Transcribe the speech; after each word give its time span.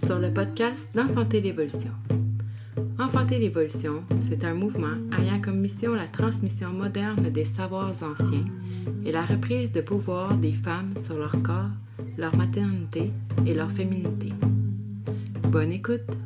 sur 0.00 0.18
le 0.18 0.32
podcast 0.32 0.88
d'Enfanter 0.94 1.40
l'évolution. 1.40 1.90
Enfanter 2.98 3.38
l'évolution, 3.38 4.04
c'est 4.20 4.44
un 4.44 4.54
mouvement 4.54 4.96
ayant 5.18 5.40
comme 5.40 5.60
mission 5.60 5.94
la 5.94 6.08
transmission 6.08 6.70
moderne 6.70 7.28
des 7.30 7.44
savoirs 7.44 8.02
anciens 8.02 8.44
et 9.04 9.10
la 9.10 9.22
reprise 9.22 9.70
de 9.70 9.80
pouvoir 9.80 10.34
des 10.34 10.52
femmes 10.52 10.96
sur 10.96 11.18
leur 11.18 11.42
corps, 11.42 11.70
leur 12.16 12.34
maternité 12.36 13.12
et 13.46 13.54
leur 13.54 13.70
féminité. 13.70 14.32
Bonne 15.50 15.72
écoute! 15.72 16.21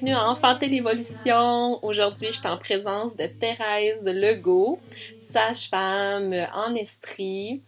Bienvenue 0.00 0.14
à 0.14 0.30
Enfanter 0.30 0.68
l'évolution. 0.68 1.84
Aujourd'hui, 1.84 2.28
je 2.28 2.38
suis 2.38 2.46
en 2.46 2.56
présence 2.56 3.16
de 3.16 3.26
Thérèse 3.26 4.04
Legault, 4.04 4.78
sage-femme 5.18 6.32
en 6.54 6.72
Estrie. 6.76 7.62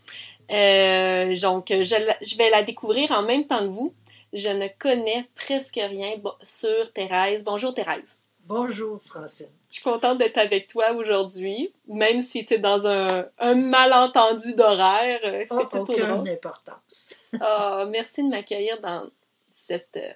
Euh, 0.53 1.37
donc, 1.41 1.69
je, 1.71 2.37
vais 2.37 2.51
la 2.51 2.63
découvrir 2.63 3.11
en 3.11 3.23
même 3.23 3.49
temps 3.49 3.59
que 3.61 3.73
vous. 3.73 3.93
Je 4.33 4.49
ne 4.49 4.69
connais 4.79 5.29
presque 5.35 5.81
rien 5.83 6.13
sur 6.45 6.93
Thérèse. 6.93 7.43
Bonjour 7.43 7.75
Thérèse. 7.75 8.17
Bonjour 8.45 9.01
Francine. 9.05 9.49
Je 9.69 9.81
suis 9.81 9.83
contente 9.83 10.19
d'être 10.19 10.39
avec 10.39 10.69
toi 10.69 10.93
aujourd'hui, 10.93 11.73
même 11.89 12.21
si 12.21 12.45
tu 12.45 12.55
es 12.55 12.59
dans 12.59 12.87
un, 12.87 13.27
malentendu 13.57 14.55
d'horaire. 14.55 15.19
Euh, 15.25 15.45
c'est 15.51 15.57
oh, 15.57 15.67
plutôt 15.67 15.95
aucune 15.95 16.29
importance. 16.29 17.17
oh, 17.41 17.87
merci 17.89 18.23
de 18.23 18.29
m'accueillir 18.29 18.81
dans 18.81 19.09
cette 19.53 19.97
euh, 19.97 20.13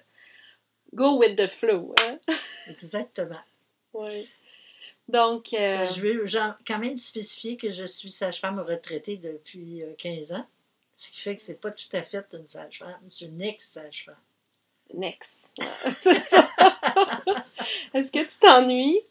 go 0.93 1.17
with 1.17 1.35
the 1.35 1.47
flow. 1.47 1.93
Hein? 2.01 2.19
Exactement. 2.69 3.41
Oui. 3.93 4.29
Donc. 5.07 5.53
Euh, 5.53 5.77
ben, 5.77 5.87
je 5.87 6.01
veux 6.01 6.25
quand 6.65 6.79
même 6.79 6.97
spécifier 6.97 7.57
que 7.57 7.71
je 7.71 7.85
suis 7.85 8.11
sage-femme 8.11 8.59
retraitée 8.59 9.17
depuis 9.17 9.83
15 9.97 10.31
euh, 10.31 10.35
ans, 10.37 10.45
ce 10.93 11.11
qui 11.11 11.19
fait 11.19 11.35
que 11.35 11.41
c'est 11.41 11.59
pas 11.59 11.71
tout 11.71 11.89
à 11.93 12.03
fait 12.03 12.25
une 12.33 12.47
sage-femme, 12.47 12.99
c'est 13.09 13.25
une 13.25 13.41
ex-sage-femme. 13.41 14.15
Ex. 15.01 15.53
Est-ce 17.93 18.11
que 18.11 18.19
tu 18.19 18.37
t'ennuies? 18.39 19.01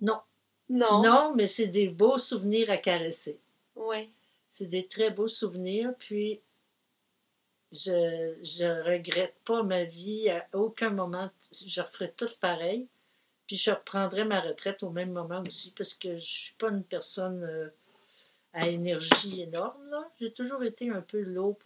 Non. 0.00 0.20
Non? 0.68 1.02
Non, 1.02 1.32
mais 1.34 1.46
c'est 1.46 1.68
des 1.68 1.88
beaux 1.88 2.18
souvenirs 2.18 2.70
à 2.70 2.76
caresser. 2.76 3.38
Oui. 3.76 4.10
C'est 4.50 4.66
des 4.66 4.86
très 4.86 5.10
beaux 5.10 5.28
souvenirs. 5.28 5.92
Puis, 5.98 6.40
je 7.74 8.64
ne 8.64 8.82
regrette 8.82 9.34
pas 9.44 9.62
ma 9.62 9.84
vie 9.84 10.30
à 10.30 10.46
aucun 10.52 10.90
moment. 10.90 11.30
Je 11.52 11.80
referai 11.80 12.12
tout 12.16 12.28
pareil. 12.40 12.86
Puis 13.46 13.56
je 13.56 13.70
reprendrai 13.70 14.24
ma 14.24 14.40
retraite 14.40 14.82
au 14.82 14.90
même 14.90 15.12
moment 15.12 15.42
aussi 15.46 15.72
parce 15.72 15.92
que 15.92 16.10
je 16.10 16.14
ne 16.14 16.20
suis 16.20 16.54
pas 16.54 16.70
une 16.70 16.84
personne 16.84 17.42
euh, 17.42 17.68
à 18.54 18.68
énergie 18.68 19.42
énorme. 19.42 19.94
J'ai 20.18 20.32
toujours 20.32 20.62
été 20.64 20.88
un 20.88 21.02
peu 21.02 21.20
low. 21.20 21.58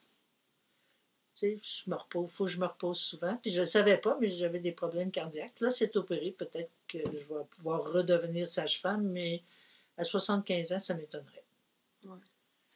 Tu 1.35 1.41
sais, 1.41 1.61
je 1.63 1.89
me 1.91 1.95
repose, 1.95 2.31
faut 2.31 2.47
que 2.47 2.51
je 2.51 2.59
me 2.59 2.67
repose 2.67 2.99
souvent. 2.99 3.37
Puis 3.37 3.53
je 3.53 3.61
ne 3.61 3.65
savais 3.65 3.99
pas, 3.99 4.19
mais 4.21 4.29
j'avais 4.29 4.59
des 4.59 4.73
problèmes 4.73 5.13
cardiaques. 5.13 5.61
Là, 5.61 5.71
c'est 5.71 5.97
opéré. 5.97 6.33
Peut-être 6.37 6.71
que 6.89 6.99
je 6.99 7.33
vais 7.33 7.45
pouvoir 7.57 7.85
redevenir 7.93 8.47
sage-femme, 8.47 9.07
mais 9.07 9.45
à 9.97 10.03
75 10.03 10.73
ans, 10.73 10.81
ça 10.81 10.95
m'étonnerait 10.95 11.45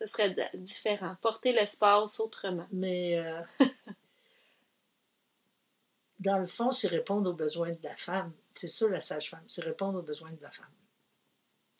ce 0.02 0.12
serait 0.12 0.34
différent. 0.54 1.16
Porter 1.20 1.52
l'espace 1.52 2.18
autrement. 2.18 2.66
Mais 2.72 3.18
euh, 3.18 3.40
dans 6.18 6.38
le 6.38 6.46
fond, 6.46 6.72
c'est 6.72 6.88
répondre 6.88 7.30
aux 7.30 7.34
besoins 7.34 7.70
de 7.70 7.82
la 7.82 7.96
femme. 7.96 8.32
C'est 8.52 8.68
ça 8.68 8.88
la 8.88 9.00
sage-femme, 9.00 9.44
c'est 9.46 9.62
répondre 9.62 10.00
aux 10.00 10.02
besoins 10.02 10.32
de 10.32 10.42
la 10.42 10.50
femme. 10.50 10.72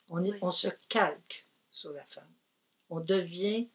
On, 0.09 0.23
est, 0.23 0.37
on 0.41 0.51
se 0.51 0.69
calque 0.87 1.47
sur 1.71 1.91
la 1.91 2.05
femme. 2.05 2.31
On 2.89 2.99
devient 2.99 3.67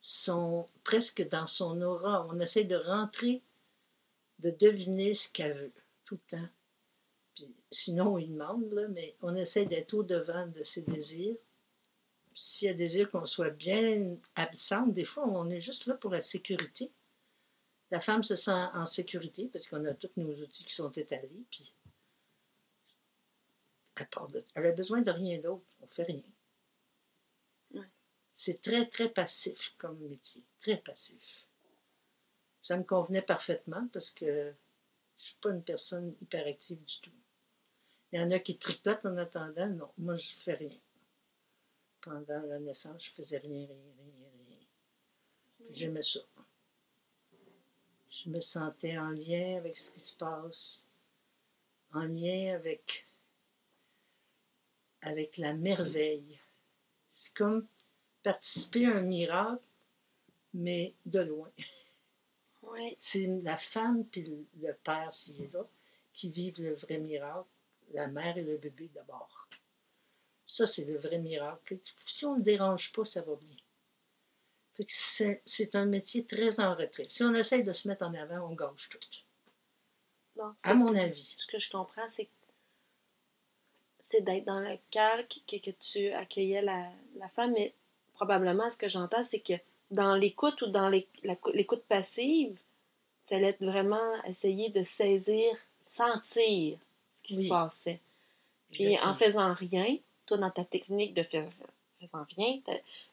son, 0.00 0.68
presque 0.82 1.26
dans 1.28 1.46
son 1.46 1.80
aura. 1.82 2.26
On 2.28 2.40
essaie 2.40 2.64
de 2.64 2.76
rentrer, 2.76 3.42
de 4.40 4.50
deviner 4.50 5.14
ce 5.14 5.28
qu'elle 5.28 5.54
veut 5.54 5.72
tout 6.04 6.18
le 6.28 6.38
temps. 6.38 6.48
Puis, 7.34 7.54
sinon, 7.70 8.14
on 8.14 8.16
lui 8.16 8.28
demande, 8.28 8.72
là, 8.72 8.88
mais 8.88 9.16
on 9.22 9.36
essaie 9.36 9.66
d'être 9.66 9.94
au-devant 9.94 10.46
de 10.48 10.62
ses 10.62 10.82
désirs 10.82 11.36
s'il 12.34 12.68
y 12.68 12.70
a 12.70 12.74
désir 12.74 13.10
qu'on 13.10 13.26
soit 13.26 13.50
bien 13.50 14.16
absente, 14.34 14.92
des 14.92 15.04
fois, 15.04 15.26
on 15.28 15.48
est 15.50 15.60
juste 15.60 15.86
là 15.86 15.94
pour 15.94 16.10
la 16.10 16.20
sécurité. 16.20 16.92
La 17.90 18.00
femme 18.00 18.22
se 18.22 18.34
sent 18.34 18.50
en 18.74 18.86
sécurité 18.86 19.48
parce 19.52 19.66
qu'on 19.66 19.84
a 19.84 19.94
tous 19.94 20.10
nos 20.16 20.34
outils 20.34 20.64
qui 20.64 20.74
sont 20.74 20.90
étalés, 20.90 21.44
puis 21.50 21.74
elle 24.54 24.66
a 24.66 24.72
besoin 24.72 25.02
de 25.02 25.10
rien 25.10 25.38
d'autre. 25.38 25.66
On 25.80 25.86
fait 25.86 26.04
rien. 26.04 26.22
C'est 28.34 28.62
très, 28.62 28.88
très 28.88 29.08
passif 29.08 29.74
comme 29.78 29.98
métier. 30.08 30.42
Très 30.60 30.78
passif. 30.78 31.46
Ça 32.62 32.76
me 32.76 32.84
convenait 32.84 33.22
parfaitement 33.22 33.86
parce 33.92 34.10
que 34.10 34.24
je 34.24 34.48
ne 34.48 34.54
suis 35.16 35.36
pas 35.36 35.50
une 35.50 35.62
personne 35.62 36.14
hyperactive 36.20 36.82
du 36.84 37.00
tout. 37.00 37.12
Il 38.10 38.20
y 38.20 38.22
en 38.22 38.30
a 38.30 38.38
qui 38.38 38.58
tricotent 38.58 39.04
en 39.04 39.16
attendant. 39.16 39.68
Non, 39.68 39.92
moi, 39.98 40.16
je 40.16 40.34
ne 40.34 40.38
fais 40.40 40.54
rien 40.54 40.78
pendant 42.02 42.42
la 42.42 42.58
naissance, 42.58 43.06
je 43.06 43.10
faisais 43.10 43.38
rien, 43.38 43.66
rien, 43.66 43.92
rien, 43.98 44.30
rien. 44.48 44.58
J'aimais 45.70 46.02
ça. 46.02 46.20
Je 48.10 48.28
me 48.28 48.40
sentais 48.40 48.98
en 48.98 49.10
lien 49.10 49.56
avec 49.56 49.76
ce 49.76 49.90
qui 49.90 50.00
se 50.00 50.14
passe, 50.14 50.84
en 51.94 52.02
lien 52.02 52.54
avec, 52.54 53.06
avec 55.00 55.38
la 55.38 55.54
merveille. 55.54 56.38
C'est 57.10 57.32
comme 57.34 57.66
participer 58.22 58.86
à 58.86 58.96
un 58.96 59.02
miracle, 59.02 59.62
mais 60.52 60.94
de 61.06 61.20
loin. 61.20 61.50
C'est 62.98 63.26
la 63.42 63.58
femme 63.58 64.04
puis 64.06 64.46
le 64.60 64.72
père, 64.74 65.12
s'il 65.12 65.42
est 65.42 65.52
là, 65.52 65.66
qui 66.12 66.30
vivent 66.30 66.62
le 66.62 66.74
vrai 66.74 66.98
miracle, 66.98 67.48
la 67.92 68.06
mère 68.06 68.36
et 68.38 68.42
le 68.42 68.56
bébé 68.56 68.88
d'abord. 68.94 69.41
Ça, 70.52 70.66
c'est 70.66 70.84
le 70.84 70.98
vrai 70.98 71.16
miracle. 71.16 71.78
Si 72.04 72.26
on 72.26 72.36
ne 72.36 72.42
dérange 72.42 72.92
pas, 72.92 73.06
ça 73.06 73.22
va 73.22 73.36
bien. 73.36 73.56
C'est 74.86 75.74
un 75.74 75.86
métier 75.86 76.26
très 76.26 76.60
en 76.60 76.74
retrait. 76.74 77.06
Si 77.08 77.22
on 77.22 77.32
essaye 77.32 77.64
de 77.64 77.72
se 77.72 77.88
mettre 77.88 78.04
en 78.04 78.12
avant, 78.12 78.50
on 78.50 78.54
gâche 78.54 78.90
tout. 78.90 78.98
à 80.64 80.74
mon 80.74 80.94
avis. 80.94 81.34
Ce 81.38 81.46
que 81.46 81.58
je 81.58 81.70
comprends, 81.70 82.06
c'est 82.06 82.28
c'est 83.98 84.20
d'être 84.20 84.44
dans 84.44 84.60
le 84.60 84.76
calque 84.90 85.40
que, 85.48 85.56
que 85.56 85.70
tu 85.70 86.10
accueillais 86.10 86.60
la, 86.60 86.90
la, 87.16 87.30
femme, 87.30 87.52
mais 87.52 87.72
probablement 88.12 88.68
ce 88.68 88.76
que 88.76 88.88
j'entends, 88.88 89.24
c'est 89.24 89.40
que 89.40 89.54
dans 89.90 90.16
l'écoute 90.16 90.60
ou 90.60 90.66
dans 90.66 90.90
l'écoute 90.90 91.84
passive, 91.88 92.58
tu 93.24 93.32
allais 93.32 93.56
vraiment 93.60 94.22
essayer 94.24 94.68
de 94.68 94.82
saisir, 94.82 95.56
sentir 95.86 96.78
ce 97.10 97.22
qui 97.22 97.36
se 97.36 97.48
passait. 97.48 98.00
Puis 98.70 98.98
en 98.98 99.14
faisant 99.14 99.54
rien, 99.54 99.96
toi, 100.32 100.38
dans 100.38 100.50
ta 100.50 100.64
technique 100.64 101.14
de 101.14 101.22
faire, 101.22 101.48
faisant 102.00 102.24
rien, 102.36 102.58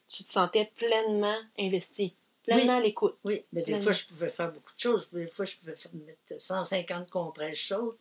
tu 0.08 0.24
te 0.24 0.32
sentais 0.32 0.72
pleinement 0.76 1.38
investi, 1.58 2.14
pleinement 2.44 2.78
à 2.78 2.80
l'écoute. 2.80 3.18
Oui, 3.24 3.44
mais 3.52 3.64
des 3.64 3.80
fois, 3.82 3.92
je 3.92 4.06
pouvais 4.06 4.30
faire 4.30 4.52
beaucoup 4.52 4.74
de 4.74 4.80
choses. 4.80 5.10
Des 5.12 5.28
fois, 5.28 5.46
je 5.46 5.56
pouvais 5.58 5.76
faire, 5.76 5.92
mettre 5.94 6.42
150 6.42 7.10
compresses 7.10 7.58
chaudes, 7.58 7.96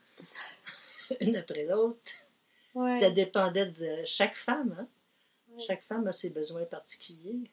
une 1.20 1.36
après 1.36 1.64
l'autre. 1.64 2.12
Ça 2.74 3.10
dépendait 3.10 3.66
de 3.66 4.04
chaque 4.04 4.36
femme. 4.36 4.76
Hein? 4.78 4.86
Chaque 5.66 5.82
femme 5.82 6.06
a 6.06 6.12
ses 6.12 6.30
besoins 6.30 6.64
particuliers. 6.64 7.50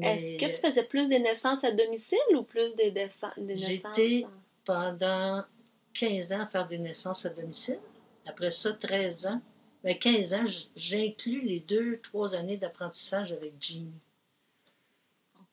Est-ce 0.00 0.38
que 0.38 0.46
tu 0.46 0.60
faisais 0.66 0.84
plus 0.84 1.06
des 1.08 1.18
naissances 1.18 1.64
à 1.64 1.72
domicile 1.72 2.18
ou 2.34 2.44
plus 2.44 2.74
des, 2.76 2.90
des 2.92 3.04
naissances? 3.04 3.34
J'étais 3.46 4.26
pendant 4.64 5.44
15 5.92 6.32
ans 6.32 6.40
à 6.40 6.46
faire 6.46 6.66
des 6.66 6.78
naissances 6.78 7.26
à 7.26 7.28
domicile. 7.28 7.80
Après 8.24 8.50
ça, 8.50 8.72
13 8.72 9.26
ans 9.26 9.42
mais 9.84 9.98
15 9.98 10.34
ans, 10.34 10.44
j'inclus 10.76 11.40
les 11.40 11.60
deux, 11.60 11.98
trois 12.00 12.34
années 12.34 12.56
d'apprentissage 12.56 13.32
avec 13.32 13.54
Jean. 13.60 13.90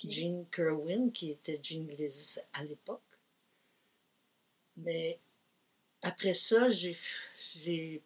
Jean 0.04 0.46
Kerwin, 0.52 1.12
qui 1.12 1.32
était 1.32 1.60
Jean 1.62 1.84
Gleasis 1.84 2.40
à 2.54 2.64
l'époque. 2.64 3.02
Mais 4.78 5.20
après 6.04 6.34
ça, 6.34 6.70
j'ai 6.70 8.02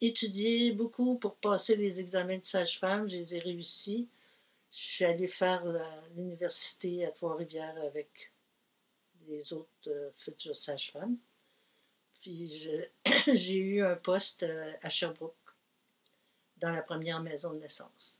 étudié 0.00 0.72
beaucoup 0.72 1.16
pour 1.16 1.36
passer 1.36 1.76
les 1.76 2.00
examens 2.00 2.38
de 2.38 2.44
sage-femme. 2.44 3.08
Je 3.08 3.18
les 3.18 3.36
ai 3.36 3.38
réussis. 3.38 4.08
Je 4.72 4.78
suis 4.78 5.04
allée 5.04 5.28
faire 5.28 5.62
l'université 6.16 7.04
à 7.04 7.10
Trois-Rivières 7.10 7.76
avec 7.84 8.32
les 9.28 9.52
autres 9.52 9.68
euh, 9.88 10.10
futures 10.16 10.56
sages-femmes. 10.56 11.16
Puis 12.20 12.68
j'ai 13.32 13.58
eu 13.58 13.84
un 13.84 13.94
poste 13.94 14.42
euh, 14.42 14.72
à 14.82 14.88
Sherbrooke 14.88 15.34
dans 16.62 16.70
la 16.70 16.80
première 16.80 17.20
maison 17.20 17.52
de 17.52 17.58
naissance. 17.58 18.16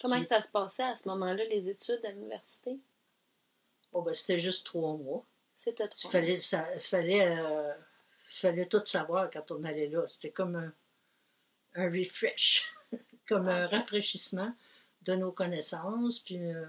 Comment 0.00 0.22
ça 0.22 0.40
se 0.42 0.48
passait 0.48 0.82
à 0.82 0.94
ce 0.94 1.08
moment-là, 1.08 1.44
les 1.44 1.68
études 1.68 2.04
à 2.04 2.10
l'université? 2.10 2.78
Oh, 3.92 4.02
ben, 4.02 4.12
c'était 4.12 4.40
juste 4.40 4.66
trois 4.66 4.94
mois. 4.94 5.24
C'était 5.54 5.88
trois 5.88 6.10
Il 6.10 6.12
fallait, 6.12 6.36
ça, 6.36 6.66
fallait, 6.80 7.26
euh, 7.26 7.72
fallait 8.26 8.66
tout 8.66 8.84
savoir 8.84 9.30
quand 9.30 9.50
on 9.52 9.64
allait 9.64 9.88
là. 9.88 10.06
C'était 10.06 10.32
comme 10.32 10.56
un, 10.56 10.72
un 11.76 11.90
refresh, 11.90 12.66
comme 13.28 13.48
un 13.48 13.66
rafraîchissement 13.66 14.52
de 15.02 15.14
nos 15.14 15.32
connaissances, 15.32 16.18
puis 16.18 16.38
euh, 16.38 16.66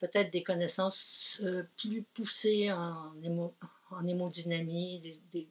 peut-être 0.00 0.30
des 0.30 0.42
connaissances 0.42 1.40
euh, 1.42 1.62
plus 1.78 2.02
poussées 2.02 2.70
en, 2.72 3.14
en 3.90 4.06
hémodynamie, 4.06 5.00
des, 5.00 5.20
des, 5.32 5.48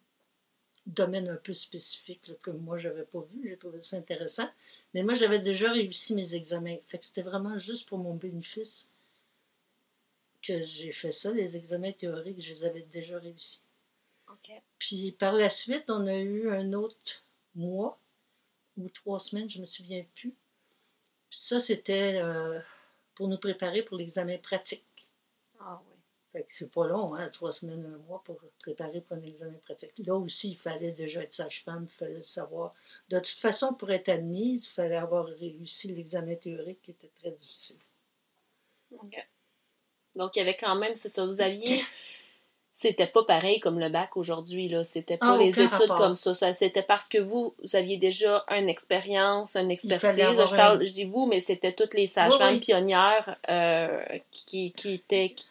domaines 0.86 1.30
un 1.30 1.36
peu 1.36 1.54
spécifiques 1.54 2.32
que 2.42 2.52
moi, 2.52 2.78
je 2.78 2.88
n'avais 2.88 3.04
pas 3.04 3.22
vu. 3.34 3.50
J'ai 3.50 3.58
trouvé 3.58 3.80
ça 3.80 3.98
intéressant. 3.98 4.50
Mais 4.94 5.04
moi, 5.04 5.14
j'avais 5.14 5.40
déjà 5.40 5.72
réussi 5.72 6.14
mes 6.14 6.36
examens. 6.36 6.78
Fait 6.88 7.00
que 7.00 7.06
c'était 7.06 7.22
vraiment 7.22 7.58
juste 7.58 7.88
pour 7.88 7.98
mon 7.98 8.14
bénéfice 8.14 8.90
que 10.42 10.64
j'ai 10.64 10.92
fait 10.92 11.12
ça. 11.12 11.32
Les 11.32 11.58
examens 11.58 11.92
théoriques, 11.92 12.42
je 12.42 12.50
les 12.50 12.64
avais 12.64 12.86
déjà 12.92 13.20
réussis. 13.20 13.62
Puis 14.80 15.12
par 15.14 15.34
la 15.34 15.50
suite, 15.50 15.86
on 15.90 16.08
a 16.08 16.18
eu 16.18 16.50
un 16.50 16.74
autre 16.74 17.24
mois 17.56 17.98
ou 18.78 18.90
trois 18.90 19.20
semaines, 19.20 19.50
je 19.50 19.58
ne 19.58 19.62
me 19.62 19.66
souviens 19.66 20.06
plus. 20.16 20.34
Puis 21.30 21.40
ça, 21.40 21.60
c'était 21.60 22.20
euh, 22.22 22.60
pour 23.16 23.28
nous 23.28 23.38
préparer 23.38 23.82
pour 23.82 23.98
l'examen 23.98 24.38
pratique. 24.38 24.84
Ah 25.60 25.82
oui. 25.88 25.95
Fait 26.36 26.44
que 26.44 26.54
c'est 26.54 26.70
pas 26.70 26.86
long, 26.86 27.16
hein, 27.16 27.30
trois 27.32 27.54
semaines, 27.54 27.86
un 27.86 28.08
mois 28.10 28.22
pour 28.26 28.36
préparer 28.60 29.00
pour 29.00 29.16
un 29.16 29.22
examen 29.22 29.58
pratique. 29.64 29.94
Là 30.06 30.16
aussi, 30.16 30.50
il 30.50 30.58
fallait 30.58 30.92
déjà 30.92 31.22
être 31.24 31.32
sage-femme, 31.32 31.88
il 31.90 31.98
fallait 31.98 32.20
savoir. 32.20 32.74
De 33.08 33.20
toute 33.20 33.40
façon, 33.40 33.74
pour 33.74 33.90
être 33.90 34.10
admise, 34.10 34.66
il 34.66 34.74
fallait 34.74 34.98
avoir 34.98 35.28
réussi 35.28 35.94
l'examen 35.94 36.36
théorique 36.36 36.82
qui 36.82 36.92
était 36.92 37.12
très 37.22 37.32
difficile. 37.32 37.78
OK. 39.00 39.26
Donc, 40.18 40.36
il 40.36 40.40
y 40.40 40.42
avait 40.42 40.58
quand 40.58 40.76
même, 40.76 40.94
c'est 40.94 41.08
ça, 41.08 41.26
vous 41.26 41.40
aviez 41.40 41.82
c'était 42.76 43.08
pas 43.08 43.24
pareil 43.24 43.62
comme 43.62 43.80
le 43.80 43.88
bac 43.88 44.18
aujourd'hui, 44.18 44.68
là. 44.68 44.84
C'était 44.84 45.16
pas 45.16 45.36
ah, 45.36 45.38
les 45.38 45.62
études 45.62 45.96
comme 45.96 46.18
ça. 46.18 46.34
ça 46.34 46.54
c'était 46.54 46.84
parce 46.84 47.08
que 47.08 47.18
vous, 47.18 47.56
vous 47.64 47.76
aviez 47.78 47.96
déjà 47.96 48.44
une 48.50 48.68
expérience, 48.68 49.56
une 49.56 49.72
expertise. 49.72 50.18
je, 50.18 50.56
parle, 50.58 50.86
je 50.86 50.92
dis 50.92 51.06
vous, 51.06 51.26
mais 51.26 51.40
c'était 51.40 51.72
toutes 51.72 51.94
les 51.94 52.06
sages-femmes 52.06 52.60
pionnières 52.60 53.38
euh, 53.50 54.04
qui, 54.30 54.74
qui 54.74 54.96
étaient. 54.96 55.30
Qui, 55.30 55.46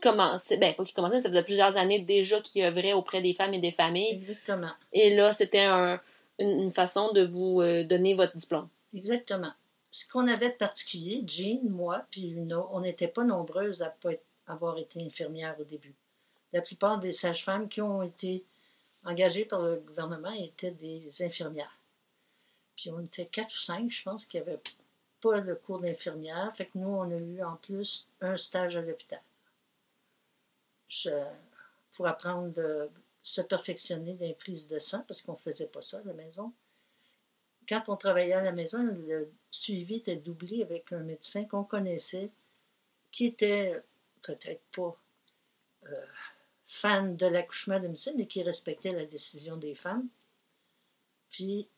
commençaient, 0.00 0.56
ben 0.56 0.74
pas 0.74 0.84
qui 0.84 0.94
commençaient, 0.94 1.20
ça 1.20 1.28
faisait 1.28 1.42
plusieurs 1.42 1.76
années 1.76 1.98
déjà 1.98 2.40
qui 2.40 2.62
œuvraient 2.62 2.92
auprès 2.92 3.22
des 3.22 3.34
femmes 3.34 3.54
et 3.54 3.58
des 3.58 3.72
familles. 3.72 4.12
Exactement. 4.12 4.72
Et 4.92 5.14
là, 5.14 5.32
c'était 5.32 5.64
un, 5.64 6.00
une, 6.38 6.72
façon 6.72 7.12
de 7.12 7.24
vous 7.24 7.60
euh, 7.60 7.84
donner 7.84 8.14
votre 8.14 8.36
diplôme. 8.36 8.68
Exactement. 8.94 9.52
Ce 9.90 10.08
qu'on 10.08 10.26
avait 10.26 10.50
de 10.50 10.56
particulier, 10.56 11.22
Jean, 11.26 11.60
moi, 11.68 12.04
puis 12.10 12.30
une 12.30 12.54
on 12.54 12.80
n'était 12.80 13.08
pas 13.08 13.24
nombreuses 13.24 13.82
à 13.82 13.90
pas 13.90 14.10
avoir 14.46 14.78
été 14.78 15.02
infirmières 15.02 15.56
au 15.60 15.64
début 15.64 15.94
la 16.52 16.60
plupart 16.60 16.98
des 16.98 17.12
sages-femmes 17.12 17.68
qui 17.68 17.80
ont 17.80 18.02
été 18.02 18.44
engagées 19.04 19.44
par 19.44 19.62
le 19.62 19.76
gouvernement 19.76 20.32
étaient 20.32 20.70
des 20.70 21.22
infirmières. 21.22 21.78
Puis 22.76 22.90
on 22.90 23.00
était 23.00 23.26
quatre 23.26 23.54
ou 23.54 23.58
cinq, 23.58 23.90
je 23.90 24.02
pense, 24.02 24.26
qui 24.26 24.38
n'avaient 24.38 24.60
pas 25.20 25.40
le 25.40 25.54
cours 25.54 25.80
d'infirmière. 25.80 26.52
Fait 26.54 26.66
que 26.66 26.78
nous, 26.78 26.88
on 26.88 27.10
a 27.10 27.16
eu 27.16 27.42
en 27.42 27.56
plus 27.56 28.06
un 28.20 28.36
stage 28.36 28.76
à 28.76 28.82
l'hôpital 28.82 29.20
pour 31.92 32.06
apprendre 32.06 32.52
de 32.52 32.90
se 33.22 33.40
perfectionner 33.40 34.14
dans 34.14 34.26
les 34.26 34.34
prises 34.34 34.66
de 34.68 34.78
sang, 34.78 35.04
parce 35.06 35.22
qu'on 35.22 35.32
ne 35.32 35.38
faisait 35.38 35.66
pas 35.66 35.80
ça 35.80 35.98
à 35.98 36.04
la 36.04 36.12
maison. 36.12 36.52
Quand 37.68 37.88
on 37.88 37.96
travaillait 37.96 38.32
à 38.32 38.42
la 38.42 38.52
maison, 38.52 38.82
le 38.82 39.30
suivi 39.50 39.96
était 39.96 40.16
doublé 40.16 40.62
avec 40.62 40.92
un 40.92 41.00
médecin 41.00 41.44
qu'on 41.44 41.64
connaissait, 41.64 42.30
qui 43.12 43.26
était 43.26 43.80
peut-être 44.22 44.62
pas 44.72 44.96
euh, 45.84 46.06
fan 46.66 47.16
de 47.16 47.26
l'accouchement 47.26 47.78
de 47.78 47.84
domicile, 47.84 48.14
mais 48.16 48.26
qui 48.26 48.42
respectait 48.42 48.92
la 48.92 49.06
décision 49.06 49.56
des 49.56 49.74
femmes. 49.74 50.08
Puis, 51.30 51.68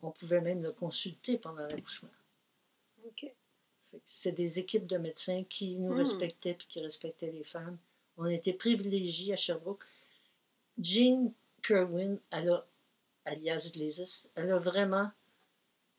on 0.00 0.10
pouvait 0.10 0.40
même 0.40 0.62
le 0.62 0.72
consulter 0.72 1.38
pendant 1.38 1.66
l'accouchement. 1.66 2.10
OK. 3.06 3.26
C'est 4.04 4.32
des 4.32 4.58
équipes 4.58 4.86
de 4.86 4.96
médecins 4.96 5.44
qui 5.44 5.76
nous 5.76 5.92
hmm. 5.92 5.98
respectaient 5.98 6.50
et 6.50 6.56
qui 6.68 6.80
respectaient 6.80 7.30
les 7.30 7.44
femmes. 7.44 7.78
On 8.16 8.26
était 8.26 8.52
privilégiés 8.52 9.32
à 9.32 9.36
Sherbrooke. 9.36 9.84
Jean 10.78 11.32
Kerwin, 11.62 12.18
alias 12.30 13.72
Glazes, 13.72 14.28
elle 14.34 14.50
a 14.50 14.58
vraiment 14.58 15.10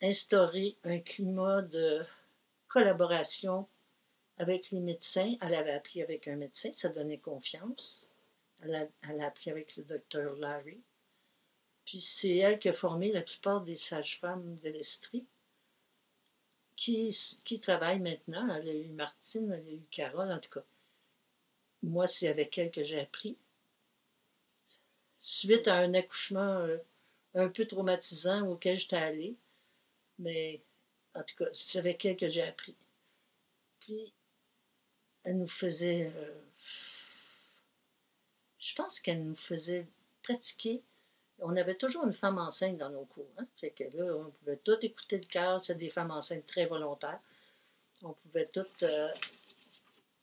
instauré 0.01 0.77
un 0.83 0.99
climat 0.99 1.61
de 1.61 2.05
collaboration 2.67 3.67
avec 4.37 4.71
les 4.71 4.79
médecins. 4.79 5.35
Elle 5.41 5.55
avait 5.55 5.73
appris 5.73 6.01
avec 6.01 6.27
un 6.27 6.35
médecin, 6.35 6.71
ça 6.71 6.89
donnait 6.89 7.17
confiance. 7.17 8.05
Elle 8.61 8.75
a, 8.75 9.25
appris 9.25 9.51
avec 9.51 9.75
le 9.75 9.83
docteur 9.83 10.35
Larry. 10.35 10.81
Puis 11.85 12.01
c'est 12.01 12.37
elle 12.37 12.59
qui 12.59 12.69
a 12.69 12.73
formé 12.73 13.11
la 13.11 13.21
plupart 13.21 13.61
des 13.61 13.75
sages-femmes 13.75 14.55
de 14.63 14.69
l'Estrie 14.69 15.25
qui, 16.75 17.15
qui 17.43 17.59
travaillent 17.59 17.99
maintenant. 17.99 18.47
Elle 18.55 18.69
a 18.69 18.73
eu 18.73 18.89
Martine, 18.89 19.51
elle 19.51 19.67
a 19.67 19.71
eu 19.71 19.85
Carole, 19.91 20.31
en 20.31 20.39
tout 20.39 20.49
cas. 20.49 20.65
Moi, 21.85 22.07
c'est 22.07 22.27
avec 22.27 22.57
elle 22.57 22.71
que 22.71 22.83
j'ai 22.83 22.99
appris. 22.99 23.37
Suite 25.21 25.67
à 25.67 25.77
un 25.77 25.93
accouchement 25.93 26.57
euh, 26.59 26.77
un 27.33 27.49
peu 27.49 27.65
traumatisant 27.65 28.47
auquel 28.47 28.77
j'étais 28.77 28.95
allée. 28.95 29.35
Mais 30.19 30.61
en 31.13 31.23
tout 31.23 31.35
cas, 31.37 31.49
c'est 31.53 31.79
avec 31.79 32.03
elle 32.05 32.17
que 32.17 32.27
j'ai 32.27 32.43
appris. 32.43 32.75
Puis, 33.79 34.13
elle 35.23 35.37
nous 35.37 35.47
faisait 35.47 36.11
euh, 36.15 36.45
je 38.65 38.73
pense 38.73 38.99
qu'elle 38.99 39.23
nous 39.23 39.35
faisait 39.35 39.85
pratiquer. 40.23 40.81
On 41.39 41.55
avait 41.55 41.75
toujours 41.75 42.05
une 42.05 42.13
femme 42.13 42.39
enceinte 42.39 42.77
dans 42.77 42.89
nos 42.89 43.05
cours. 43.05 43.29
Hein? 43.37 43.45
Fait 43.57 43.69
que 43.69 43.83
là, 43.95 44.15
on 44.15 44.31
pouvait 44.31 44.57
tout 44.57 44.77
écouter 44.81 45.19
le 45.19 45.25
cœur. 45.25 45.61
C'est 45.61 45.75
des 45.75 45.89
femmes 45.89 46.09
enceintes 46.09 46.47
très 46.47 46.65
volontaires. 46.65 47.19
On 48.01 48.13
pouvait 48.13 48.45
tout 48.45 48.65
euh, 48.81 49.09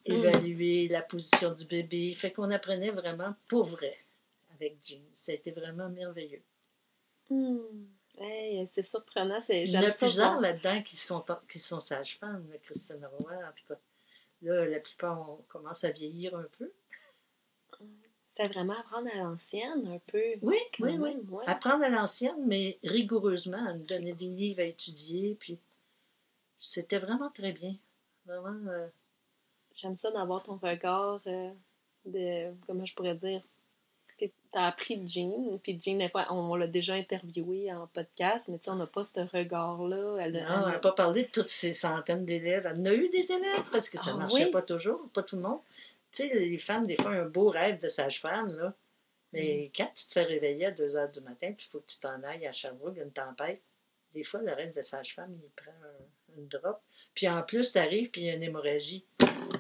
mm. 0.07 0.13
évaluer 0.13 0.87
la 0.89 1.03
position 1.03 1.53
du 1.53 1.65
bébé. 1.65 2.15
Fait 2.15 2.33
qu'on 2.33 2.51
apprenait 2.51 2.91
vraiment 2.91 3.35
pour 3.49 3.65
vrai 3.65 3.97
avec 4.55 4.77
Jean. 4.87 5.03
C'était 5.13 5.51
vraiment 5.51 5.89
merveilleux. 5.89 6.43
Mm. 7.31 7.59
c'est 8.71 8.87
surprenant. 8.87 9.41
Il 9.49 9.71
y 9.71 9.79
en 9.79 9.83
a 9.83 9.91
plusieurs 9.91 10.41
là-dedans 10.41 10.83
qui 10.83 10.97
sont, 10.97 11.25
qui 11.49 11.59
sont 11.59 11.81
sages-femmes, 11.81 12.47
Christine 12.65 13.07
Roy, 13.19 13.35
en 13.35 13.53
tout 13.53 13.67
cas. 13.69 13.81
Là, 14.43 14.67
la 14.67 14.81
plupart, 14.81 15.31
on 15.31 15.37
commence 15.49 15.85
à 15.85 15.91
vieillir 15.91 16.37
un 16.37 16.47
peu. 16.59 16.71
C'est 18.29 18.49
vraiment 18.49 18.73
apprendre 18.73 19.09
à 19.13 19.19
l'ancienne, 19.19 19.87
un 19.87 19.99
peu. 20.11 20.23
Oui, 20.41 20.57
oui, 20.81 20.97
oui. 20.99 21.17
Apprendre 21.47 21.85
à 21.85 21.89
l'ancienne, 21.91 22.47
mais 22.47 22.79
rigoureusement, 22.83 23.65
à 23.67 23.75
nous 23.75 23.85
donner 23.85 24.15
des 24.15 24.27
livres 24.27 24.61
à 24.61 24.65
étudier. 24.65 25.37
Puis 25.39 25.59
c'était 26.59 26.99
vraiment 26.99 27.31
très 27.31 27.53
bien. 27.53 27.77
Vraiment. 28.25 28.71
Euh, 28.71 28.89
J'aime 29.75 29.97
ça 29.97 30.11
d'avoir 30.11 30.43
ton 30.43 30.57
regard 30.57 31.21
euh, 31.27 31.51
de. 32.05 32.53
Comment 32.67 32.85
je 32.85 32.95
pourrais 32.95 33.15
dire 33.15 33.43
Tu 34.19 34.31
as 34.55 34.67
appris 34.67 35.07
Jean, 35.07 35.59
puis 35.63 35.79
Jean, 35.81 35.99
des 35.99 36.09
fois, 36.09 36.27
on, 36.31 36.55
l'a 36.55 36.67
déjà 36.67 36.95
interviewé 36.95 37.73
en 37.73 37.87
podcast, 37.87 38.49
mais 38.49 38.59
tu 38.59 38.65
sais, 38.65 38.71
on 38.71 38.77
n'a 38.77 38.87
pas 38.87 39.05
ce 39.05 39.21
regard-là. 39.21 40.17
Elle, 40.21 40.35
non, 40.35 40.65
on 40.65 40.69
n'a 40.69 40.79
pas 40.79 40.93
parlé 40.93 41.23
de 41.23 41.29
toutes 41.29 41.49
ces 41.49 41.73
centaines 41.73 42.25
d'élèves. 42.25 42.67
Elle 42.67 42.81
en 42.81 42.85
a 42.87 42.95
eu 42.95 43.09
des 43.09 43.33
élèves 43.33 43.69
parce 43.71 43.89
que 43.89 43.99
ça 43.99 44.13
ne 44.13 44.17
ah 44.17 44.21
marchait 44.21 44.51
pas 44.51 44.63
toujours, 44.63 45.09
pas 45.13 45.23
tout 45.23 45.37
le 45.37 45.43
monde. 45.43 45.61
Tu 46.11 46.29
sais, 46.29 46.35
les 46.35 46.59
femmes, 46.59 46.87
des 46.87 46.97
fois, 46.97 47.13
un 47.13 47.25
beau 47.25 47.49
rêve 47.49 47.81
de 47.81 47.89
sage-femme, 47.89 48.55
là. 48.57 48.75
Mais 49.33 49.71
mm. 49.71 49.77
quand 49.77 49.91
tu 49.95 50.09
te 50.09 50.13
fais 50.13 50.25
réveiller 50.25 50.67
à 50.67 50.71
2 50.71 50.97
heures 50.97 51.11
du 51.11 51.21
matin, 51.23 51.53
puis 51.57 51.67
il 51.67 51.71
faut 51.71 51.81
que 51.81 51.87
tu 51.87 51.99
t'en 51.99 52.23
ailles 52.23 52.47
à 52.47 52.53
Sherbrooke, 52.53 52.99
une 52.99 53.13
tempête, 53.13 53.63
des 54.15 54.25
fois, 54.25 54.43
le 54.43 54.53
rêve 54.53 54.75
de 54.75 54.83
sage-femme, 54.83 55.35
il 55.43 55.51
prend 55.51 55.73
une 56.37 56.49
drop. 56.49 56.81
Puis 57.15 57.29
en 57.29 57.43
plus, 57.43 57.73
tu 57.73 57.79
arrives, 57.79 58.11
puis 58.11 58.23
il 58.23 58.27
y 58.27 58.31
a 58.31 58.35
une 58.35 58.43
hémorragie. 58.43 59.05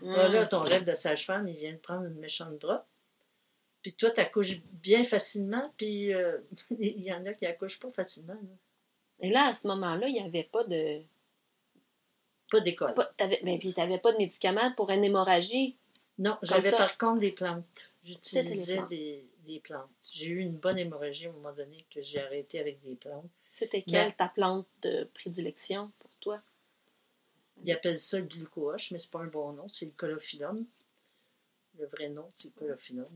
Là, 0.02 0.44
mm. 0.44 0.49
ton 0.49 0.61
rêve 0.61 0.85
de 0.85 0.94
sage-femme, 0.94 1.49
il 1.49 1.56
vient 1.56 1.73
de 1.73 1.78
prendre 1.78 2.06
une 2.06 2.14
méchante 2.14 2.59
drop. 2.59 2.85
Puis 3.82 3.92
toi, 3.94 4.11
tu 4.11 4.21
accouches 4.21 4.61
bien 4.61 5.02
facilement, 5.02 5.73
puis 5.76 6.14
euh, 6.14 6.38
il 6.78 7.02
y 7.02 7.12
en 7.12 7.26
a 7.26 7.35
qui 7.35 7.47
accouchent 7.47 7.80
pas 7.80 7.90
facilement. 7.90 8.38
Et 9.21 9.30
là, 9.30 9.49
à 9.49 9.54
ce 9.54 9.66
moment-là, 9.68 10.09
il 10.09 10.14
n'y 10.14 10.21
avait 10.21 10.44
pas 10.44 10.64
de. 10.64 11.02
Pas 12.50 12.61
d'école. 12.61 12.94
Mais 13.44 13.59
puis, 13.59 13.73
tu 13.73 13.80
n'avais 13.80 13.99
pas 13.99 14.12
de 14.12 14.18
médicaments 14.18 14.73
pour 14.73 14.90
une 14.90 15.04
hémorragie? 15.04 15.76
Non, 16.18 16.37
j'avais 16.42 16.71
par 16.71 16.99
contre 16.99 17.21
des 17.21 17.32
plantes. 17.32 17.90
J'utilisais 18.04 18.80
des, 18.90 19.61
plantes. 19.62 19.88
J'ai 20.12 20.28
eu 20.28 20.38
une 20.40 20.56
bonne 20.56 20.78
hémorragie 20.78 21.26
à 21.26 21.30
un 21.30 21.32
moment 21.32 21.52
donné 21.52 21.85
que 21.90 22.02
j'ai 22.02 22.21
arrêté 22.21 22.59
avec 22.59 22.80
des 22.82 22.94
plantes. 22.97 23.30
C'était 23.49 23.82
quelle 23.82 24.14
ta 24.14 24.28
plante 24.28 24.66
de 24.82 25.04
prédilection? 25.14 25.90
pour 25.99 26.01
toi? 26.01 26.01
Ils 27.64 27.73
appellent 27.73 27.99
ça 27.99 28.19
le 28.19 28.26
glucoche, 28.26 28.90
mais 28.90 28.99
c'est 28.99 29.11
pas 29.11 29.21
un 29.21 29.26
bon 29.26 29.52
nom, 29.52 29.69
c'est 29.69 29.87
le 29.87 29.92
colophyllum. 29.92 30.66
Le 31.78 31.87
vrai 31.87 32.09
nom, 32.09 32.28
c'est 32.35 32.49
le 32.49 32.54
colophyllum. 32.59 33.09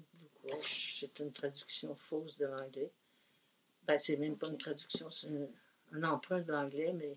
C'est 0.61 1.19
une 1.19 1.33
traduction 1.33 1.97
fausse 1.97 2.39
de 2.39 2.47
l'anglais. 2.47 2.93
Ben, 3.83 3.99
c'est 3.99 4.17
même 4.17 4.37
pas 4.37 4.49
une 4.49 4.59
traduction, 4.59 5.11
c'est 5.11 5.29
un, 5.93 6.03
emprunt 6.03 6.41
de 6.41 6.51
l'anglais, 6.51 6.93
mais 6.93 7.17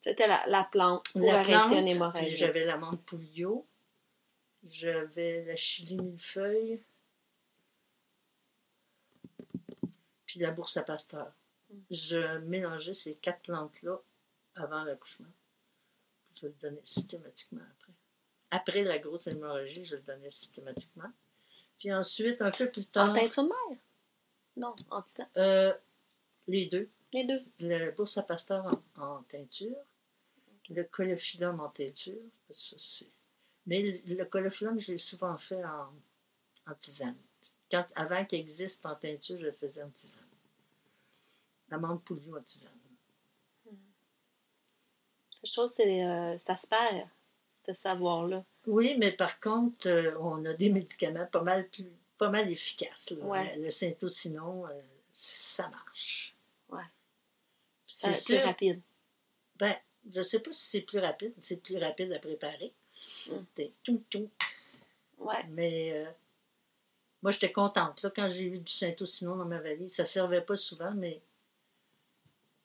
C'était 0.00 0.26
la, 0.26 0.44
la 0.46 0.64
plante 0.64 1.10
pour 1.12 1.22
la 1.22 1.40
arrêter 1.40 1.52
plante, 1.52 1.88
hémorragie. 1.88 2.36
J'avais 2.36 2.64
l'amande 2.64 3.00
polio, 3.02 3.66
j'avais 4.64 5.44
la 5.44 5.56
chili 5.56 5.96
millefeuille, 5.96 6.82
puis 10.26 10.40
la 10.40 10.50
bourse 10.50 10.76
à 10.76 10.82
pasteur. 10.82 11.32
Mm. 11.70 11.78
Je 11.90 12.38
mélangeais 12.38 12.94
ces 12.94 13.14
quatre 13.16 13.42
plantes-là 13.42 14.00
avant 14.60 14.84
l'accouchement. 14.84 15.28
Je 16.34 16.46
le 16.46 16.52
donnais 16.54 16.80
systématiquement 16.84 17.62
après. 17.72 17.92
Après 18.50 18.84
la 18.84 18.98
grosse 18.98 19.26
hémorragie, 19.26 19.84
je 19.84 19.96
le 19.96 20.02
donnais 20.02 20.30
systématiquement. 20.30 21.10
Puis 21.78 21.92
ensuite, 21.92 22.42
un 22.42 22.50
peu 22.50 22.70
plus 22.70 22.84
tard. 22.86 23.10
En 23.10 23.14
teinture 23.14 23.44
mère? 23.44 23.78
Non, 24.56 24.76
en 24.90 25.02
tisane. 25.02 25.28
Euh, 25.36 25.72
les 26.46 26.66
deux. 26.66 26.88
Les 27.12 27.24
deux. 27.24 27.42
La 27.60 27.90
bourse 27.92 28.18
à 28.18 28.22
pasteur 28.22 28.82
en, 28.96 29.22
teinture. 29.22 29.76
Le 30.68 30.84
colophyllum 30.84 31.60
en 31.60 31.68
teinture. 31.68 32.20
Mais 33.66 33.82
le, 33.82 34.16
le 34.16 34.24
colophyllum, 34.24 34.78
je 34.78 34.92
l'ai 34.92 34.98
souvent 34.98 35.36
fait 35.38 35.64
en, 35.64 35.92
en 36.66 36.74
tisane. 36.74 37.16
Quand, 37.70 37.84
avant 37.94 38.24
qu'il 38.24 38.40
existe 38.40 38.84
en 38.86 38.94
teinture, 38.96 39.38
je 39.38 39.46
le 39.46 39.52
faisais 39.52 39.82
en 39.82 39.90
tisane. 39.90 40.24
L'amande 41.68 42.02
pouliou 42.04 42.36
en 42.36 42.42
tisane. 42.42 42.79
Je 45.44 45.52
trouve 45.52 45.74
que 45.74 45.82
euh, 45.82 46.38
ça 46.38 46.56
se 46.56 46.66
perd, 46.66 47.06
ce 47.50 47.72
savoir-là. 47.72 48.44
Oui, 48.66 48.96
mais 48.98 49.12
par 49.12 49.40
contre, 49.40 49.88
euh, 49.88 50.16
on 50.20 50.44
a 50.44 50.52
des 50.52 50.70
médicaments 50.70 51.26
pas 51.26 51.42
mal 51.42 51.68
plus 51.68 51.86
pas 52.18 52.28
mal 52.28 52.50
efficaces. 52.50 53.14
Le 53.56 53.70
syntocinon, 53.70 54.66
euh, 54.66 54.80
ça 55.10 55.68
marche. 55.70 56.36
Ouais. 56.68 56.82
C'est 57.86 58.24
plus 58.26 58.36
rapide. 58.36 58.82
Ben, 59.56 59.74
je 60.10 60.20
sais 60.20 60.40
pas 60.40 60.52
si 60.52 60.68
c'est 60.68 60.80
plus 60.82 60.98
rapide. 60.98 61.32
C'est 61.40 61.62
plus 61.62 61.78
rapide 61.78 62.12
à 62.12 62.18
préparer. 62.18 62.74
Hmm. 63.26 63.62
Tout, 63.82 64.04
tout. 64.10 64.28
Ouais. 65.18 65.46
Mais 65.48 66.06
moi, 67.22 67.32
j'étais 67.32 67.52
contente. 67.52 68.02
Là, 68.02 68.10
quand 68.14 68.28
j'ai 68.28 68.44
eu 68.44 68.58
du 68.58 68.72
syntocinon 68.72 69.36
dans 69.36 69.44
ma 69.44 69.60
valise, 69.60 69.94
ça 69.94 70.04
servait 70.04 70.40
pas 70.40 70.56
souvent, 70.56 70.92
mais 70.92 71.20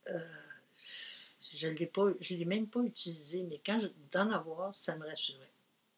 euh, 0.09 0.19
je 1.55 1.67
ne 1.69 2.37
l'ai 2.37 2.45
même 2.45 2.67
pas 2.67 2.81
utilisé, 2.81 3.43
mais 3.43 3.61
quand 3.65 3.79
d'en 4.11 4.29
avoir, 4.31 4.75
ça 4.75 4.95
me 4.95 5.05
rassurait. 5.05 5.51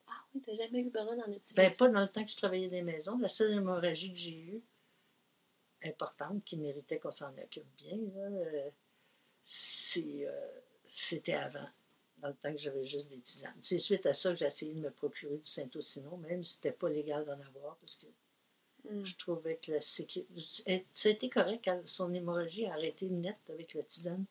Ah 0.07 0.23
oui, 0.33 0.41
tu 0.41 0.49
n'as 0.51 0.57
jamais 0.57 0.79
eu 0.79 0.89
besoin 0.89 1.15
d'en 1.15 1.31
utiliser? 1.31 1.55
Ben, 1.55 1.73
pas 1.75 1.89
dans 1.89 2.01
le 2.01 2.07
temps 2.07 2.23
que 2.23 2.31
je 2.31 2.37
travaillais 2.37 2.67
dans 2.67 2.75
les 2.75 2.81
maisons. 2.81 3.17
La 3.17 3.27
seule 3.27 3.51
hémorragie 3.51 4.13
que 4.13 4.19
j'ai 4.19 4.37
eue, 4.37 4.61
importante, 5.83 6.43
qui 6.43 6.57
méritait 6.57 6.99
qu'on 6.99 7.11
s'en 7.11 7.35
occupe 7.37 7.67
bien, 7.77 7.99
euh, 8.15 8.69
c'est, 9.43 10.27
euh, 10.27 10.59
c'était 10.85 11.33
avant, 11.33 11.67
dans 12.17 12.29
le 12.29 12.35
temps 12.35 12.51
que 12.51 12.57
j'avais 12.57 12.85
juste 12.85 13.09
des 13.09 13.19
tisanes. 13.19 13.57
C'est 13.61 13.79
suite 13.79 14.05
à 14.05 14.13
ça 14.13 14.31
que 14.31 14.37
j'ai 14.37 14.45
essayé 14.45 14.73
de 14.73 14.79
me 14.79 14.91
procurer 14.91 15.37
du 15.37 15.47
Saint-Ocino, 15.47 16.17
même 16.17 16.43
si 16.43 16.55
c'était 16.55 16.71
pas 16.71 16.89
légal 16.89 17.25
d'en 17.25 17.39
avoir, 17.41 17.75
parce 17.77 17.95
que 17.95 18.07
Mm. 18.89 19.05
Je 19.05 19.17
trouvais 19.17 19.57
que 19.57 19.71
la 19.71 19.81
sécurité. 19.81 20.85
Ça 20.93 21.09
a 21.09 21.11
été 21.11 21.29
correct, 21.29 21.69
son 21.85 22.13
hémorragie 22.13 22.65
a 22.65 22.73
arrêté 22.73 23.09
net 23.09 23.37
avec 23.49 23.73
la 23.73 23.83
tisane. 23.83 24.25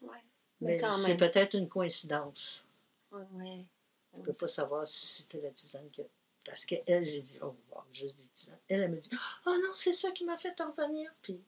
Ouais. 0.00 0.22
Mais, 0.62 0.78
c'est 0.92 1.16
peut-être 1.16 1.54
une 1.54 1.68
coïncidence. 1.68 2.64
Oui. 3.10 3.66
Je 4.12 4.18
ne 4.18 4.24
peux 4.24 4.32
pas 4.32 4.48
savoir 4.48 4.86
si 4.86 5.22
c'était 5.22 5.40
la 5.40 5.50
tisane 5.50 5.90
que. 5.90 6.02
Parce 6.44 6.64
qu'elle, 6.64 7.06
j'ai 7.06 7.20
dit, 7.20 7.38
oh, 7.42 7.54
wow, 7.70 7.82
juste 7.92 8.16
des 8.16 8.28
tisanes. 8.28 8.58
Elle, 8.68 8.80
elle 8.82 8.90
me 8.90 8.98
dit, 8.98 9.10
oh 9.46 9.56
non, 9.62 9.74
c'est 9.74 9.92
ça 9.92 10.10
qui 10.10 10.24
m'a 10.24 10.36
fait 10.36 10.58
revenir. 10.60 11.12
Puis. 11.22 11.40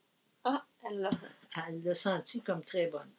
Ah, 0.43 0.65
elle 0.83 0.99
l'a. 0.99 1.09
Elle 1.67 1.83
l'a 1.83 1.95
senti 1.95 2.41
comme 2.41 2.63
très 2.63 2.87
bonne. 2.87 3.11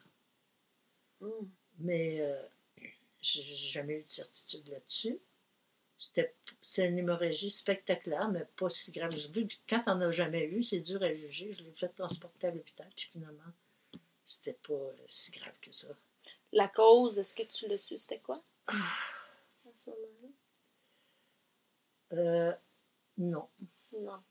Mm. 1.21 1.45
Mais 1.79 2.21
euh, 2.21 2.41
j'ai 3.21 3.43
jamais 3.43 3.99
eu 3.99 4.03
de 4.03 4.09
certitude 4.09 4.67
là-dessus. 4.69 5.19
C'est 6.61 6.85
une 6.87 6.99
hémorragie 6.99 7.49
spectaculaire, 7.49 8.29
mais 8.29 8.45
pas 8.55 8.69
si 8.69 8.91
grave. 8.91 9.15
Vu 9.15 9.47
que 9.47 9.55
quand 9.67 9.83
on 9.87 9.95
n'a 9.95 10.11
jamais 10.11 10.45
eu, 10.45 10.61
c'est 10.61 10.79
dur 10.79 11.01
à 11.01 11.13
juger. 11.13 11.53
Je 11.53 11.63
l'ai 11.63 11.71
fait 11.71 11.89
transporter 11.89 12.47
à 12.47 12.51
l'hôpital, 12.51 12.87
puis 12.95 13.09
finalement, 13.11 13.51
c'était 14.27 14.53
pas 14.53 14.73
euh, 14.73 14.93
si 15.05 15.31
grave 15.31 15.57
que 15.61 15.71
ça. 15.71 15.87
La 16.51 16.67
cause, 16.67 17.17
est-ce 17.17 17.33
que 17.33 17.43
tu 17.43 17.67
l'as 17.67 17.79
su, 17.79 17.97
c'était 17.97 18.19
quoi? 18.19 18.43
À 18.67 18.73
ce 19.73 19.89
moment-là? 19.91 20.27
Euh, 22.13 22.53
non. 23.17 23.49
Non. 23.93 24.21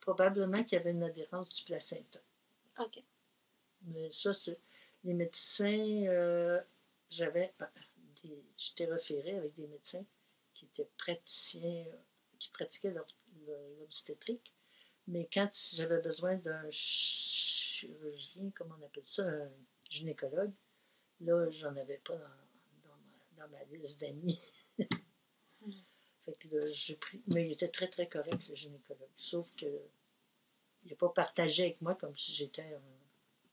Probablement 0.00 0.64
qu'il 0.64 0.76
y 0.76 0.80
avait 0.80 0.90
une 0.90 1.04
adhérence 1.04 1.52
du 1.52 1.62
placenta. 1.62 2.20
OK. 2.78 3.02
Mais 3.82 4.10
ça, 4.10 4.34
c'est. 4.34 4.58
Les 5.04 5.14
médecins, 5.14 6.04
euh, 6.06 6.60
j'avais. 7.08 7.54
Ben, 7.58 7.70
j'étais 8.56 8.86
référée 8.86 9.36
avec 9.36 9.54
des 9.54 9.66
médecins 9.66 10.04
qui 10.54 10.66
étaient 10.66 10.88
praticiens, 10.96 11.86
qui 12.38 12.50
pratiquaient 12.50 12.94
l'obstétrique. 13.80 14.52
Mais 15.08 15.28
quand 15.32 15.48
j'avais 15.74 16.00
besoin 16.00 16.36
d'un 16.36 16.68
chirurgien, 17.82 18.50
comment 18.54 18.76
on 18.80 18.84
appelle 18.84 19.04
ça, 19.04 19.24
un 19.24 19.50
gynécologue, 19.88 20.52
là, 21.20 21.50
j'en 21.50 21.74
avais 21.76 21.98
pas 21.98 22.18
dans, 23.36 23.48
ma, 23.48 23.64
liste 23.64 24.00
d'amis. 24.00 24.40
fait 26.24 26.38
que 26.38 26.72
j'ai 26.72 26.96
pris. 26.96 27.22
Mais 27.28 27.46
il 27.46 27.52
était 27.52 27.68
très, 27.68 27.88
très 27.88 28.08
correct, 28.08 28.48
le 28.48 28.54
gynécologue. 28.54 29.08
Sauf 29.16 29.50
que 29.56 29.66
il 30.84 30.90
n'a 30.90 30.96
pas 30.96 31.10
partagé 31.10 31.64
avec 31.64 31.80
moi 31.80 31.94
comme 31.94 32.16
si 32.16 32.32
j'étais 32.32 32.62
un 32.62 32.82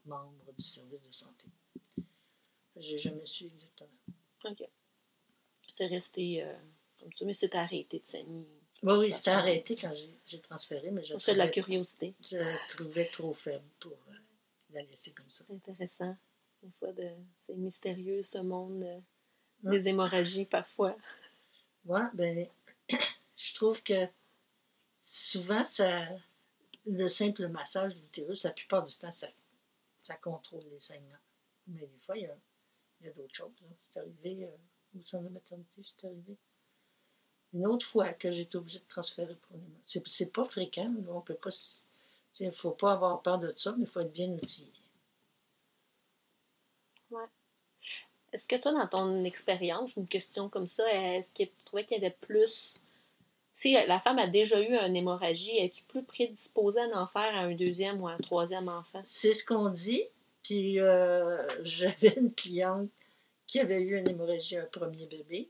membre 0.05 0.51
du 0.57 0.65
service 0.65 1.01
de 1.01 1.11
santé. 1.13 1.45
J'ai 2.75 2.97
jamais 2.97 3.25
su 3.25 3.45
exactement. 3.45 3.89
OK. 4.45 4.67
C'est 5.75 5.87
resté. 5.87 6.43
Euh, 6.43 6.53
comme 6.99 7.11
ça, 7.13 7.25
mais 7.25 7.33
c'est 7.33 7.55
arrêté 7.55 7.99
de 7.99 8.05
saigner. 8.05 8.47
Oui, 8.81 8.93
oui, 8.97 9.11
c'était 9.11 9.31
arrêté 9.31 9.75
quand 9.75 9.91
j'ai 10.25 10.39
transféré, 10.39 10.89
mais 10.91 11.03
C'est 11.19 11.33
de 11.33 11.37
la 11.37 11.49
curiosité. 11.49 12.15
Je 12.25 12.37
la 12.37 12.57
trouvais 12.69 13.05
trop 13.05 13.33
faible 13.33 13.65
pour 13.79 13.97
la 14.73 14.83
laisser 14.83 15.11
comme 15.11 15.29
ça. 15.29 15.43
C'est 15.47 15.53
intéressant. 15.53 16.15
Une 16.63 16.71
fois, 16.73 16.91
de... 16.93 17.09
c'est 17.39 17.55
mystérieux 17.55 18.21
ce 18.21 18.37
monde 18.37 18.83
euh, 18.83 18.99
des 19.63 19.87
hémorragies 19.87 20.45
parfois. 20.45 20.95
Oui, 21.85 22.01
ben, 22.13 22.47
je 23.37 23.53
trouve 23.55 23.81
que 23.83 24.07
souvent, 24.97 25.63
ça, 25.65 26.07
le 26.85 27.07
simple 27.07 27.47
massage 27.47 27.95
de 27.95 28.01
l'utérus, 28.01 28.43
la 28.43 28.51
plupart 28.51 28.83
du 28.83 28.95
temps, 28.95 29.11
ça, 29.11 29.27
ça 30.03 30.15
contrôle 30.15 30.63
les 30.71 30.79
saignements. 30.79 31.15
Mais 31.67 31.81
des 31.81 31.99
fois, 32.05 32.17
il 32.17 32.23
y 32.23 32.25
a, 32.25 33.09
a 33.09 33.13
d'autres 33.13 33.35
choses. 33.35 33.51
C'est 33.89 33.99
arrivé 33.99 34.45
euh, 34.45 34.99
au 34.99 35.03
centre 35.03 35.23
de 35.23 35.29
maternité, 35.29 35.81
c'est 35.83 36.05
arrivé 36.05 36.37
une 37.53 37.65
autre 37.65 37.85
fois 37.85 38.13
que 38.13 38.31
j'ai 38.31 38.41
été 38.41 38.57
obligée 38.57 38.79
de 38.79 38.87
transférer 38.87 39.35
pour 39.35 39.55
une 39.55 39.63
C'est, 39.85 40.07
c'est 40.07 40.31
pas 40.31 40.45
fréquent, 40.45 40.93
on 41.07 41.21
peut 41.21 41.35
pas. 41.35 41.49
Il 42.39 42.47
ne 42.47 42.51
faut 42.51 42.71
pas 42.71 42.93
avoir 42.93 43.21
peur 43.21 43.39
de 43.39 43.53
ça, 43.55 43.75
mais 43.77 43.83
il 43.83 43.89
faut 43.89 43.99
être 43.99 44.13
bien 44.13 44.29
outillé. 44.29 44.71
Ouais. 47.11 47.25
Est-ce 48.31 48.47
que 48.47 48.55
toi, 48.55 48.71
dans 48.71 48.87
ton 48.87 49.23
expérience, 49.23 49.95
une 49.95 50.07
question 50.07 50.49
comme 50.49 50.67
ça, 50.67 50.91
est-ce 50.91 51.33
que 51.33 51.43
tu 51.43 51.63
trouvais 51.65 51.83
qu'il 51.83 51.97
y 51.97 52.05
avait 52.05 52.15
plus. 52.21 52.77
Si 53.53 53.73
la 53.73 53.99
femme 53.99 54.19
a 54.19 54.27
déjà 54.27 54.61
eu 54.61 54.73
une 54.73 54.95
hémorragie, 54.95 55.57
es-tu 55.57 55.83
plus 55.83 56.03
prédisposée 56.03 56.79
à 56.79 57.01
en 57.01 57.07
faire 57.07 57.35
à 57.35 57.39
un 57.39 57.55
deuxième 57.55 58.01
ou 58.01 58.07
à 58.07 58.13
un 58.13 58.17
troisième 58.17 58.69
enfant? 58.69 59.01
C'est 59.03 59.33
ce 59.33 59.43
qu'on 59.43 59.69
dit. 59.69 60.03
Puis 60.43 60.79
euh, 60.79 61.45
j'avais 61.63 62.13
une 62.17 62.33
cliente 62.33 62.89
qui 63.47 63.59
avait 63.59 63.81
eu 63.81 63.97
une 63.97 64.07
hémorragie 64.07 64.57
à 64.57 64.63
un 64.63 64.67
premier 64.67 65.07
bébé. 65.07 65.49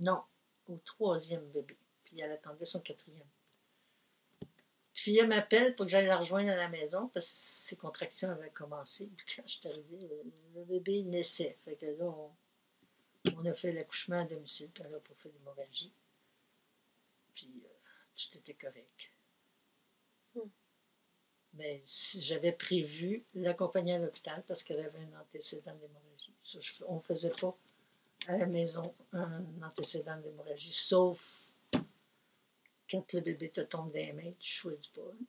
Non, 0.00 0.20
au 0.68 0.76
troisième 0.84 1.46
bébé. 1.50 1.76
Puis 2.04 2.20
elle 2.20 2.32
attendait 2.32 2.64
son 2.64 2.80
quatrième. 2.80 3.26
Puis 4.98 5.16
elle 5.16 5.28
m'appelle 5.28 5.76
pour 5.76 5.86
que 5.86 5.92
j'aille 5.92 6.08
la 6.08 6.16
rejoindre 6.16 6.50
à 6.50 6.56
la 6.56 6.68
maison 6.68 7.06
parce 7.14 7.26
que 7.26 7.32
ses 7.32 7.76
contractions 7.76 8.30
avaient 8.30 8.50
commencé. 8.50 9.08
Puis 9.16 9.26
quand 9.36 9.46
je 9.46 9.52
suis 9.52 9.68
arrivée, 9.68 10.08
le, 10.56 10.64
bébé 10.64 11.04
naissait. 11.04 11.56
Fait 11.60 11.76
que 11.76 11.86
là, 11.86 12.12
on, 13.36 13.44
a 13.44 13.54
fait 13.54 13.70
l'accouchement 13.70 14.16
à 14.16 14.24
domicile, 14.24 14.68
puis 14.74 14.82
elle 14.84 14.92
a 14.92 14.98
pas 14.98 15.14
fait 15.14 15.28
l'hémorragie. 15.28 15.92
Puis 17.32 17.62
euh, 17.64 17.68
tout 18.16 18.38
était 18.38 18.54
correct. 18.54 19.12
Hmm. 20.34 20.50
Mais 21.54 21.80
j'avais 22.18 22.52
prévu 22.52 23.24
l'accompagner 23.34 23.94
à 23.94 23.98
l'hôpital 23.98 24.42
parce 24.48 24.64
qu'elle 24.64 24.80
avait 24.80 24.98
un 24.98 25.20
antécédent 25.20 25.76
d'hémorragie. 25.76 26.34
on 26.88 26.96
ne 26.96 27.02
faisait 27.02 27.34
pas 27.40 27.56
à 28.26 28.36
la 28.36 28.46
maison 28.46 28.92
un 29.12 29.44
antécédent 29.62 30.16
d'hémorragie, 30.16 30.72
sauf 30.72 31.47
quand 32.90 33.12
le 33.12 33.20
bébé 33.20 33.50
te 33.50 33.60
tombe 33.60 33.92
des 33.92 34.12
mains, 34.12 34.32
tu 34.38 34.50
ne 34.66 34.72
choisis 34.72 34.86
pas. 34.88 35.00
Hein. 35.00 35.24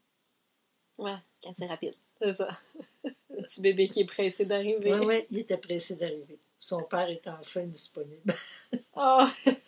Ouais, 0.98 1.18
quand 1.44 1.54
c'est 1.56 1.66
rapide. 1.66 1.96
C'est 2.22 2.34
ça. 2.34 2.50
le 3.04 3.44
petit 3.44 3.62
bébé 3.62 3.88
qui 3.88 4.02
est 4.02 4.06
pressé 4.06 4.46
d'arriver. 4.46 4.94
Oui, 4.94 5.06
oui, 5.06 5.26
il 5.32 5.40
était 5.40 5.58
pressé 5.58 5.96
d'arriver. 5.96 6.40
Son 6.58 6.84
père 6.84 7.10
était 7.10 7.30
enfin 7.30 7.64
disponible. 7.64 8.34
Oh! 8.96 9.26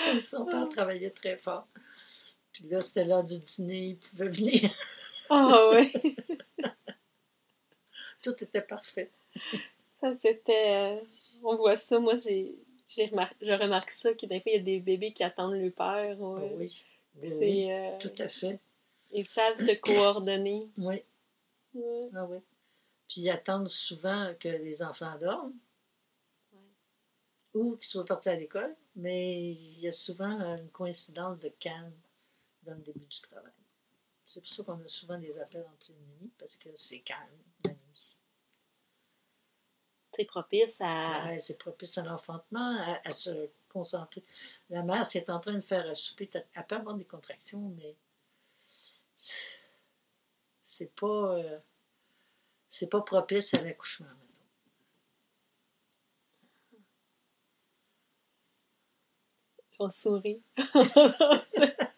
Son 0.20 0.44
père 0.46 0.68
travaillait 0.68 1.10
très 1.10 1.36
fort. 1.36 1.66
Puis 2.52 2.64
là, 2.68 2.82
c'était 2.82 3.04
l'heure 3.04 3.24
du 3.24 3.38
dîner, 3.40 3.88
il 3.88 3.96
pouvait 3.96 4.28
venir. 4.28 4.70
Ah 5.28 5.48
oh, 5.52 5.74
oui! 5.74 6.16
Tout 8.22 8.34
était 8.40 8.62
parfait. 8.62 9.10
ça, 10.00 10.14
c'était. 10.16 10.96
Euh, 10.98 11.00
on 11.42 11.56
voit 11.56 11.76
ça. 11.76 11.98
Moi, 12.00 12.16
j'ai. 12.16 12.56
J'ai 12.90 13.06
remarqué, 13.06 13.46
je 13.46 13.52
remarque 13.52 13.90
ça, 13.92 14.14
qu'il 14.14 14.28
des 14.28 14.40
fois, 14.40 14.50
il 14.52 14.56
y 14.56 14.60
a 14.60 14.64
des 14.64 14.80
bébés 14.80 15.12
qui 15.12 15.22
attendent 15.22 15.54
le 15.54 15.70
père. 15.70 16.16
Ah 16.20 16.40
oui, 16.56 16.82
oui 17.22 17.70
euh, 17.70 17.98
tout 17.98 18.12
à 18.18 18.28
fait. 18.28 18.58
Ils 19.12 19.28
savent 19.28 19.56
se 19.56 19.72
coordonner. 19.78 20.68
Oui. 21.72 22.10
Ah 22.16 22.24
oui. 22.24 22.38
Puis 23.06 23.20
ils 23.20 23.30
attendent 23.30 23.68
souvent 23.68 24.34
que 24.40 24.48
les 24.48 24.82
enfants 24.82 25.16
dorment. 25.20 25.54
Ou 27.54 27.76
qu'ils 27.76 27.86
soient 27.86 28.04
partis 28.04 28.28
à 28.28 28.34
l'école. 28.34 28.74
Mais 28.96 29.52
il 29.52 29.78
y 29.78 29.86
a 29.86 29.92
souvent 29.92 30.40
une 30.40 30.68
coïncidence 30.70 31.38
de 31.38 31.48
calme 31.60 31.92
dans 32.64 32.74
le 32.74 32.80
début 32.80 33.06
du 33.06 33.20
travail. 33.20 33.52
C'est 34.26 34.40
pour 34.40 34.50
ça 34.50 34.64
qu'on 34.64 34.80
a 34.84 34.88
souvent 34.88 35.18
des 35.18 35.38
appels 35.38 35.64
en 35.64 35.84
pleine 35.84 35.96
nuit, 36.20 36.30
parce 36.38 36.56
que 36.56 36.70
c'est 36.74 36.98
calme 36.98 37.20
la 37.64 37.70
nuit. 37.70 37.79
C'est 40.12 40.24
propice 40.24 40.80
à. 40.80 41.38
c'est 41.38 41.58
propice 41.58 41.98
à 41.98 42.02
l'enfantement, 42.02 42.98
à, 43.04 43.12
se 43.12 43.48
concentrer. 43.68 44.22
La 44.68 44.82
mère, 44.82 45.06
si 45.06 45.18
elle 45.18 45.24
est 45.24 45.30
en 45.30 45.40
train 45.40 45.54
de 45.54 45.60
faire 45.60 45.86
un 45.86 45.94
souper, 45.94 46.28
elle 46.34 46.66
peut 46.66 46.76
avoir 46.76 46.94
des 46.96 47.04
contractions, 47.04 47.72
mais 47.76 47.94
c'est 50.62 50.94
pas. 50.94 51.36
Euh, 51.36 51.58
c'est 52.68 52.88
pas 52.88 53.00
propice 53.02 53.54
à 53.54 53.62
l'accouchement, 53.62 54.06
On 59.78 59.88
sourit. 59.88 60.42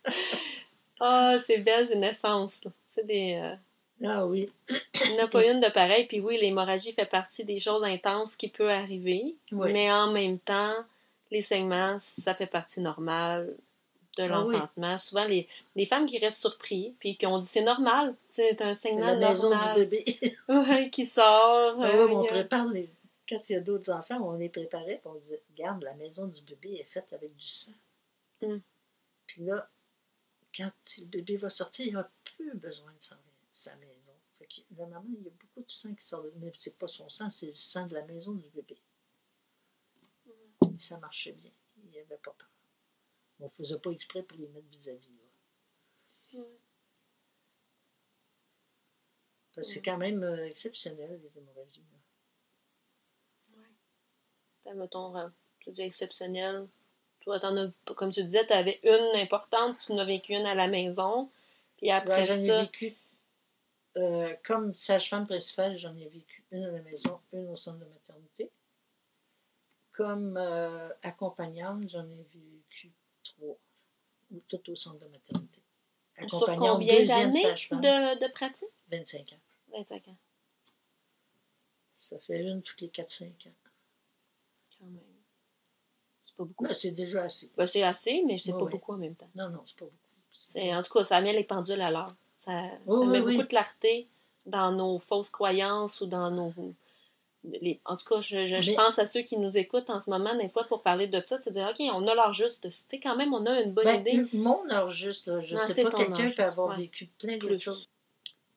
Ah, 1.05 1.37
c'est 1.45 1.59
belles 1.59 1.89
ces 1.89 1.97
naissances. 1.97 2.61
C'est 2.87 3.05
des. 3.05 3.35
Euh, 3.35 3.57
ah 4.05 4.27
oui. 4.27 4.51
Il 4.69 5.13
n'y 5.13 5.21
en 5.21 5.25
a 5.25 5.29
pas 5.29 5.47
une 5.47 5.61
de 5.61 5.69
pareil. 5.69 6.07
Puis 6.07 6.21
oui, 6.21 6.39
l'hémorragie 6.41 6.93
fait 6.93 7.07
partie 7.07 7.45
des 7.45 7.61
choses 7.61 7.85
intenses 7.85 8.37
qui 8.37 8.49
peuvent 8.49 8.69
arriver. 8.69 9.37
Mais 9.53 9.91
en 9.93 10.11
même 10.11 10.39
temps, 10.39 10.75
les 11.31 11.43
saignements, 11.43 11.99
ça 11.99 12.35
fait 12.35 12.47
partie 12.47 12.81
normale 12.81 13.57
de 14.19 14.25
ah 14.25 14.29
l'enfantement. 14.29 14.99
Souvent, 14.99 15.25
les, 15.25 15.49
les, 15.75 15.87
femmes 15.87 16.07
qui 16.07 16.19
restent 16.19 16.41
surpris, 16.41 16.95
puis 16.99 17.17
qui 17.17 17.27
ont 17.27 17.39
dit 17.39 17.47
c'est 17.47 17.63
normal, 17.63 18.15
c'est 18.29 18.61
un 18.61 18.75
saignement 18.75 19.07
la 19.07 19.31
maison 19.31 19.51
normal. 19.51 19.75
du 19.77 19.87
bébé. 19.87 20.19
oui, 20.49 20.91
qui 20.91 21.07
sort. 21.07 21.77
Ah 21.81 22.05
oui, 22.05 22.13
on 22.13 22.25
prépare 22.25 22.67
les... 22.69 22.89
Quand 23.29 23.49
il 23.49 23.53
y 23.53 23.57
a 23.57 23.61
d'autres 23.61 23.91
enfants, 23.91 24.21
on 24.21 24.37
les 24.37 24.49
préparait, 24.49 25.01
puis 25.01 25.11
on 25.11 25.15
disait 25.15 25.41
regarde, 25.51 25.83
la 25.83 25.95
maison 25.95 26.27
du 26.27 26.43
bébé 26.43 26.75
est 26.81 26.85
faite 26.85 27.11
avec 27.13 27.35
du 27.37 27.47
sang. 27.47 27.73
Hum. 28.43 28.61
Puis 29.27 29.45
là, 29.45 29.69
quand 30.55 30.71
le 30.99 31.07
bébé 31.07 31.37
va 31.37 31.49
sortir, 31.49 31.87
il 31.87 31.93
n'a 31.95 32.11
plus 32.25 32.55
besoin 32.55 32.93
de 32.93 33.01
sa 33.53 33.75
maison. 33.77 34.15
Fait 34.39 34.47
que, 34.47 34.61
la 34.77 34.87
maman, 34.87 35.09
il 35.09 35.23
y 35.25 35.29
a 35.29 35.31
beaucoup 35.31 35.63
de 35.63 35.71
sang 35.71 35.95
qui 35.95 36.05
sort, 36.05 36.25
mais 36.37 36.53
c'est 36.57 36.77
pas 36.77 36.89
son 36.89 37.09
sang, 37.09 37.31
c'est 37.31 37.47
le 37.47 37.53
sang 37.53 37.87
de 37.87 37.95
la 37.95 38.05
maison 38.05 38.33
du 38.33 38.49
bébé. 38.51 38.81
ça 40.77 40.99
marchait 40.99 41.33
bien. 41.33 41.53
Il 41.85 41.91
n'y 41.91 41.99
avait 41.99 42.17
pas 42.17 42.33
peur. 42.33 42.51
On 43.41 43.45
ne 43.45 43.51
faisait 43.51 43.79
pas 43.79 43.91
exprès 43.91 44.23
pour 44.23 44.39
les 44.39 44.49
mettre 44.49 44.69
vis-à-vis. 44.69 45.21
C'est 49.61 49.83
quand 49.83 49.99
même 49.99 50.23
euh, 50.23 50.47
exceptionnel, 50.47 51.21
les 51.23 51.39
hémorragies. 51.39 51.85
Oui. 53.55 54.73
Mettons, 54.75 55.15
euh, 55.17 55.29
tu 55.61 55.73
dis 55.73 55.83
exceptionnel, 55.83 56.67
toi, 57.21 57.39
comme 57.95 58.11
tu 58.11 58.25
disais, 58.25 58.47
tu 58.47 58.53
avais 58.53 58.81
une 58.83 59.21
importante, 59.21 59.79
tu 59.79 59.93
en 59.93 59.99
as 59.99 60.05
vécu 60.05 60.33
une 60.33 60.47
à 60.47 60.55
la 60.55 60.69
maison. 60.69 61.31
Puis 61.77 61.91
après 61.91 62.23
j'en 62.23 62.35
ai 62.35 62.63
vécu, 62.63 62.97
euh, 63.97 64.35
comme 64.45 64.75
sage-femme 64.75 65.27
principale, 65.27 65.79
j'en 65.79 65.97
ai 65.97 66.09
vécu 66.09 66.45
une 66.51 66.65
à 66.65 66.71
la 66.71 66.83
maison, 66.83 67.21
une 67.33 67.49
au 67.49 67.57
centre 67.57 67.79
de 67.79 67.85
maternité. 67.85 68.51
Comme 69.93 70.37
euh, 70.39 70.89
accompagnante, 71.03 71.89
j'en 71.91 72.09
ai 72.09 72.27
vécu 72.33 72.93
trois, 73.23 73.59
tout 74.49 74.71
au 74.71 74.75
centre 74.75 74.99
de 74.99 75.09
maternité. 75.09 75.61
Accompagnante, 76.17 76.59
Sur 76.59 76.73
combien 76.73 77.05
d'années 77.05 77.43
de, 77.43 78.27
de, 78.27 78.33
pratique? 78.33 78.69
25 78.91 79.33
ans. 79.33 79.41
25 79.73 80.09
ans. 80.09 80.17
Ça 81.97 82.19
fait 82.19 82.43
une 82.43 82.63
toutes 82.63 82.81
les 82.81 82.89
4-5 82.89 83.27
ans. 83.27 83.53
Quand 84.79 84.87
même. 84.87 85.01
C'est 86.23 86.37
pas 86.37 86.45
beaucoup. 86.45 86.65
Ben, 86.65 86.75
c'est 86.75 86.91
déjà 86.93 87.25
assez. 87.25 87.51
Ben, 87.57 87.67
c'est 87.67 87.83
assez, 87.83 88.23
mais 88.27 88.39
c'est 88.39 88.53
pas 88.53 88.65
beaucoup 88.65 88.93
en 88.93 88.99
même 88.99 89.15
temps. 89.15 89.31
Non, 89.35 89.51
non, 89.51 89.63
c'est 89.67 89.77
pas 89.77 89.85
beaucoup. 89.85 89.97
C'est, 90.41 90.75
en 90.75 90.83
tout 90.83 90.93
cas, 90.93 91.05
ça 91.05 91.21
met 91.21 91.33
les 91.33 91.45
pendules 91.45 91.81
à 91.81 91.91
l'heure. 91.91 92.15
Ça, 92.43 92.51
ça 92.89 93.05
met 93.05 93.21
beaucoup 93.21 93.37
de 93.37 93.43
clarté 93.45 94.09
dans 94.47 94.73
nos 94.73 94.99
fausses 94.99 95.31
croyances 95.31 96.01
ou 96.01 96.07
dans 96.07 96.29
nos. 96.33 96.53
Les, 97.45 97.81
en 97.85 97.97
tout 97.97 98.05
cas, 98.05 98.21
je, 98.21 98.47
je, 98.47 98.75
pense 98.75 98.99
à 98.99 99.05
ceux 99.05 99.23
qui 99.23 99.37
nous 99.37 99.57
écoutent 99.57 99.91
en 99.91 100.01
ce 100.01 100.11
moment, 100.11 100.35
des 100.35 100.49
fois, 100.49 100.65
pour 100.65 100.83
parler 100.83 101.07
de 101.07 101.23
ça, 101.25 101.39
de 101.39 101.51
dire, 101.51 101.69
OK, 101.71 101.81
on 101.95 102.09
a 102.09 102.15
l'heure 102.17 102.33
juste. 102.33 102.63
Tu 102.63 102.71
sais, 102.73 102.99
quand 102.99 103.15
même, 103.15 103.33
on 103.33 103.47
a 103.47 103.61
une 103.61 103.73
bonne 103.73 103.85
ben, 103.85 104.01
idée. 104.01 104.27
Mon 104.33 104.69
heure 104.71 104.91
juste, 104.91 105.29
là, 105.29 105.41
je 105.41 105.57
sais 105.57 105.85
pas, 105.85 105.91
quelqu'un 105.91 106.31
peut 106.31 106.43
avoir 106.43 106.77
vécu 106.77 107.07
plein 107.21 107.37
de 107.37 107.59
choses. 107.59 107.89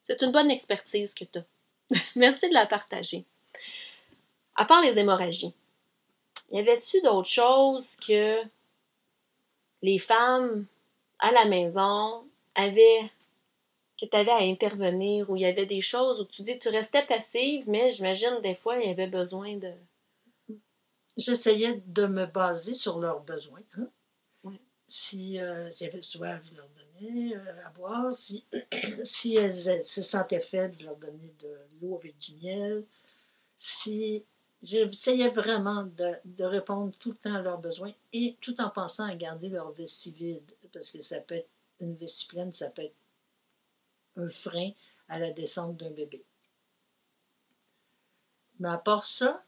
C'est 0.02 0.24
une 0.24 0.32
bonne 0.32 0.50
expertise 0.50 1.14
que 1.14 1.26
tu 1.26 1.38
as. 1.38 1.46
Merci 2.16 2.50
de 2.50 2.56
la 2.56 2.66
partager. 2.66 3.24
À 4.56 4.66
part 4.66 4.82
les 4.82 4.98
hémorragies, 4.98 5.54
y 6.50 6.58
avait-tu 6.58 7.02
d'autres 7.02 7.30
choses 7.30 7.98
que 7.98 8.42
les 9.84 10.00
femmes 10.00 10.66
à 11.20 11.32
la 11.32 11.46
maison 11.46 12.24
avaient 12.56 13.12
que 14.00 14.06
tu 14.06 14.16
avais 14.16 14.32
à 14.32 14.40
intervenir 14.40 15.30
ou 15.30 15.36
il 15.36 15.42
y 15.42 15.46
avait 15.46 15.66
des 15.66 15.82
choses 15.82 16.20
où 16.20 16.26
tu 16.26 16.42
dis 16.42 16.60
tu 16.60 16.70
restais 16.70 17.06
passive, 17.06 17.64
mais 17.68 17.92
j'imagine 17.92 18.42
des 18.42 18.54
fois 18.54 18.78
il 18.78 18.88
y 18.88 18.92
avait 18.92 19.08
besoin 19.08 19.58
de. 19.58 19.72
J'essayais 21.18 21.82
de 21.86 22.08
me 22.08 22.26
baser 22.26 22.76
sur 22.76 23.00
leurs 23.00 23.22
besoins. 23.22 23.64
Hein. 23.78 23.88
Si 24.88 25.40
euh, 25.40 25.72
y 25.80 25.86
avait 25.86 26.02
soif, 26.02 26.42
je 26.52 26.58
leur 26.58 26.68
donnais 26.70 27.36
euh, 27.36 27.66
à 27.66 27.70
boire. 27.70 28.14
Si, 28.14 28.44
si 29.04 29.36
elles, 29.36 29.84
se 29.84 30.02
sentaient 30.02 30.42
faibles, 30.42 30.76
je 30.78 30.86
leur 30.86 30.98
donnais 30.98 31.34
de 31.40 31.58
l'eau 31.82 31.96
avec 31.96 32.18
du 32.20 32.36
miel. 32.36 32.84
Si 33.56 34.24
J'essayais 34.66 35.30
vraiment 35.30 35.84
de, 35.84 36.44
répondre 36.44 36.92
tout 36.98 37.12
le 37.12 37.18
temps 37.18 37.36
à 37.36 37.42
leurs 37.42 37.60
besoins 37.60 37.94
et 38.14 38.36
tout 38.42 38.60
en 38.60 38.72
pensant 38.72 39.04
à 39.04 39.14
garder 39.14 39.50
leur 39.50 39.72
vessie 39.72 40.12
vide, 40.12 40.52
parce 40.74 40.90
que 40.90 41.00
ça 41.02 41.20
peut 41.20 41.36
être 41.36 41.50
une 41.80 41.94
vessie 41.96 42.26
pleine, 42.26 42.52
ça 42.52 42.72
peut 42.72 42.82
être 42.82 42.96
un 44.18 44.30
frein 44.30 44.72
à 45.08 45.20
la 45.20 45.32
descente 45.32 45.78
d'un 45.78 45.92
bébé. 45.92 46.24
Mais 48.60 48.70
à 48.70 48.78
part 48.78 49.06
ça, 49.06 49.44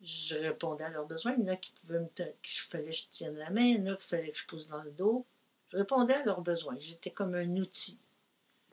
je 0.00 0.36
répondais 0.36 0.84
à 0.84 0.90
leurs 0.90 1.06
besoins. 1.06 1.34
Il 1.34 1.44
y 1.44 1.50
en 1.50 1.52
a 1.52 1.56
qui 1.56 1.72
pouvaient 1.80 2.00
me 2.00 2.08
qu'il 2.08 2.60
fallait 2.68 2.90
que 2.90 2.96
je 2.96 3.08
tienne 3.08 3.36
la 3.36 3.50
main, 3.50 3.62
il 3.62 3.76
y 3.76 3.88
en 3.88 3.92
a 3.92 3.96
qu'il 3.96 4.06
fallait 4.06 4.30
que 4.30 4.38
je 4.38 4.46
pousse 4.46 4.68
dans 4.68 4.82
le 4.82 4.90
dos. 4.90 5.24
Je 5.68 5.78
répondais 5.78 6.14
à 6.14 6.24
leurs 6.24 6.42
besoins. 6.42 6.76
J'étais 6.78 7.10
comme 7.10 7.34
un 7.34 7.56
outil. 7.56 7.98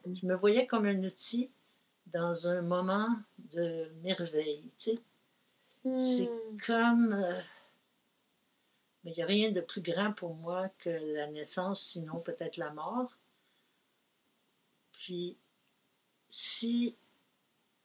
Je 0.04 0.26
me 0.26 0.34
voyais 0.34 0.66
comme 0.66 0.86
un 0.86 1.04
outil 1.04 1.50
dans 2.06 2.48
un 2.48 2.62
moment 2.62 3.08
de 3.38 3.90
merveille. 4.02 4.70
Tu 4.76 4.90
sais. 4.90 4.98
C'est 5.98 6.28
hmm. 6.28 6.58
comme. 6.64 7.12
Euh, 7.12 7.40
mais 9.04 9.12
il 9.12 9.16
n'y 9.16 9.22
a 9.22 9.26
rien 9.26 9.50
de 9.50 9.60
plus 9.60 9.80
grand 9.80 10.12
pour 10.12 10.34
moi 10.34 10.68
que 10.78 10.90
la 10.90 11.26
naissance, 11.26 11.82
sinon 11.82 12.20
peut-être 12.20 12.56
la 12.56 12.70
mort. 12.70 13.16
Puis, 15.02 15.36
si 16.28 16.96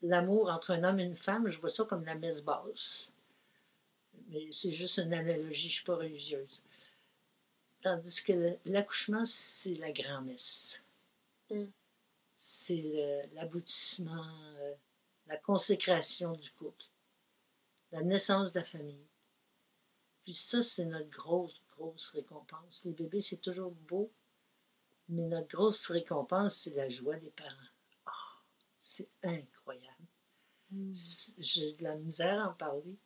l'amour 0.01 0.49
entre 0.49 0.71
un 0.71 0.83
homme 0.83 0.99
et 0.99 1.03
une 1.03 1.15
femme, 1.15 1.47
je 1.47 1.59
vois 1.59 1.69
ça 1.69 1.83
comme 1.85 2.05
la 2.05 2.15
messe 2.15 2.43
basse. 2.43 3.11
Mais 4.29 4.47
c'est 4.51 4.73
juste 4.73 4.97
une 4.97 5.13
analogie, 5.13 5.61
je 5.61 5.65
ne 5.65 5.71
suis 5.71 5.83
pas 5.83 5.95
religieuse. 5.95 6.61
Tandis 7.81 8.23
que 8.23 8.57
l'accouchement, 8.65 9.25
c'est 9.25 9.75
la 9.75 9.91
grand-messe. 9.91 10.81
Hmm. 11.49 11.65
C'est 12.35 13.27
l'aboutissement, 13.33 14.27
euh, 14.59 14.73
la 15.27 15.37
consécration 15.37 16.33
du 16.33 16.51
couple 16.51 16.85
la 17.91 18.01
naissance 18.01 18.53
de 18.53 18.59
la 18.59 18.65
famille. 18.65 19.07
Puis 20.21 20.33
ça, 20.33 20.61
c'est 20.61 20.85
notre 20.85 21.09
grosse, 21.09 21.61
grosse 21.71 22.09
récompense. 22.09 22.83
Les 22.85 22.91
bébés, 22.91 23.21
c'est 23.21 23.37
toujours 23.37 23.71
beau, 23.71 24.11
mais 25.09 25.25
notre 25.25 25.55
grosse 25.55 25.87
récompense, 25.89 26.57
c'est 26.57 26.75
la 26.75 26.89
joie 26.89 27.17
des 27.17 27.31
parents. 27.31 27.51
Oh, 28.07 28.39
c'est 28.81 29.09
incroyable. 29.23 30.07
Hmm. 30.71 30.91
J'ai 31.37 31.73
de 31.73 31.83
la 31.83 31.95
misère 31.95 32.43
à 32.43 32.49
en 32.49 32.53
parler. 32.53 32.97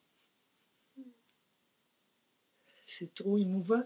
C'est 2.86 3.14
trop 3.14 3.38
émouvant. 3.38 3.82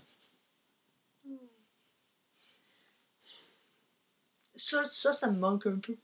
Ça, 4.55 4.83
ça, 4.83 5.13
ça 5.13 5.31
me 5.31 5.39
manque 5.39 5.67
un 5.67 5.79
peu. 5.79 5.97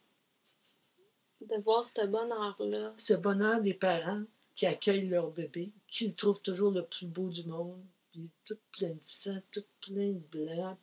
De 1.41 1.57
voir 1.63 1.87
ce 1.87 2.07
bonheur-là. 2.07 2.95
Ce 2.99 3.15
bonheur 3.15 3.61
des 3.61 3.75
parents 3.75 4.23
qui 4.55 4.67
accueillent 4.67 5.09
leur 5.09 5.31
bébé, 5.31 5.73
qui 5.89 6.07
le 6.07 6.15
trouvent 6.15 6.43
toujours 6.43 6.71
le 6.71 6.85
plus 6.85 7.07
beau 7.07 7.29
du 7.31 7.45
monde, 7.45 7.83
puis 8.13 8.31
tout 8.45 8.59
plein 8.71 8.91
de 8.91 9.03
sang, 9.03 9.41
tout 9.51 9.65
plein 9.81 10.13
de 10.13 10.19
blanc, 10.31 10.79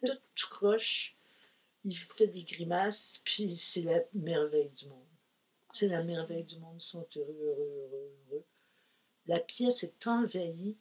tout, 0.00 0.48
croche. 0.50 1.16
Il 1.84 1.96
fait 1.96 2.26
des 2.26 2.44
grimaces, 2.44 3.20
puis 3.24 3.56
c'est 3.56 3.82
la 3.82 4.00
merveille 4.12 4.70
du 4.70 4.86
monde. 4.86 5.06
C'est 5.72 5.86
la 5.86 6.02
merveille 6.04 6.44
du 6.44 6.58
monde. 6.58 6.76
Ils 6.80 6.84
sont 6.84 7.06
heureux, 7.16 7.38
heureux, 7.40 7.88
heureux, 7.92 8.16
heureux. 8.30 8.44
La 9.26 9.40
pièce 9.40 9.84
est 9.84 10.06
envahie. 10.06 10.76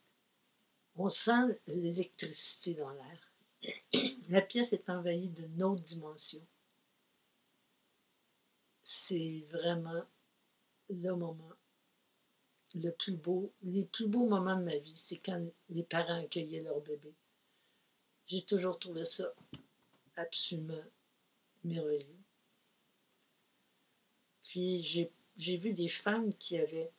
On 0.95 1.09
sent 1.09 1.59
l'électricité 1.67 2.73
dans 2.73 2.91
l'air. 2.91 3.31
La 4.29 4.41
pièce 4.41 4.73
est 4.73 4.89
envahie 4.89 5.29
d'une 5.29 5.63
autre 5.63 5.83
dimension. 5.83 6.41
C'est 8.83 9.45
vraiment 9.49 10.03
le 10.89 11.11
moment 11.13 11.53
le 12.75 12.91
plus 12.91 13.13
beau, 13.13 13.51
les 13.63 13.85
plus 13.85 14.07
beaux 14.07 14.27
moments 14.27 14.55
de 14.55 14.63
ma 14.63 14.77
vie, 14.77 14.95
c'est 14.95 15.17
quand 15.17 15.41
les 15.69 15.83
parents 15.83 16.21
accueillaient 16.21 16.61
leur 16.61 16.81
bébé. 16.81 17.13
J'ai 18.27 18.41
toujours 18.41 18.77
trouvé 18.77 19.05
ça 19.05 19.33
absolument 20.17 20.83
merveilleux. 21.63 22.19
Puis 24.43 24.83
j'ai 25.37 25.57
vu 25.57 25.73
des 25.73 25.87
femmes 25.87 26.33
qui 26.35 26.57
avaient 26.57 26.91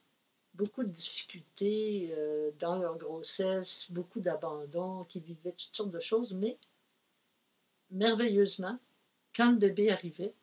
beaucoup 0.55 0.85
de 0.85 0.91
difficultés 0.91 2.11
euh, 2.13 2.51
dans 2.59 2.77
leur 2.77 2.97
grossesse, 2.97 3.91
beaucoup 3.91 4.21
d'abandon, 4.21 5.05
qui 5.05 5.21
vivaient 5.21 5.53
toutes 5.53 5.75
sortes 5.75 5.91
de 5.91 6.01
choses, 6.01 6.33
mais 6.33 6.59
merveilleusement, 7.91 8.79
quand 9.35 9.53
le 9.53 9.59
bébé 9.59 9.91
arrivait, 9.91 10.35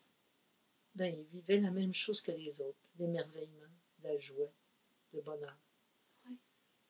ben, 0.93 1.13
ils 1.13 1.39
vivaient 1.39 1.59
la 1.59 1.71
même 1.71 1.93
chose 1.93 2.21
que 2.21 2.31
les 2.31 2.61
autres, 2.61 2.77
l'émerveillement, 2.99 3.73
la 4.03 4.17
joie, 4.19 4.51
le 5.13 5.21
bonheur. 5.21 5.57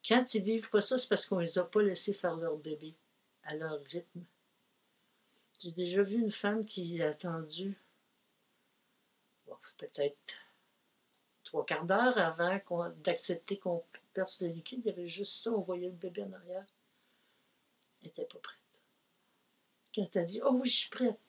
Quand 0.08 0.36
ils 0.36 0.44
vivent 0.44 0.70
pas 0.70 0.82
ça, 0.82 0.98
c'est 0.98 1.08
parce 1.08 1.26
qu'on 1.26 1.40
les 1.40 1.58
a 1.58 1.64
pas 1.64 1.82
laissés 1.82 2.14
faire 2.14 2.36
leur 2.36 2.58
bébé 2.58 2.94
à 3.46 3.56
leur 3.56 3.80
rythme. 3.86 4.24
J'ai 5.60 5.72
déjà 5.72 6.04
vu 6.04 6.20
une 6.20 6.32
femme 6.32 6.66
qui 6.66 7.02
a 7.02 7.10
attendu 7.10 7.78
peut-être 9.78 10.36
trois 11.44 11.66
quarts 11.66 11.86
d'heure 11.86 12.18
avant 12.18 12.60
d'accepter 13.04 13.58
qu'on 13.58 13.84
perce 14.14 14.42
le 14.42 14.48
liquide. 14.48 14.82
Il 14.84 14.88
y 14.88 14.92
avait 14.92 15.08
juste 15.08 15.44
ça, 15.44 15.52
on 15.52 15.62
voyait 15.62 15.90
le 15.90 15.96
bébé 15.96 16.24
en 16.24 16.34
arrière. 16.34 16.66
Elle 18.02 18.08
n'était 18.08 18.26
pas 18.26 18.40
prête. 18.40 18.60
Quand 19.94 20.16
elle 20.16 20.22
a 20.22 20.26
dit 20.26 20.42
Oh 20.44 20.52
oui, 20.54 20.70
je 20.70 20.76
suis 20.76 20.90
prête, 20.90 21.20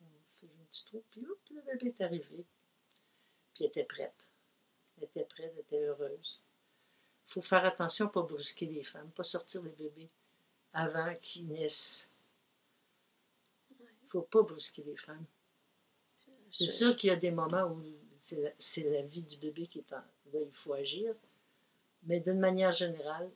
on 0.00 0.38
fait 0.40 0.46
un 0.46 0.64
petit 0.70 0.84
trou, 0.86 1.02
puis 1.10 1.26
hop, 1.26 1.38
le 1.50 1.62
bébé 1.62 1.94
est 1.98 2.04
arrivé. 2.04 2.44
Puis 3.54 3.64
elle 3.64 3.66
était 3.66 3.84
prête. 3.84 4.28
Elle 4.96 5.04
était 5.04 5.24
prête, 5.24 5.52
elle 5.54 5.60
était 5.60 5.84
heureuse. 5.84 6.40
Il 7.26 7.32
faut 7.32 7.42
faire 7.42 7.64
attention 7.64 8.06
à 8.06 8.08
ne 8.08 8.12
pas 8.12 8.22
brusquer 8.22 8.66
les 8.66 8.84
femmes, 8.84 9.10
pas 9.10 9.24
sortir 9.24 9.62
les 9.62 9.70
bébés 9.70 10.08
avant 10.78 11.12
qu'ils 11.20 11.48
naissent. 11.48 12.08
Il 13.80 13.86
ne 14.04 14.08
faut 14.08 14.22
pas 14.22 14.42
brusquer 14.42 14.84
les 14.84 14.96
femmes. 14.96 15.26
C'est 16.50 16.68
sûr 16.68 16.94
qu'il 16.94 17.08
y 17.08 17.12
a 17.12 17.16
des 17.16 17.32
moments 17.32 17.64
où 17.64 17.82
c'est 18.16 18.84
la, 18.84 19.02
vie 19.02 19.24
du 19.24 19.36
bébé 19.38 19.66
qui 19.66 19.80
est 19.80 19.92
en. 19.92 19.96
Là, 19.96 20.40
il 20.40 20.54
faut 20.54 20.72
agir. 20.72 21.16
Mais 22.04 22.20
d'une 22.20 22.38
manière 22.38 22.70
générale, 22.70 23.28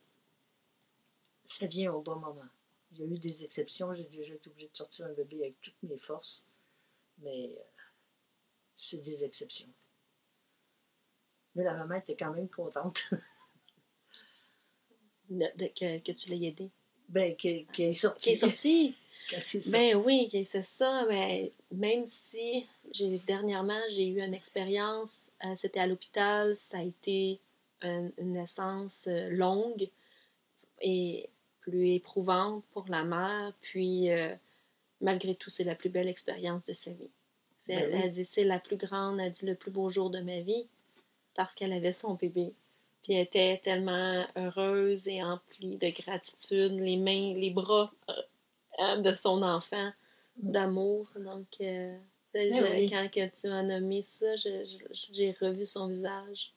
ça 1.45 1.67
vient 1.67 1.93
au 1.93 2.01
bon 2.01 2.17
moment. 2.17 2.49
Il 2.93 3.01
y 3.01 3.03
a 3.03 3.07
eu 3.07 3.19
des 3.19 3.43
exceptions. 3.43 3.93
J'ai 3.93 4.05
déjà 4.05 4.35
été 4.35 4.49
obligée 4.49 4.69
de 4.69 4.77
sortir 4.77 5.07
un 5.07 5.13
bébé 5.13 5.41
avec 5.41 5.61
toutes 5.61 5.83
mes 5.83 5.99
forces. 5.99 6.45
Mais 7.19 7.57
euh, 7.59 7.83
c'est 8.77 9.03
des 9.03 9.25
exceptions. 9.25 9.69
Mais 11.57 11.65
la 11.65 11.75
maman 11.75 11.97
était 11.97 12.17
quand 12.17 12.33
même 12.33 12.49
contente. 12.49 13.11
de, 15.29 15.67
que, 15.69 15.99
que, 15.99 16.13
tu 16.13 16.31
l'aies 16.31 16.49
aidé. 16.49 16.71
Ben, 17.13 17.37
qu'elle 17.37 17.67
est 17.79 17.93
sortie. 17.93 18.25
Qui 18.25 18.31
est 18.31 18.37
sortie. 18.37 18.95
Ben 19.71 19.97
oui, 19.97 20.29
c'est 20.29 20.63
ça. 20.63 21.07
Mais 21.09 21.53
même 21.71 22.05
si 22.07 22.67
j'ai 22.93 23.19
dernièrement 23.27 23.81
j'ai 23.89 24.09
eu 24.09 24.21
une 24.21 24.35
expérience, 24.35 25.29
euh, 25.45 25.55
c'était 25.55 25.81
à 25.81 25.87
l'hôpital, 25.87 26.55
ça 26.57 26.79
a 26.79 26.83
été 26.83 27.39
une, 27.83 28.13
naissance 28.19 29.07
euh, 29.09 29.31
longue 29.31 29.89
et 30.81 31.29
plus 31.61 31.95
éprouvante 31.95 32.65
pour 32.73 32.87
la 32.89 33.05
mère. 33.05 33.53
Puis 33.61 34.11
euh, 34.11 34.35
malgré 35.01 35.35
tout, 35.35 35.51
c'est 35.51 35.65
la 35.65 35.75
plus 35.75 35.89
belle 35.89 36.09
expérience 36.09 36.65
de 36.65 36.73
sa 36.73 36.91
vie. 36.91 37.11
Ben 37.69 37.79
elle, 37.79 38.03
a 38.03 38.09
dit 38.09 38.25
c'est 38.25 38.45
la 38.45 38.59
plus 38.59 38.77
grande, 38.77 39.21
elle 39.21 39.27
a 39.27 39.31
dit 39.31 39.47
le 39.47 39.55
plus 39.55 39.71
beau 39.71 39.89
jour 39.89 40.11
de 40.11 40.21
ma 40.21 40.41
vie 40.41 40.67
parce 41.35 41.55
qu'elle 41.55 41.73
avait 41.73 41.93
son 41.93 42.15
bébé. 42.15 42.53
Puis 43.03 43.15
elle 43.15 43.25
était 43.25 43.61
tellement 43.63 44.27
heureuse 44.37 45.09
et 45.09 45.23
emplie 45.23 45.77
de 45.77 45.89
gratitude, 45.89 46.79
les 46.79 46.97
mains, 46.97 47.35
les 47.35 47.51
bras 47.51 47.93
euh, 48.79 48.97
de 48.99 49.13
son 49.13 49.43
enfant, 49.43 49.93
mm. 50.37 50.51
d'amour. 50.51 51.11
Donc, 51.17 51.49
euh, 51.61 51.99
ben 52.33 52.89
quand 52.89 53.31
tu 53.37 53.47
as 53.49 53.63
nommé 53.63 54.03
ça, 54.03 54.37
j'ai 54.37 55.37
revu 55.41 55.67
son 55.67 55.89
visage 55.89 56.55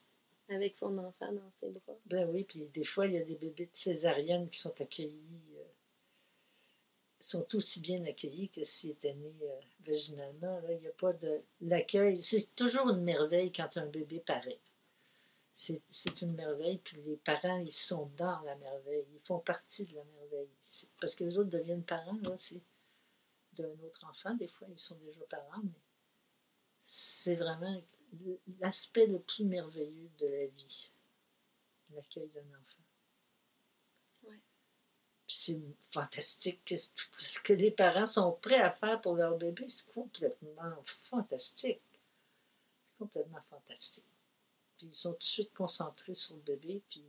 avec 0.48 0.76
son 0.76 0.96
enfant 0.98 1.32
dans 1.32 1.50
ses 1.56 1.70
bras. 1.70 1.98
Ben 2.06 2.28
oui, 2.30 2.44
puis 2.44 2.68
des 2.72 2.84
fois, 2.84 3.06
il 3.06 3.14
y 3.14 3.18
a 3.18 3.24
des 3.24 3.34
bébés 3.34 3.66
de 3.66 3.70
césarienne 3.76 4.48
qui 4.48 4.60
sont 4.60 4.80
accueillis, 4.80 5.56
euh, 5.56 5.64
sont 7.18 7.56
aussi 7.56 7.80
bien 7.80 8.04
accueillis 8.04 8.50
que 8.50 8.62
s'ils 8.62 8.90
étaient 8.90 9.14
nés 9.14 9.34
vaginalement. 9.84 10.60
il 10.70 10.78
n'y 10.78 10.86
a 10.86 10.92
pas 10.92 11.12
de. 11.12 11.42
L'accueil, 11.60 12.22
c'est 12.22 12.54
toujours 12.54 12.88
une 12.90 13.02
merveille 13.02 13.50
quand 13.50 13.76
un 13.76 13.86
bébé 13.86 14.20
paraît 14.20 14.60
c'est 15.56 16.20
une 16.20 16.34
merveille. 16.34 16.78
Puis 16.78 17.00
les 17.02 17.16
parents, 17.16 17.58
ils 17.58 17.72
sont 17.72 18.10
dans 18.16 18.40
la 18.42 18.54
merveille. 18.56 19.06
Ils 19.14 19.26
font 19.26 19.38
partie 19.38 19.86
de 19.86 19.94
la 19.94 20.04
merveille. 20.04 20.50
Parce 21.00 21.14
que 21.14 21.24
les 21.24 21.38
autres 21.38 21.50
deviennent 21.50 21.84
parents, 21.84 22.18
là, 22.22 22.36
c'est 22.36 22.60
d'un 23.54 23.70
autre 23.84 24.04
enfant. 24.04 24.34
Des 24.34 24.48
fois, 24.48 24.68
ils 24.70 24.78
sont 24.78 24.96
déjà 24.96 25.20
parents, 25.30 25.62
mais 25.64 25.80
c'est 26.82 27.36
vraiment 27.36 27.82
l'aspect 28.60 29.06
le 29.06 29.18
plus 29.18 29.44
merveilleux 29.44 30.10
de 30.18 30.26
la 30.26 30.46
vie, 30.46 30.90
l'accueil 31.94 32.28
d'un 32.28 32.58
enfant. 32.58 32.82
Ouais. 34.24 34.40
Puis 35.26 35.36
c'est 35.36 35.60
fantastique. 35.90 36.74
Ce 37.12 37.40
que 37.40 37.54
les 37.54 37.70
parents 37.70 38.04
sont 38.04 38.32
prêts 38.32 38.60
à 38.60 38.70
faire 38.70 39.00
pour 39.00 39.14
leur 39.14 39.38
bébé, 39.38 39.66
c'est 39.68 39.90
complètement 39.92 40.76
fantastique. 40.84 41.80
C'est 41.90 42.98
complètement 42.98 43.42
fantastique. 43.48 44.04
Puis 44.76 44.88
ils 44.88 44.94
sont 44.94 45.12
tout 45.12 45.18
de 45.18 45.24
suite 45.24 45.54
concentrés 45.54 46.14
sur 46.14 46.34
le 46.34 46.42
bébé, 46.42 46.82
puis 46.90 47.04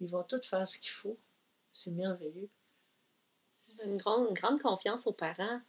ils 0.00 0.10
vont 0.10 0.22
tout 0.22 0.40
faire 0.42 0.66
ce 0.66 0.78
qu'il 0.78 0.92
faut. 0.92 1.18
C'est 1.72 1.90
merveilleux. 1.90 2.48
Une 3.86 3.96
grande, 3.96 4.32
grande 4.34 4.60
confiance 4.60 5.06
aux 5.06 5.12
parents. 5.12 5.60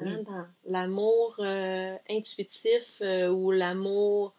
Hein, 0.00 0.22
dans 0.24 0.46
l'amour 0.64 1.36
euh, 1.38 1.96
intuitif 2.10 3.00
euh, 3.00 3.28
ou 3.28 3.52
l'amour 3.52 4.34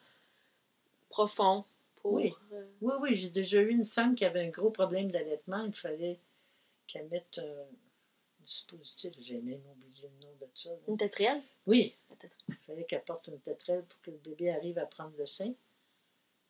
profond 1.08 1.64
pour. 1.96 2.14
Oui, 2.14 2.34
euh, 2.52 2.66
oui, 2.82 2.94
oui 3.00 3.16
j'ai 3.16 3.30
déjà 3.30 3.62
eu 3.62 3.70
une 3.70 3.86
femme 3.86 4.16
qui 4.16 4.26
avait 4.26 4.46
un 4.46 4.50
gros 4.50 4.70
problème 4.70 5.12
d'allaitement. 5.12 5.64
Il 5.64 5.74
fallait 5.74 6.20
qu'elle 6.88 7.08
mette 7.08 7.40
un 7.40 7.66
dispositif, 8.42 9.14
j'ai 9.20 9.40
même 9.40 9.62
oublié 9.72 10.10
le 10.20 10.26
nom 10.26 10.34
de 10.42 10.48
ça. 10.54 10.70
Une 10.90 10.98
tétrelle? 10.98 11.42
Oui. 11.66 11.96
Il 12.50 12.56
fallait 12.68 12.84
qu'elle 12.84 13.04
porte 13.04 13.28
une 13.28 13.40
tétrelle 13.40 13.84
pour 13.86 14.02
que 14.02 14.12
le 14.12 14.18
bébé 14.18 14.52
arrive 14.52 14.78
à 14.78 14.86
prendre 14.86 15.14
le 15.18 15.26
sein. 15.26 15.54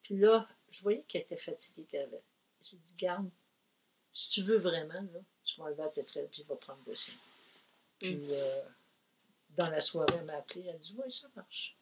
Puis 0.06 0.18
là, 0.18 0.48
je 0.70 0.84
voyais 0.84 1.04
qu'elle 1.08 1.24
était 1.24 1.36
fatiguée 1.36 1.84
qu'elle 1.86 2.04
avait. 2.04 2.24
J'ai 2.62 2.78
dit, 2.78 2.94
garde, 2.96 3.28
si 4.14 4.30
tu 4.30 4.44
veux 4.44 4.60
vraiment, 4.60 5.02
là, 5.02 5.20
tu 5.44 5.60
vas 5.60 5.66
enlever 5.66 5.82
la 5.82 5.90
tétrelle, 5.90 6.28
puis 6.32 6.44
il 6.44 6.48
va 6.48 6.56
prendre 6.58 6.84
le 6.86 6.96
sein. 6.96 7.12
Puis, 7.98 8.16
mm. 8.16 8.28
euh, 8.30 8.62
dans 9.50 9.68
la 9.68 9.82
soirée, 9.82 10.14
elle 10.20 10.26
m'a 10.26 10.36
appelé, 10.36 10.62
elle 10.68 10.76
a 10.76 10.78
dit, 10.78 10.96
oui, 10.96 11.10
ça 11.10 11.28
marche. 11.36 11.76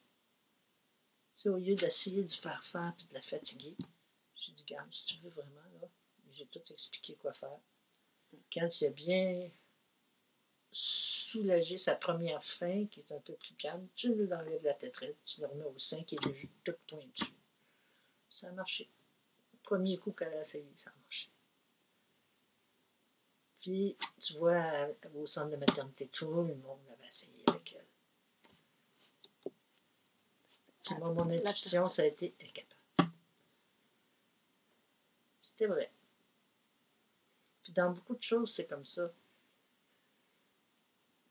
C'est 1.35 1.49
au 1.49 1.57
lieu 1.57 1.75
d'essayer 1.75 2.23
de 2.23 2.31
faire 2.31 2.63
faire 2.63 2.93
puis 2.97 3.07
de 3.07 3.13
la 3.13 3.21
fatiguer. 3.21 3.75
J'ai 4.37 4.53
dit, 4.53 4.63
garde, 4.67 4.93
si 4.93 5.03
tu 5.03 5.17
veux 5.17 5.31
vraiment, 5.31 5.67
là, 5.81 5.89
j'ai 6.31 6.45
tout 6.45 6.63
expliqué 6.71 7.15
quoi 7.15 7.33
faire. 7.33 7.59
Quand 8.53 8.79
il 8.79 8.85
a 8.85 8.89
bien 8.89 9.51
soulagé 10.71 11.75
sa 11.75 11.95
première 11.95 12.43
faim, 12.43 12.87
qui 12.89 13.01
est 13.01 13.11
un 13.11 13.19
peu 13.19 13.33
plus 13.33 13.55
calme, 13.55 13.85
tu 13.95 14.15
lui 14.15 14.33
enlèves 14.33 14.63
la 14.63 14.75
tétrelle, 14.75 15.15
tu 15.25 15.41
le 15.41 15.47
remets 15.47 15.65
au 15.65 15.77
sein 15.77 16.01
qui 16.03 16.15
est 16.15 16.23
déjà 16.23 16.47
tout 16.63 16.75
pointu 16.87 17.25
ça 18.33 18.49
a 18.49 18.51
marché. 18.51 18.89
Le 19.53 19.59
premier 19.59 19.97
coup 19.97 20.11
qu'elle 20.11 20.33
a 20.33 20.41
essayé, 20.41 20.67
ça 20.75 20.89
a 20.89 20.93
marché. 20.99 21.29
Puis, 23.59 23.95
tu 24.19 24.33
vois, 24.33 24.89
au 25.13 25.27
centre 25.27 25.51
de 25.51 25.55
maternité, 25.55 26.07
tout 26.07 26.25
le 26.33 26.55
monde 26.55 26.81
avait 26.91 27.07
essayé 27.07 27.43
avec 27.47 27.73
elle. 27.73 29.51
Puis 30.83 30.95
moi, 30.95 31.13
mon 31.13 31.29
intuition, 31.29 31.87
ça 31.87 32.01
a 32.01 32.05
été 32.05 32.35
incapable. 32.41 33.13
C'était 35.41 35.67
vrai. 35.67 35.91
Puis 37.63 37.71
dans 37.71 37.91
beaucoup 37.91 38.15
de 38.15 38.21
choses, 38.21 38.53
c'est 38.53 38.65
comme 38.65 38.85
ça. 38.85 39.13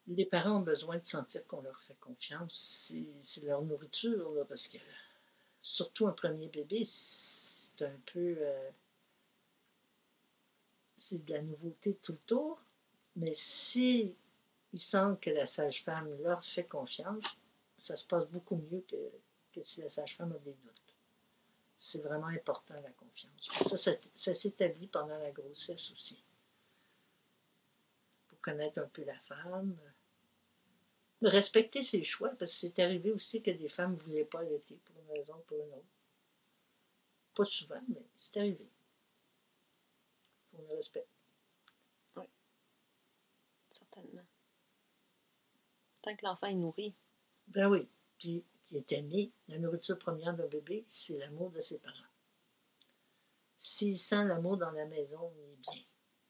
Les 0.07 0.25
parents 0.25 0.59
ont 0.59 0.62
besoin 0.62 0.97
de 0.97 1.05
sentir 1.05 1.47
qu'on 1.47 1.61
leur 1.61 1.81
fait 1.83 1.97
confiance. 1.97 2.93
C'est 3.21 3.45
leur 3.45 3.62
nourriture, 3.62 4.33
là, 4.33 4.45
parce 4.45 4.69
que 4.69 4.79
surtout 5.62 6.07
un 6.09 6.12
premier 6.12 6.48
bébé, 6.48 6.83
c'est 6.85 7.83
un 7.83 8.01
peu. 8.12 8.37
Euh, 8.38 8.70
c'est 10.96 11.25
de 11.25 11.33
la 11.33 11.42
nouveauté 11.42 11.94
tout 12.03 12.12
le 12.12 12.18
tour. 12.27 12.61
Mais 13.16 13.33
si 13.33 14.14
ils 14.72 14.79
sentent 14.79 15.20
que 15.20 15.31
la 15.31 15.46
sage-femme 15.46 16.11
leur 16.22 16.44
fait 16.44 16.64
confiance, 16.64 17.25
ça 17.77 17.96
se 17.96 18.05
passe 18.05 18.27
beaucoup 18.27 18.57
mieux 18.57 18.85
que, 18.88 18.96
que 19.53 19.62
si 19.62 19.81
la 19.81 19.88
sage-femme 19.88 20.33
a 20.33 20.38
des 20.38 20.53
doutes. 20.53 20.96
C'est 21.77 22.01
vraiment 22.01 22.29
important, 22.29 22.75
la 22.81 22.92
confiance. 22.92 23.51
Ça, 24.14 24.35
s'établit 24.35 24.87
pendant 24.87 25.18
la 25.18 25.33
grossesse 25.33 25.90
aussi. 25.90 26.22
Pour 28.29 28.40
connaître 28.40 28.79
un 28.79 28.87
peu 28.87 29.05
la 29.05 29.18
femme. 29.20 29.77
Respecter 31.22 31.82
ses 31.82 32.02
choix, 32.02 32.30
parce 32.30 32.52
que 32.52 32.58
c'est 32.58 32.78
arrivé 32.80 33.12
aussi 33.12 33.40
que 33.42 33.52
des 33.52 33.68
femmes 33.68 33.92
ne 33.92 33.98
voulaient 33.98 34.24
pas 34.24 34.40
allaiter 34.40 34.76
pour 34.85 34.96
une 34.98 35.18
raison 35.18 35.35
ou 35.35 35.42
pour 35.42 35.58
une 35.62 35.72
autre. 35.72 35.87
Pas 37.35 37.44
souvent, 37.44 37.80
mais 37.88 38.02
c'est 38.18 38.37
arrivé. 38.38 38.68
Faut 40.50 40.62
le 40.68 40.76
respect. 40.76 41.06
Oui. 42.16 42.24
Certainement. 43.70 44.24
Tant 46.02 46.16
que 46.16 46.26
l'enfant 46.26 46.48
est 46.48 46.54
nourri. 46.54 46.92
Ben 47.46 47.70
oui. 47.70 47.88
Puis, 48.18 48.44
il 48.70 48.78
est 48.78 48.92
aimé. 48.92 49.30
La 49.46 49.58
nourriture 49.58 49.98
première 49.98 50.35
d'un 50.35 50.48
bébé, 50.48 50.82
c'est 50.87 51.18
l'amour 51.18 51.50
de 51.50 51.61
ses 51.61 51.78
parents. 51.78 51.96
S'il 53.56 53.96
sent 53.96 54.24
l'amour 54.24 54.56
dans 54.56 54.72
la 54.72 54.87
maison, 54.87 55.32
il 55.37 55.52
est 55.52 55.72
bien. 55.72 55.82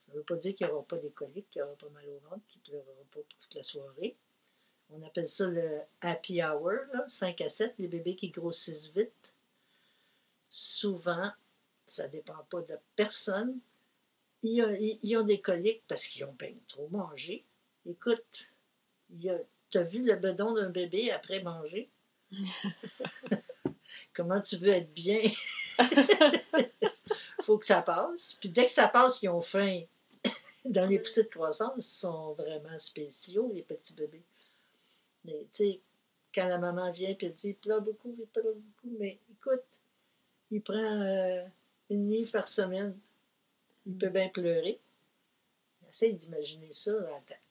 Ça 0.07 0.13
ne 0.13 0.19
veut 0.19 0.25
pas 0.25 0.37
dire 0.37 0.55
qu'il 0.55 0.67
n'y 0.67 0.73
aura 0.73 0.85
pas 0.85 0.99
des 0.99 1.11
coliques, 1.11 1.49
qu'il 1.49 1.63
n'y 1.63 1.67
aura 1.67 1.77
pas 1.77 1.89
mal 1.89 2.07
au 2.11 2.19
ventre, 2.19 2.47
qu'il 2.47 2.61
ne 2.61 2.67
pleurera 2.67 3.05
pas 3.11 3.21
toute 3.39 3.55
la 3.55 3.63
soirée. 3.63 4.17
On 4.95 5.03
appelle 5.03 5.27
ça 5.27 5.49
le 5.49 5.81
happy 6.03 6.43
hour, 6.43 6.73
là, 6.93 7.05
5 7.07 7.41
à 7.41 7.49
7, 7.49 7.75
les 7.79 7.89
bébés 7.89 8.15
qui 8.15 8.29
grossissent 8.29 8.93
vite. 8.95 9.33
Souvent, 10.49 11.31
ça 11.87 12.07
ne 12.07 12.13
dépend 12.13 12.47
pas 12.51 12.61
de 12.61 12.77
personne. 12.95 13.59
Ils 14.43 15.17
ont, 15.17 15.23
des 15.23 15.41
coliques 15.41 15.83
parce 15.89 16.07
qu'ils 16.07 16.25
ont 16.25 16.35
bien 16.39 16.53
trop 16.69 16.89
mangé. 16.89 17.45
Écoute, 17.89 18.51
tu 19.19 19.31
as 19.79 19.83
vu 19.83 20.05
le 20.05 20.17
bedon 20.17 20.53
d'un 20.53 20.69
bébé 20.69 21.11
après 21.11 21.43
manger? 21.43 21.89
Comment 24.15 24.41
tu 24.41 24.57
veux 24.57 24.69
être 24.69 24.93
bien? 24.93 25.23
faut 27.43 27.59
que 27.59 27.67
ça 27.67 27.83
passe. 27.83 28.37
Puis 28.41 28.51
dès 28.51 28.67
que 28.67 28.71
ça 28.71 28.89
passe, 28.89 29.23
ils 29.23 29.29
ont 29.29 29.41
faim. 29.41 29.83
Dans 30.65 30.87
les 30.87 30.99
poussées 30.99 31.25
de 31.25 31.29
croissance, 31.29 31.73
ils 31.77 31.83
sont 31.83 32.35
vraiment 32.35 32.79
spéciaux, 32.79 33.51
les 33.53 33.63
petits 33.63 33.95
bébés. 33.95 34.23
Mais 35.25 35.47
tu 35.53 35.65
sais, 35.65 35.81
quand 36.35 36.49
la 36.49 36.59
maman 36.59 36.91
vient 36.91 37.15
et 37.19 37.31
dit 37.31 37.49
il 37.49 37.55
pleure 37.55 37.83
beaucoup, 37.83 38.15
il 38.19 38.27
pleure 38.27 38.55
beaucoup, 38.55 38.97
mais 38.99 39.19
écoute, 39.31 39.81
il 40.51 40.63
prend 40.63 40.77
euh, 40.77 41.45
une 41.91 42.11
livre 42.11 42.33
par 42.33 42.49
semaine. 42.49 42.99
Il 43.87 43.97
peut 43.97 44.09
bien 44.09 44.29
pleurer. 44.29 44.79
Essaye 45.89 46.15
d'imaginer 46.15 46.73
ça. 46.73 46.93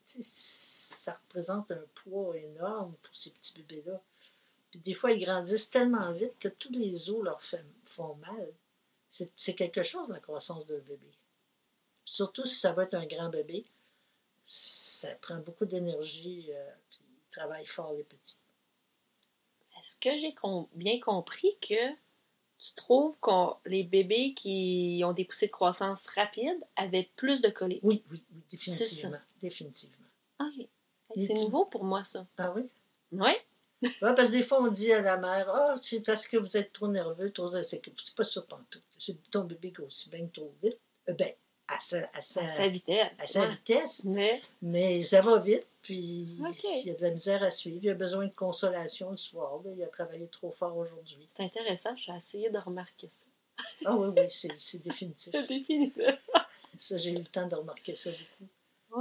Ça 0.04 1.12
représente 1.12 1.70
un 1.70 1.84
poids 1.94 2.36
énorme 2.36 2.94
pour 3.02 3.14
ces 3.14 3.30
petits 3.30 3.54
bébés-là. 3.54 4.00
Puis 4.70 4.80
des 4.80 4.94
fois, 4.94 5.12
ils 5.12 5.24
grandissent 5.24 5.70
tellement 5.70 6.10
vite 6.12 6.38
que 6.40 6.48
tous 6.48 6.72
les 6.72 7.10
os 7.10 7.22
leur 7.22 7.42
font 7.84 8.14
mal. 8.16 8.48
C'est 9.08 9.54
quelque 9.54 9.82
chose, 9.82 10.08
la 10.08 10.20
croissance 10.20 10.66
d'un 10.66 10.78
bébé. 10.78 11.10
Surtout 12.04 12.46
si 12.46 12.54
ça 12.54 12.72
va 12.72 12.84
être 12.84 12.94
un 12.94 13.06
grand 13.06 13.28
bébé, 13.28 13.66
ça 14.44 15.08
prend 15.16 15.38
beaucoup 15.38 15.66
d'énergie, 15.66 16.46
euh, 16.50 16.70
travaillent 17.32 17.66
fort, 17.66 17.92
les 17.94 18.04
petits. 18.04 18.38
Est-ce 19.78 19.96
que 19.96 20.16
j'ai 20.16 20.34
bien 20.74 21.00
compris 21.00 21.56
que 21.60 21.90
tu 22.58 22.74
trouves 22.76 23.18
que 23.18 23.68
les 23.68 23.82
bébés 23.82 24.34
qui 24.34 25.02
ont 25.04 25.12
des 25.12 25.24
poussées 25.24 25.48
de 25.48 25.52
croissance 25.52 26.06
rapides 26.06 26.64
avaient 26.76 27.10
plus 27.16 27.42
de 27.42 27.48
coliques? 27.48 27.80
Oui, 27.82 28.04
oui, 28.10 28.22
oui, 28.32 28.42
définitivement. 28.48 29.18
Définitivement. 29.40 30.06
OK. 30.38 30.68
C'est 31.16 31.34
nouveau 31.34 31.64
pour 31.64 31.84
moi, 31.84 32.04
ça. 32.04 32.26
Ah 32.38 32.52
oui? 32.54 32.68
Oui. 33.10 33.32
Ouais, 33.82 34.14
parce 34.14 34.28
que 34.28 34.36
des 34.36 34.42
fois, 34.42 34.62
on 34.62 34.68
dit 34.68 34.92
à 34.92 35.02
la 35.02 35.16
mère 35.16 35.50
Ah, 35.50 35.74
c'est 35.80 36.00
parce 36.00 36.28
que 36.28 36.36
vous 36.36 36.56
êtes 36.56 36.72
trop 36.72 36.86
nerveux, 36.86 37.32
trop. 37.32 37.50
C'est 37.50 37.82
pas 38.16 38.24
ça, 38.24 38.42
tout. 38.70 38.80
C'est 38.98 39.30
ton 39.30 39.42
bébé 39.44 39.72
grossit 39.72 40.12
bien 40.12 40.26
trop 40.28 40.54
vite. 40.62 40.78
Euh, 41.08 41.14
ben, 41.14 41.34
à 41.68 41.78
sa, 41.78 41.98
à 42.12 42.20
sa, 42.20 42.68
vitesse. 42.68 43.10
À 43.18 43.26
sa 43.26 43.46
vitesse. 43.46 44.04
Mais... 44.04 44.40
mais 44.60 45.00
ça 45.00 45.20
va 45.20 45.38
vite, 45.38 45.66
puis 45.80 45.96
il 45.96 46.84
y 46.84 46.90
a 46.90 46.94
de 46.94 47.02
la 47.02 47.10
misère 47.10 47.42
à 47.42 47.50
suivre. 47.50 47.78
Il 47.82 47.90
a 47.90 47.94
besoin 47.94 48.26
de 48.26 48.34
consolation 48.34 49.10
le 49.10 49.16
soir. 49.16 49.60
Il 49.74 49.82
a 49.82 49.86
travaillé 49.86 50.26
trop 50.28 50.50
fort 50.50 50.76
aujourd'hui. 50.76 51.24
C'est 51.28 51.42
intéressant, 51.42 51.94
j'ai 51.96 52.12
essayé 52.12 52.50
de 52.50 52.58
remarquer 52.58 53.08
ça. 53.08 53.26
Ah 53.84 53.96
oui, 53.96 54.08
oui, 54.16 54.54
c'est 54.58 54.78
définitif. 54.78 55.32
c'est 55.32 55.46
définitif. 55.46 56.04
ça, 56.78 56.98
j'ai 56.98 57.12
eu 57.12 57.18
le 57.18 57.24
temps 57.24 57.46
de 57.46 57.54
remarquer 57.54 57.94
ça 57.94 58.10
beaucoup. 58.10 58.50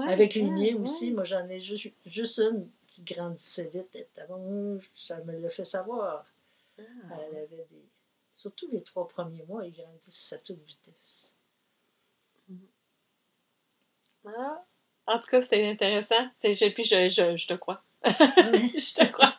Avec 0.07 0.35
les 0.35 0.43
miens 0.43 0.77
aussi, 0.77 1.11
moi 1.11 1.25
j'en 1.25 1.47
ai 1.49 1.59
juste, 1.59 1.89
juste 2.05 2.39
une 2.39 2.69
qui 2.87 3.03
grandissait 3.03 3.69
vite. 3.73 4.05
ça 4.95 5.17
me 5.23 5.37
l'a 5.37 5.49
fait 5.49 5.65
savoir. 5.65 6.25
Ah. 6.79 6.83
Elle 7.29 7.37
avait 7.37 7.67
des. 7.69 7.85
Surtout 8.33 8.67
les 8.71 8.81
trois 8.81 9.07
premiers 9.07 9.43
mois, 9.43 9.65
ils 9.65 9.73
grandissent 9.73 10.33
à 10.33 10.37
toute 10.37 10.63
vitesse. 10.65 11.30
Ah. 14.25 14.65
En 15.07 15.19
tout 15.19 15.29
cas, 15.29 15.41
c'était 15.41 15.67
intéressant. 15.67 16.29
puis 16.39 16.53
je, 16.53 17.07
je, 17.07 17.37
je 17.37 17.47
te 17.47 17.53
crois. 17.55 17.83
je 18.05 18.93
te 18.93 19.05
crois. 19.11 19.37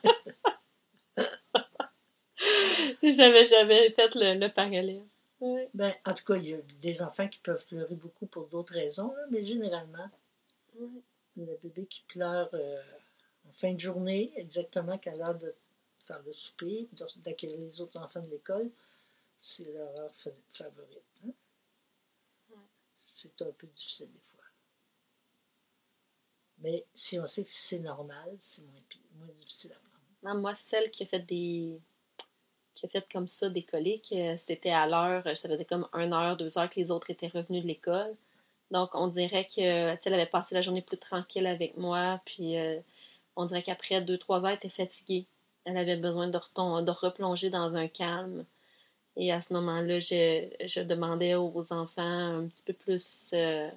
J'avais 3.03 3.45
jamais 3.45 3.91
fait 3.91 4.15
le, 4.15 4.35
le 4.35 4.49
parallèle. 4.49 5.05
Ben, 5.75 5.93
en 6.05 6.15
tout 6.15 6.25
cas, 6.25 6.37
il 6.37 6.49
y 6.49 6.55
a 6.55 6.59
des 6.81 7.03
enfants 7.03 7.27
qui 7.29 7.41
peuvent 7.41 7.67
pleurer 7.67 7.97
beaucoup 7.97 8.27
pour 8.27 8.47
d'autres 8.47 8.75
raisons, 8.75 9.13
mais 9.31 9.43
généralement, 9.43 10.09
le 11.37 11.59
bébé 11.63 11.87
qui 11.87 12.03
pleure 12.03 12.49
euh, 12.55 12.81
en 13.49 13.53
fin 13.53 13.73
de 13.73 13.81
journée, 13.81 14.33
exactement 14.37 14.99
qu'à 14.99 15.17
l'heure 15.17 15.35
de 15.37 15.53
faire 15.99 16.23
le 16.25 16.33
souper, 16.33 16.89
d'accueillir 17.17 17.59
les 17.59 17.81
autres 17.81 17.99
enfants 17.99 18.21
de 18.21 18.29
l'école, 18.31 18.71
c'est 19.39 19.65
leur 19.73 19.99
heure 19.99 20.15
favorite. 20.53 21.23
Hein? 21.27 21.31
C'est 23.01 23.43
un 23.43 23.51
peu 23.53 23.67
difficile 23.67 24.11
des 24.13 24.21
fois. 24.21 24.32
Mais 26.63 26.85
si 26.95 27.19
on 27.19 27.27
sait 27.27 27.45
que 27.45 27.51
c'est 27.51 27.79
normal, 27.79 28.37
c'est 28.39 28.63
moins, 28.63 29.29
difficile 29.37 29.73
à 29.73 29.77
prendre. 30.23 30.41
moi, 30.41 30.55
celle 30.55 30.91
qui 30.91 31.03
a 31.03 31.07
fait 31.07 31.21
des 31.21 31.79
qui 32.75 32.87
a 32.87 32.89
fait 32.89 33.07
comme 33.13 33.29
ça 33.29 33.51
des 33.51 33.63
coliques, 33.63 34.15
c'était 34.39 34.71
à 34.71 34.87
l'heure, 34.87 35.25
ça 35.37 35.49
faisait 35.49 35.65
comme 35.65 35.87
une 35.93 36.13
heure, 36.13 36.37
deux 36.37 36.57
heures 36.59 36.71
que 36.71 36.81
les 36.81 36.91
autres 36.91 37.11
étaient 37.11 37.29
revenus 37.29 37.63
de 37.63 37.69
l'école. 37.69 38.17
Donc, 38.73 38.91
on 38.95 39.09
dirait 39.09 39.45
que, 39.45 39.61
elle 39.61 40.15
avait 40.15 40.27
passé 40.27 40.55
la 40.55 40.63
journée 40.63 40.81
plus 40.81 40.97
tranquille 40.97 41.47
avec 41.47 41.77
moi, 41.77 42.21
puis 42.25 42.57
euh, 42.57 42.81
on 43.37 43.45
dirait 43.45 43.63
qu'après 43.63 44.01
deux, 44.01 44.17
trois 44.17 44.41
heures, 44.45 44.51
elle 44.51 44.57
était 44.57 44.71
fatiguée. 44.71 45.27
Elle 45.65 45.77
avait 45.77 45.97
besoin 45.97 46.29
de, 46.29 46.39
de 46.39 46.91
replonger 46.91 47.51
dans 47.51 47.77
un 47.77 47.87
calme. 47.87 48.45
Et 49.17 49.31
à 49.31 49.43
ce 49.43 49.53
moment-là, 49.55 50.01
je, 50.01 50.83
demandais 50.83 51.35
aux 51.35 51.73
enfants 51.73 52.39
un 52.39 52.47
petit 52.49 52.63
peu 52.63 52.73
plus 52.73 53.31
euh. 53.35 53.69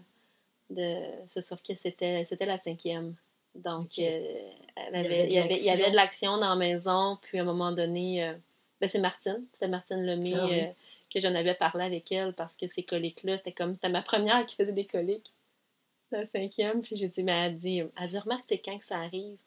C'est 0.70 1.42
sûr 1.42 1.62
que 1.62 1.76
c'était, 1.76 2.26
c'était 2.26 2.46
la 2.46 2.58
cinquième. 2.58 3.16
Donc, 3.54 4.00
euh, 4.00 4.52
il, 4.94 5.32
y 5.32 5.38
avait, 5.70 5.90
de 5.90 5.96
l'action 5.96 6.38
dans 6.38 6.50
la 6.50 6.56
maison, 6.56 7.18
puis 7.22 7.40
à 7.40 7.42
un 7.42 7.46
moment 7.46 7.72
donné, 7.72 8.36
ben 8.82 8.88
c'est 8.88 9.00
Martine, 9.00 9.46
c'est 9.54 9.68
Martine 9.68 10.06
Lemay. 10.06 10.34
Ah 10.36 10.74
que 11.16 11.22
j'en 11.22 11.34
avais 11.36 11.54
parlé 11.54 11.86
avec 11.86 12.12
elle 12.12 12.34
parce 12.34 12.58
que 12.58 12.68
ces 12.68 12.84
coliques-là, 12.84 13.38
c'était 13.38 13.54
comme, 13.54 13.74
c'était 13.76 13.90
ma 13.90 14.02
première 14.02 14.46
qui 14.46 14.56
faisait 14.56 14.74
des 14.74 14.86
coliques, 14.86 15.32
la 16.12 16.26
cinquième, 16.26 16.82
puis 16.82 16.96
j'ai 16.96 17.08
dit, 17.08 17.24
mais 17.24 17.32
elle 17.32 17.58
dit, 17.58 17.84
elle 17.98 18.10
dit, 18.10 18.20
remarque, 18.20 18.46
c'est 18.48 18.60
quand 18.60 18.78
que 18.78 18.86
ça 18.86 19.00
arrive? 19.00 19.38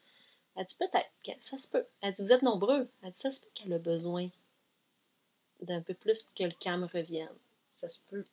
Elle 0.56 0.64
dit, 0.64 0.76
peut-être, 0.76 1.10
ça 1.40 1.58
se 1.58 1.68
peut. 1.68 1.84
Elle 2.00 2.12
dit, 2.12 2.22
vous 2.22 2.32
êtes 2.32 2.42
nombreux. 2.42 2.88
Elle 3.02 3.10
dit, 3.10 3.18
ça 3.18 3.30
se 3.30 3.40
peut 3.40 3.48
qu'elle 3.54 3.72
a 3.72 3.78
besoin 3.78 4.28
d'un 5.60 5.80
peu 5.80 5.94
plus 5.94 6.26
que 6.34 6.44
le 6.44 6.54
calme 6.58 6.88
revienne. 6.92 7.28
Ça 7.70 7.88
se 7.88 7.98
peut. 8.10 8.24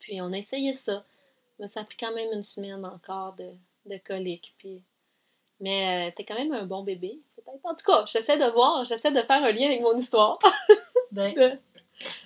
Puis 0.00 0.20
on 0.20 0.32
a 0.32 0.38
essayé 0.38 0.72
ça. 0.72 1.04
Mais 1.58 1.66
ça 1.66 1.80
a 1.80 1.84
pris 1.84 1.96
quand 1.96 2.14
même 2.14 2.32
une 2.32 2.42
semaine 2.42 2.84
encore 2.84 3.34
de, 3.34 3.50
de 3.86 3.96
coliques. 3.98 4.54
Puis... 4.58 4.82
Mais 5.60 6.08
euh, 6.08 6.12
t'es 6.14 6.24
quand 6.24 6.34
même 6.34 6.52
un 6.52 6.66
bon 6.66 6.82
bébé, 6.82 7.20
peut-être. 7.36 7.64
En 7.64 7.74
tout 7.74 7.84
cas, 7.84 8.04
j'essaie 8.06 8.36
de 8.36 8.50
voir, 8.52 8.84
j'essaie 8.84 9.12
de 9.12 9.22
faire 9.22 9.42
un 9.42 9.52
lien 9.52 9.66
avec 9.66 9.80
mon 9.82 9.96
histoire. 9.96 10.38
ben, 11.12 11.60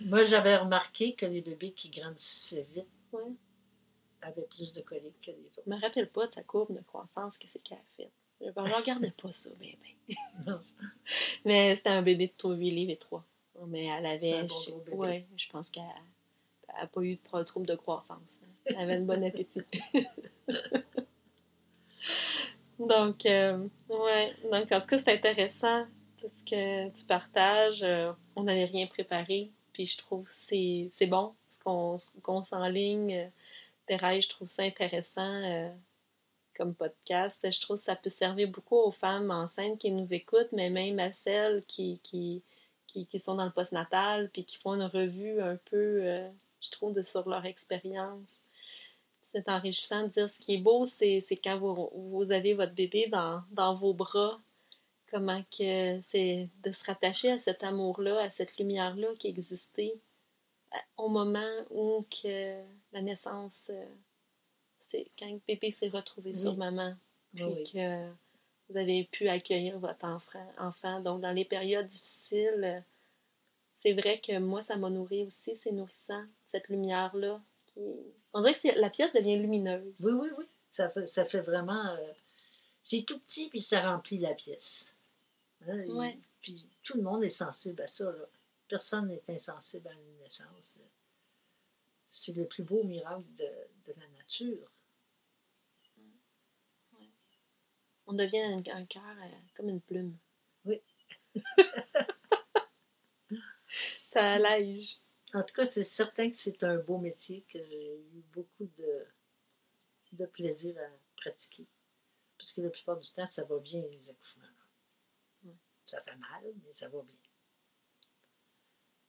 Moi, 0.01 0.25
j'avais 0.25 0.57
remarqué 0.57 1.15
que 1.15 1.27
les 1.27 1.43
bébés 1.43 1.73
qui 1.73 1.91
grandissaient 1.91 2.67
vite 2.75 2.87
avaient 4.23 4.49
plus 4.51 4.73
de 4.73 4.81
coliques 4.81 5.21
que 5.21 5.31
les 5.31 5.47
autres. 5.47 5.63
Je 5.67 5.71
me 5.71 5.81
rappelle 5.81 6.09
pas 6.09 6.27
de 6.27 6.33
sa 6.33 6.43
courbe 6.43 6.75
de 6.75 6.83
croissance, 6.83 7.39
qu'est-ce 7.39 7.59
qu'elle 7.59 7.79
a 7.79 7.97
fait. 7.97 8.11
Je 8.41 8.47
ne 8.47 8.75
regardais 8.75 9.11
pas 9.11 9.33
ça, 9.33 9.51
bébé. 9.59 9.97
Mais 11.45 11.75
c'était 11.77 11.91
un 11.91 12.03
bébé 12.03 12.29
de 12.29 12.33
3, 12.37 12.55
8 12.55 12.71
livres 12.71 12.93
et 12.93 12.97
3. 12.97 13.25
Mais 13.67 13.87
elle 13.87 14.07
avait. 14.07 14.47
je, 14.49 14.95
ouais, 14.95 15.27
je 15.37 15.49
pense 15.49 15.71
qu'elle 15.71 15.83
n'a 16.83 16.87
pas 16.87 17.03
eu 17.03 17.17
de 17.17 17.43
trouble 17.43 17.67
de 17.67 17.75
croissance. 17.77 18.41
Elle 18.67 18.77
avait 18.77 18.97
un 18.97 19.03
bon 19.03 19.25
appétit. 19.25 19.63
Donc, 22.79 23.27
euh, 23.27 23.67
ouais. 23.89 24.35
Donc, 24.51 24.71
en 24.71 24.81
tout 24.81 24.87
cas, 24.87 24.99
c'est 24.99 25.13
intéressant 25.13 25.85
tout 26.19 26.31
ce 26.35 26.45
que 26.45 26.89
tu 26.91 27.05
partages. 27.07 27.83
Euh, 27.83 28.13
on 28.37 28.45
n'avait 28.45 28.67
rien 28.67 28.87
préparé. 28.87 29.51
Puis 29.73 29.87
je 29.87 29.99
trouve 29.99 30.25
que 30.25 30.31
c'est 30.33 31.07
bon 31.07 31.35
ce 31.47 31.61
qu'on 31.61 32.45
s'enligne. 32.45 33.31
Thérèse, 33.87 34.25
je 34.25 34.29
trouve 34.29 34.49
ça 34.49 34.63
intéressant 34.63 35.43
euh, 35.45 35.71
comme 36.57 36.75
podcast. 36.75 37.49
Je 37.49 37.61
trouve 37.61 37.77
que 37.77 37.83
ça 37.83 37.95
peut 37.95 38.11
servir 38.11 38.49
beaucoup 38.49 38.77
aux 38.77 38.91
femmes 38.91 39.31
enceintes 39.31 39.79
qui 39.79 39.93
nous 39.93 40.13
écoutent, 40.13 40.53
mais 40.53 40.69
même 40.69 40.99
à 40.99 41.13
celles 41.13 41.65
qui, 41.67 42.01
qui, 42.03 42.43
qui, 42.89 43.07
qui, 43.07 43.21
sont 43.21 43.37
dans 43.37 43.45
le 43.45 43.53
postnatal, 43.53 44.31
puis 44.31 44.45
qui 44.45 44.57
font 44.59 44.75
une 44.75 44.83
revue 44.83 45.41
un 45.41 45.57
peu, 45.71 46.29
je 46.61 46.71
trouve, 46.71 46.95
de, 46.95 47.03
sur 47.03 47.29
leur 47.29 47.45
expérience. 47.47 48.29
C'est 49.21 49.49
enrichissant 49.49 50.05
de 50.05 50.09
dire 50.09 50.31
ce 50.31 50.41
qui 50.41 50.55
est 50.55 50.59
beau, 50.59 50.87
c'est 50.87 51.23
quand 51.43 51.59
vous, 51.59 51.91
vous, 51.93 52.33
avez 52.33 52.55
votre 52.55 52.75
bébé 52.75 53.09
dans, 53.09 53.43
dans 53.51 53.75
vos 53.75 53.93
bras, 53.93 54.41
comment 55.11 55.43
que 55.57 56.01
c'est 56.03 56.49
de 56.63 56.73
se 56.73 56.85
rattacher 56.85 57.33
à 57.33 57.39
cet 57.39 57.63
amour-là, 57.63 58.21
à 58.21 58.31
cette 58.31 58.57
lumière-là 58.59 59.09
qui 59.19 59.29
existait 59.29 59.99
au 60.97 61.09
moment 61.09 61.65
où 61.71 62.05
que 62.11 62.61
la 62.93 63.01
naissance, 63.01 63.69
euh, 63.71 63.87
c'est 64.81 65.11
quand 65.19 65.31
le 65.31 65.41
bébé 65.47 65.73
s'est 65.73 65.89
retrouvé 65.89 66.35
sur 66.35 66.57
maman, 66.57 66.95
puis 67.35 67.63
que 67.73 68.09
vous 68.69 68.77
avez 68.77 69.05
pu 69.05 69.29
accueillir 69.29 69.79
votre 69.79 70.05
enfant. 70.05 70.47
enfant. 70.59 71.01
Donc, 71.01 71.21
dans 71.21 71.33
les 71.33 71.45
périodes 71.45 71.87
difficiles, 71.87 72.85
c'est 73.79 73.93
vrai 73.93 74.21
que 74.21 74.39
moi, 74.39 74.63
ça 74.63 74.77
m'a 74.77 74.91
nourri 74.91 75.25
aussi, 75.25 75.57
c'est 75.57 75.71
nourrissant, 75.71 76.25
cette 76.45 76.69
lumière-là. 76.69 77.41
Qui... 77.67 77.81
On 78.33 78.41
dirait 78.43 78.55
que 78.55 78.81
la 78.81 78.91
pièce 78.91 79.13
devient 79.13 79.39
lumineuse. 79.39 79.95
Oui, 80.01 80.13
oui, 80.13 80.29
oui. 80.37 80.45
Ça 80.69 80.91
fait, 80.91 81.07
ça 81.07 81.25
fait 81.25 81.41
vraiment... 81.41 81.87
Euh, 81.87 82.13
c'est 82.83 83.05
tout 83.05 83.19
petit, 83.21 83.49
puis 83.49 83.61
ça 83.61 83.89
remplit 83.89 84.19
la 84.19 84.35
pièce. 84.35 84.95
Hein, 85.67 85.85
puis 86.41 86.69
tout 86.83 86.97
le 86.97 87.03
monde 87.03 87.23
est 87.25 87.29
sensible 87.29 87.83
à 87.83 87.87
ça. 87.87 88.05
Là. 88.05 88.27
Personne 88.67 89.09
n'est 89.09 89.23
insensible 89.29 89.89
à 89.89 89.93
une 89.93 90.19
naissance. 90.19 90.79
C'est 92.09 92.37
le 92.37 92.47
plus 92.47 92.63
beau 92.63 92.83
miracle 92.83 93.25
de, 93.37 93.49
de 93.87 94.01
la 94.01 94.09
nature. 94.19 94.71
On 98.07 98.15
devient 98.15 98.41
un, 98.41 98.87
cœur 98.87 99.03
euh, 99.05 99.29
comme 99.55 99.69
une 99.69 99.83
plume. 99.83 100.17
Oui. 100.65 100.81
Ça 104.09 104.33
allège. 104.33 105.01
En 105.35 105.43
tout 105.43 105.55
cas, 105.55 105.65
c'est 105.65 105.85
certain 105.85 106.31
que 106.31 106.37
c'est 106.37 106.63
un 106.65 106.77
beau 106.77 106.99
métier 106.99 107.45
que 107.53 107.63
j'ai 107.63 107.97
eu 107.97 108.23
beaucoup 108.33 108.67
de, 108.79 109.07
de 110.13 110.27
plaisir 110.27 110.77
à 110.79 110.89
pratiquer. 111.17 111.67
Parce 112.39 112.53
que 112.53 112.61
la 112.63 112.71
plupart 112.71 112.99
du 112.99 113.11
temps, 113.11 113.27
ça 113.27 113.45
va 113.45 113.59
bien, 113.59 113.83
les 113.91 114.11
accouchements. 114.11 114.47
Ça 115.87 116.01
fait 116.03 116.17
mal, 116.17 116.45
mais 116.65 116.71
ça 116.71 116.89
va 116.89 117.03
bien. 117.03 117.19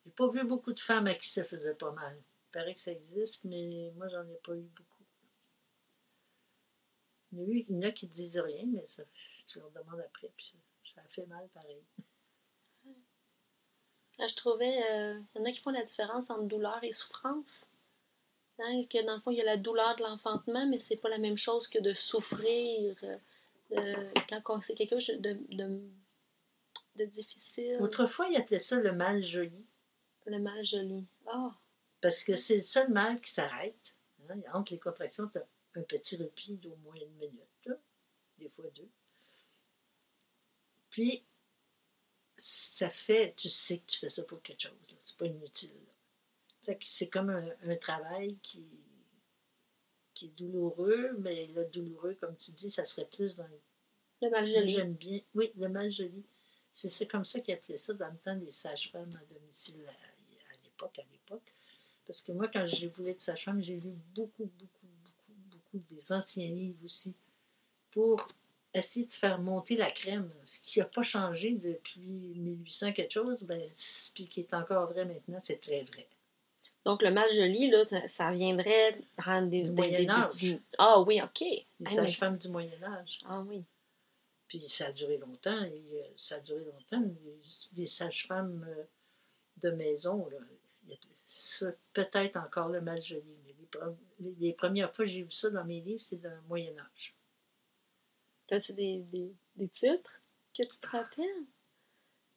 J'ai 0.05 0.11
pas 0.11 0.29
vu 0.29 0.43
beaucoup 0.45 0.73
de 0.73 0.79
femmes 0.79 1.07
à 1.07 1.13
qui 1.13 1.29
ça 1.29 1.43
faisait 1.43 1.75
pas 1.75 1.91
mal. 1.91 2.17
Il 2.17 2.51
paraît 2.51 2.73
que 2.73 2.81
ça 2.81 2.91
existe, 2.91 3.43
mais 3.43 3.91
moi, 3.95 4.07
j'en 4.07 4.27
ai 4.27 4.37
pas 4.43 4.55
eu 4.55 4.69
beaucoup. 4.75 5.03
Il 7.31 7.65
y 7.69 7.77
en 7.77 7.81
a 7.83 7.91
qui 7.91 8.07
ne 8.07 8.11
disent 8.11 8.39
rien, 8.39 8.63
mais 8.65 8.85
ça, 8.87 9.03
tu 9.47 9.59
leur 9.59 9.69
demandes 9.71 9.99
après, 9.99 10.31
puis 10.35 10.55
ça, 10.95 11.03
fait 11.09 11.27
mal 11.27 11.47
pareil. 11.49 11.83
Ah, 14.19 14.27
je 14.27 14.35
trouvais, 14.35 14.83
euh, 14.91 15.19
il 15.35 15.39
y 15.39 15.41
en 15.41 15.45
a 15.45 15.51
qui 15.51 15.59
font 15.59 15.69
la 15.71 15.83
différence 15.83 16.29
entre 16.29 16.43
douleur 16.43 16.83
et 16.83 16.91
souffrance. 16.91 17.71
Hein, 18.59 18.83
que 18.89 19.05
dans 19.05 19.15
le 19.15 19.21
fond, 19.21 19.31
il 19.31 19.37
y 19.37 19.41
a 19.41 19.45
la 19.45 19.55
douleur 19.55 19.95
de 19.95 20.03
l'enfantement, 20.03 20.67
mais 20.67 20.79
c'est 20.79 20.97
pas 20.97 21.07
la 21.07 21.17
même 21.17 21.37
chose 21.37 21.69
que 21.69 21.79
de 21.79 21.93
souffrir 21.93 22.97
euh, 23.71 24.11
quand 24.43 24.61
c'est 24.61 24.75
quelque 24.75 24.99
chose 24.99 25.19
de, 25.19 25.37
de 26.99 27.05
difficile. 27.05 27.77
Autrefois, 27.79 28.27
il 28.29 28.35
appelait 28.35 28.59
ça 28.59 28.79
le 28.79 28.91
mal 28.91 29.23
joli. 29.23 29.65
Le 30.25 30.39
mal 30.39 30.63
joli. 30.65 31.05
Ah! 31.27 31.55
Parce 32.01 32.23
que 32.23 32.35
c'est 32.35 32.55
le 32.55 32.61
seul 32.61 32.89
mal 32.89 33.19
qui 33.21 33.31
s'arrête. 33.31 33.95
Hein. 34.29 34.41
Entre 34.53 34.73
les 34.73 34.79
contractions, 34.79 35.27
tu 35.27 35.37
as 35.37 35.47
un 35.75 35.81
petit 35.81 36.17
répit 36.17 36.57
d'au 36.57 36.75
moins 36.83 36.95
une 36.95 37.15
minute, 37.15 37.69
des 38.37 38.49
fois 38.49 38.65
deux. 38.75 38.89
Puis, 40.89 41.23
ça 42.39 42.89
fait, 42.89 43.33
tu 43.35 43.49
sais 43.49 43.79
que 43.79 43.85
tu 43.87 43.99
fais 43.99 44.09
ça 44.09 44.23
pour 44.23 44.41
quelque 44.41 44.61
chose. 44.61 44.95
C'est 44.99 45.17
pas 45.17 45.25
inutile. 45.25 45.71
Fait 46.63 46.75
que 46.75 46.85
c'est 46.85 47.09
comme 47.09 47.29
un, 47.29 47.75
travail 47.77 48.37
qui, 48.41 48.65
qui 50.13 50.25
est 50.25 50.37
douloureux, 50.37 51.15
mais 51.19 51.47
le 51.47 51.65
douloureux, 51.65 52.15
comme 52.15 52.35
tu 52.35 52.51
dis, 52.51 52.69
ça 52.69 52.85
serait 52.85 53.07
plus 53.07 53.35
dans 53.35 53.47
le 54.21 54.29
mal 54.29 54.47
joli. 54.47 54.67
J'aime 54.67 54.93
bien. 54.93 55.21
Oui, 55.33 55.51
le 55.55 55.69
mal 55.69 55.91
joli. 55.91 56.25
C'est 56.71 57.07
comme 57.07 57.25
ça 57.25 57.39
qu'ils 57.39 57.55
appelaient 57.55 57.77
ça 57.77 57.93
dans 57.93 58.09
le 58.09 58.17
temps 58.17 58.35
des 58.35 58.51
sages-femmes 58.51 59.19
à 59.21 59.33
domicile 59.33 59.83
à, 59.87 60.55
l'époque, 60.63 60.99
à 60.99 61.03
l'époque. 61.11 61.53
Parce 62.05 62.21
que 62.21 62.31
moi, 62.31 62.47
quand 62.47 62.65
j'ai 62.65 62.87
voulu 62.87 63.09
être 63.09 63.19
sage-femme, 63.19 63.61
j'ai 63.61 63.79
lu 63.79 63.91
beaucoup, 64.15 64.45
beaucoup, 64.45 64.87
beaucoup, 65.03 65.33
beaucoup 65.51 65.79
des 65.89 66.11
anciens 66.11 66.47
livres 66.47 66.83
aussi 66.85 67.13
pour 67.91 68.27
essayer 68.73 69.05
de 69.05 69.13
faire 69.13 69.39
monter 69.39 69.75
la 69.75 69.91
crème. 69.91 70.31
Ce 70.45 70.59
qui 70.59 70.79
n'a 70.79 70.85
pas 70.85 71.03
changé 71.03 71.51
depuis 71.51 72.01
1800 72.01 72.93
quelque 72.93 73.11
chose, 73.11 73.37
ben, 73.41 73.61
puis 74.13 74.27
qui 74.27 74.41
est 74.41 74.53
encore 74.53 74.91
vrai 74.91 75.05
maintenant, 75.05 75.39
c'est 75.39 75.59
très 75.59 75.83
vrai. 75.83 76.07
Donc, 76.85 77.01
le 77.01 77.11
mal 77.11 77.29
joli, 77.31 77.69
là, 77.69 77.85
ça 78.07 78.31
viendrait 78.31 78.97
rendre 79.17 79.49
des... 79.49 79.63
Du 79.63 79.71
Moyen 79.71 80.09
Âge. 80.09 80.57
Ah 80.77 81.01
oui, 81.01 81.21
OK. 81.21 81.41
Les 81.41 81.65
ah, 81.85 81.89
sages-femmes 81.89 82.37
du 82.37 82.47
Moyen 82.47 82.81
Âge. 82.83 83.19
Ah 83.25 83.41
oui. 83.41 83.63
Puis 84.47 84.61
ça 84.61 84.87
a 84.87 84.91
duré 84.91 85.17
longtemps. 85.17 85.63
Et 85.63 85.83
euh, 85.93 86.03
ça 86.15 86.35
a 86.35 86.39
duré 86.39 86.63
longtemps. 86.63 87.03
Des 87.73 87.85
sages-femmes 87.85 88.65
euh, 88.67 88.83
de 89.57 89.69
maison, 89.71 90.27
peut-être 91.93 92.37
encore 92.37 92.69
le 92.69 92.81
mal 92.81 93.01
joli. 93.01 93.37
Mais 93.45 93.55
les, 94.39 94.53
premières 94.53 94.93
fois 94.95 95.05
que 95.05 95.11
j'ai 95.11 95.23
vu 95.23 95.31
ça 95.31 95.49
dans 95.49 95.65
mes 95.65 95.81
livres, 95.81 96.01
c'est 96.01 96.21
dans 96.21 96.29
le 96.29 96.41
Moyen 96.47 96.73
Âge. 98.51 98.57
As-tu 98.57 98.73
des, 98.73 99.05
des, 99.55 99.67
titres 99.69 100.21
que 100.57 100.63
tu 100.63 100.77
te 100.79 100.87
rappelles? 100.87 101.45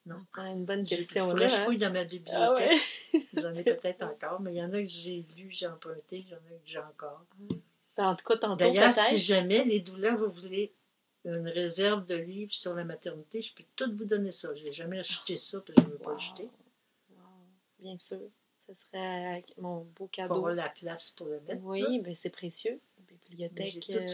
Non. 0.04 0.16
Ah, 0.34 0.48
une 0.50 0.64
bonne 0.64 0.84
question. 0.84 1.32
Là, 1.32 1.46
je 1.46 1.54
hein? 1.54 1.64
fouille 1.64 1.76
dans 1.76 1.92
ma 1.92 2.04
bibliothèque. 2.04 2.80
Ah 3.14 3.18
j'en 3.34 3.52
ai 3.52 3.62
peut-être 3.64 4.02
encore, 4.02 4.40
mais 4.40 4.52
il 4.52 4.56
y 4.56 4.62
en 4.62 4.72
a 4.72 4.82
que 4.82 4.88
j'ai 4.88 5.24
lu, 5.36 5.50
j'ai 5.50 5.66
emprunté, 5.66 6.18
il 6.18 6.28
y 6.28 6.34
en 6.34 6.38
a 6.38 6.58
que 6.58 6.66
j'ai 6.66 6.78
encore. 6.78 7.24
En 7.96 8.16
tout 8.16 8.24
cas, 8.24 8.36
tantôt, 8.36 8.56
D'ailleurs, 8.56 8.92
si 8.92 9.18
jamais 9.18 9.64
les 9.64 9.80
douleurs, 9.80 10.18
vous 10.18 10.30
voulez 10.30 10.74
une 11.24 11.48
réserve 11.48 12.04
de 12.06 12.16
livres 12.16 12.52
sur 12.52 12.74
la 12.74 12.84
maternité, 12.84 13.40
je 13.40 13.54
peux 13.54 13.64
tout 13.76 13.94
vous 13.94 14.04
donner 14.04 14.32
ça. 14.32 14.52
Je 14.54 14.64
n'ai 14.64 14.72
jamais 14.72 14.98
acheté 14.98 15.36
ça 15.36 15.60
parce 15.60 15.76
que 15.76 15.82
je 15.82 15.86
ne 15.86 15.92
veux 15.92 15.98
pas 15.98 16.12
l'acheter. 16.12 16.48
Bien 17.78 17.96
sûr. 17.96 18.20
Ce 18.66 18.74
serait 18.74 19.44
mon 19.58 19.84
beau 19.96 20.06
cadeau. 20.06 20.34
Pour 20.34 20.36
avoir 20.48 20.54
la 20.54 20.68
place 20.68 21.10
pour 21.10 21.26
le 21.26 21.40
mettre. 21.40 21.62
Oui, 21.64 22.00
ben 22.00 22.14
c'est 22.14 22.30
précieux. 22.30 22.80
bibliothèque 22.98 23.90
euh, 23.90 24.06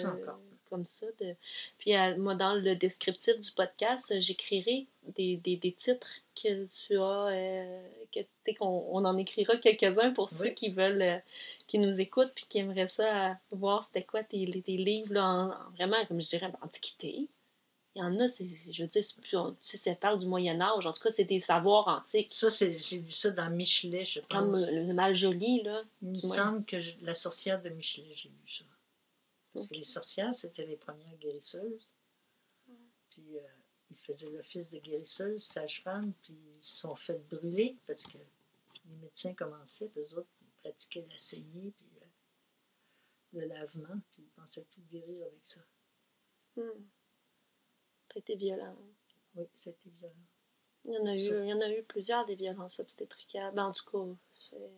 comme 0.70 0.86
ça. 0.86 1.06
De... 1.20 1.34
Puis 1.78 1.92
moi, 2.18 2.34
dans 2.34 2.54
le 2.54 2.76
descriptif 2.76 3.38
du 3.40 3.50
podcast, 3.52 4.14
j'écrirai 4.18 4.86
des, 5.14 5.36
des, 5.36 5.56
des, 5.56 5.72
titres 5.72 6.08
que 6.34 6.66
tu 6.66 6.96
as, 6.96 7.28
euh, 7.28 7.82
que 8.12 8.20
qu'on 8.58 8.86
on 8.90 9.04
en 9.04 9.16
écrira 9.16 9.56
quelques-uns 9.56 10.12
pour 10.12 10.30
ceux 10.30 10.50
qui 10.50 10.70
veulent, 10.70 11.02
euh, 11.02 11.18
qui 11.66 11.78
nous 11.78 12.00
écoutent 12.00 12.32
puis 12.34 12.46
qui 12.48 12.58
aimeraient 12.58 12.88
ça 12.88 13.38
voir 13.50 13.84
c'était 13.84 14.02
quoi 14.02 14.22
tes, 14.22 14.48
tes 14.62 14.76
livres 14.76 15.14
là, 15.14 15.24
en, 15.24 15.70
vraiment, 15.72 16.04
comme 16.06 16.20
je 16.20 16.28
dirais, 16.28 16.50
antiquité. 16.62 17.28
Il 17.94 18.00
y 18.00 18.04
en 18.04 18.20
a, 18.20 18.28
je 18.28 18.82
veux 18.82 18.88
dire, 18.88 19.02
si 19.60 19.76
ça 19.76 19.94
parle 19.96 20.20
du 20.20 20.26
Moyen 20.26 20.60
Âge, 20.60 20.86
en 20.86 20.92
tout 20.92 21.02
cas, 21.02 21.10
c'est 21.10 21.24
des 21.24 21.40
savoirs 21.40 21.88
antiques. 21.88 22.28
Ça, 22.30 22.48
j'ai 22.48 22.98
vu 22.98 23.10
ça 23.10 23.30
dans 23.30 23.50
Michelet, 23.50 24.04
je 24.04 24.20
pense. 24.20 24.38
Comme 24.38 24.52
le, 24.52 24.92
mal 24.92 25.16
joli, 25.16 25.62
là. 25.62 25.82
Il 26.02 26.10
me 26.10 26.14
semble 26.14 26.64
que 26.64 26.76
la 27.02 27.14
sorcière 27.14 27.60
de 27.60 27.70
Michelet, 27.70 28.12
j'ai 28.14 28.28
lu 28.28 28.34
ça. 28.46 28.64
Parce 29.58 29.68
que 29.70 29.74
les 29.74 29.82
sorcières, 29.82 30.34
c'était 30.34 30.66
les 30.66 30.76
premières 30.76 31.16
guérisseuses. 31.16 31.92
Puis 33.10 33.38
euh, 33.38 33.48
ils 33.90 33.96
faisaient 33.96 34.30
l'office 34.30 34.68
de 34.68 34.78
guérisseuse, 34.78 35.42
sage-femme, 35.42 36.12
puis 36.22 36.38
ils 36.54 36.60
se 36.60 36.76
sont 36.76 36.94
fait 36.94 37.18
brûler 37.28 37.76
parce 37.86 38.04
que 38.04 38.18
les 38.84 38.96
médecins 38.96 39.34
commençaient, 39.34 39.88
puis 39.88 40.02
eux 40.02 40.18
autres, 40.18 40.28
ils 40.42 40.62
pratiquaient 40.62 41.06
la 41.10 41.18
saignée, 41.18 41.72
puis 41.76 41.86
le, 43.32 43.46
lavement, 43.46 44.00
puis 44.12 44.22
ils 44.22 44.30
pensaient 44.40 44.66
tout 44.70 44.82
guérir 44.90 45.26
avec 45.26 45.44
ça. 45.44 45.60
Hmm. 46.56 46.86
C'était 48.12 48.36
violent. 48.36 48.76
Oui, 49.34 49.48
c'était 49.56 49.90
violent. 49.90 50.14
Il 50.84 50.94
y, 50.94 50.98
en 50.98 51.06
a 51.06 51.16
eu, 51.16 51.44
il 51.44 51.48
y 51.48 51.52
en 51.52 51.60
a 51.60 51.70
eu 51.70 51.82
plusieurs 51.82 52.24
des 52.26 52.36
violences 52.36 52.78
obstétricales. 52.78 53.52
Ben, 53.54 53.66
en 53.66 53.72
tout 53.72 53.84
cas, 53.90 54.16
c'est... 54.36 54.70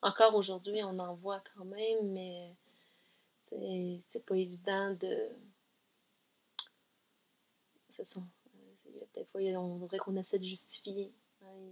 encore 0.00 0.36
aujourd'hui, 0.36 0.82
on 0.84 0.98
en 1.00 1.14
voit 1.14 1.42
quand 1.54 1.64
même, 1.64 2.12
mais 2.12 2.54
c'est 3.42 4.24
pas 4.24 4.36
évident 4.36 4.92
de. 4.94 5.28
Ce 7.88 8.04
sont. 8.04 8.24
Des 9.14 9.24
fois, 9.24 9.40
on 9.40 9.78
dirait 9.78 9.98
qu'on 9.98 10.16
essaie 10.16 10.38
de 10.38 10.44
justifier 10.44 11.12
hein, 11.42 11.70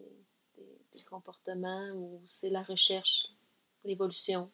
des, 0.57 1.03
comportements 1.05 1.91
où 1.95 2.23
c'est 2.27 2.51
la 2.51 2.63
recherche, 2.63 3.29
l'évolution. 3.85 4.51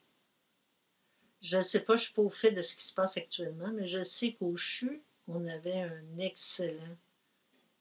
Je 1.43 1.59
ne 1.59 1.63
sais 1.63 1.81
pas, 1.81 1.97
je 1.97 2.03
ne 2.03 2.05
suis 2.05 2.15
pas 2.15 2.23
au 2.23 2.31
fait 2.31 2.53
de 2.53 2.63
ce 2.63 2.75
qui 2.75 2.85
se 2.85 2.95
passe 2.95 3.17
actuellement, 3.17 3.71
mais 3.73 3.89
je 3.89 4.03
sais 4.03 4.33
qu'au 4.35 4.57
CHU, 4.57 5.03
on 5.29 5.47
avait 5.47 5.81
un 5.83 6.19
excellent, 6.19 6.97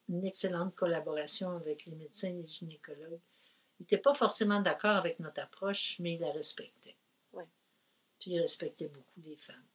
une 0.10 0.26
excellente 0.26 0.76
collaboration 0.76 1.52
avec 1.52 1.86
les 1.86 1.96
médecins 1.96 2.30
et 2.30 2.42
les 2.42 2.48
gynécologues. 2.48 3.20
Ils 3.80 3.84
n'étaient 3.84 3.98
pas 3.98 4.14
forcément 4.14 4.62
d'accord 4.62 4.98
avec 4.98 5.20
notre 5.20 5.42
approche, 5.42 6.00
mais 6.00 6.16
ils 6.16 6.20
la 6.20 6.32
respectaient. 6.32 6.98
Puis 8.20 8.32
ils 8.32 8.40
respectaient 8.40 8.88
beaucoup 8.88 9.22
les 9.24 9.38
femmes. 9.38 9.68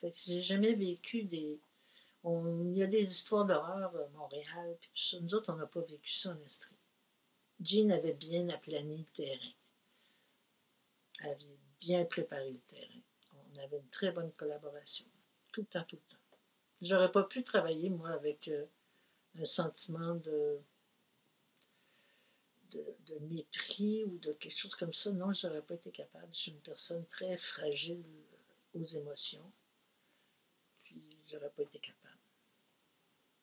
Fait 0.00 0.10
que 0.10 0.16
j'ai 0.16 0.42
jamais 0.42 0.74
vécu 0.74 1.24
des. 1.24 1.60
il 2.24 2.76
y 2.76 2.82
a 2.82 2.86
des 2.86 3.10
histoires 3.10 3.44
d'horreur 3.44 3.94
à 3.94 4.08
Montréal, 4.16 4.76
puis 4.80 4.90
tout 4.94 5.02
ça. 5.02 5.20
Nous 5.20 5.34
autres, 5.34 5.52
on 5.52 5.56
n'a 5.56 5.66
pas 5.66 5.80
vécu 5.80 6.10
ça 6.10 6.30
en 6.30 6.40
Estrie. 6.44 6.76
Jean 7.60 7.90
avait 7.90 8.14
bien 8.14 8.48
aplani 8.48 8.98
le 8.98 9.04
terrain. 9.12 9.52
Elle 11.20 11.30
avait 11.30 11.58
bien 11.80 12.04
préparé 12.04 12.52
le 12.52 12.60
terrain. 12.60 13.00
On 13.32 13.58
avait 13.58 13.78
une 13.78 13.90
très 13.90 14.12
bonne 14.12 14.32
collaboration. 14.32 15.06
Tout 15.52 15.62
le 15.62 15.66
temps, 15.66 15.84
tout 15.84 15.96
le 15.96 16.02
temps. 16.08 16.22
J'aurais 16.80 17.10
pas 17.10 17.24
pu 17.24 17.42
travailler, 17.42 17.90
moi, 17.90 18.10
avec 18.10 18.46
euh, 18.46 18.66
un 19.36 19.44
sentiment 19.44 20.14
de, 20.14 20.60
de, 22.70 23.18
mépris 23.20 24.04
ou 24.04 24.18
de 24.18 24.32
quelque 24.32 24.56
chose 24.56 24.74
comme 24.74 24.92
ça. 24.92 25.10
Non, 25.10 25.32
je 25.32 25.46
n'aurais 25.46 25.62
pas 25.62 25.74
été 25.74 25.90
capable. 25.90 26.28
Je 26.32 26.38
suis 26.38 26.50
une 26.52 26.60
personne 26.60 27.04
très 27.06 27.36
fragile 27.36 28.04
aux 28.74 28.84
émotions. 28.84 29.52
Puis, 30.84 31.02
je 31.26 31.36
n'aurais 31.36 31.50
pas 31.50 31.62
été 31.62 31.78
capable. 31.78 32.18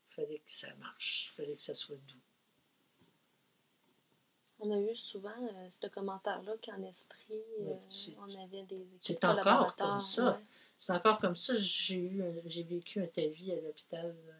Il 0.09 0.13
fallait 0.13 0.39
que 0.39 0.51
ça 0.51 0.73
marche. 0.75 1.31
Il 1.31 1.35
fallait 1.35 1.55
que 1.55 1.61
ça 1.61 1.75
soit 1.75 1.97
doux. 2.07 2.21
On 4.59 4.71
a 4.71 4.79
eu 4.79 4.95
souvent 4.95 5.29
euh, 5.29 5.69
ce 5.69 5.87
commentaire-là 5.87 6.53
qu'en 6.63 6.81
Estrie, 6.83 7.43
euh, 7.59 7.75
on 8.19 8.43
avait 8.43 8.63
des 8.63 8.87
C'est 9.01 9.23
encore 9.25 9.75
comme 9.75 9.99
ça. 9.99 10.39
C'est 10.77 10.93
encore 10.93 11.19
comme 11.19 11.35
ça. 11.35 11.53
J'ai 11.55 11.99
eu, 11.99 12.23
j'ai 12.45 12.63
vécu 12.63 13.01
un 13.01 13.07
TAVI 13.07 13.51
à 13.51 13.61
l'hôpital, 13.61 14.15
euh, 14.15 14.31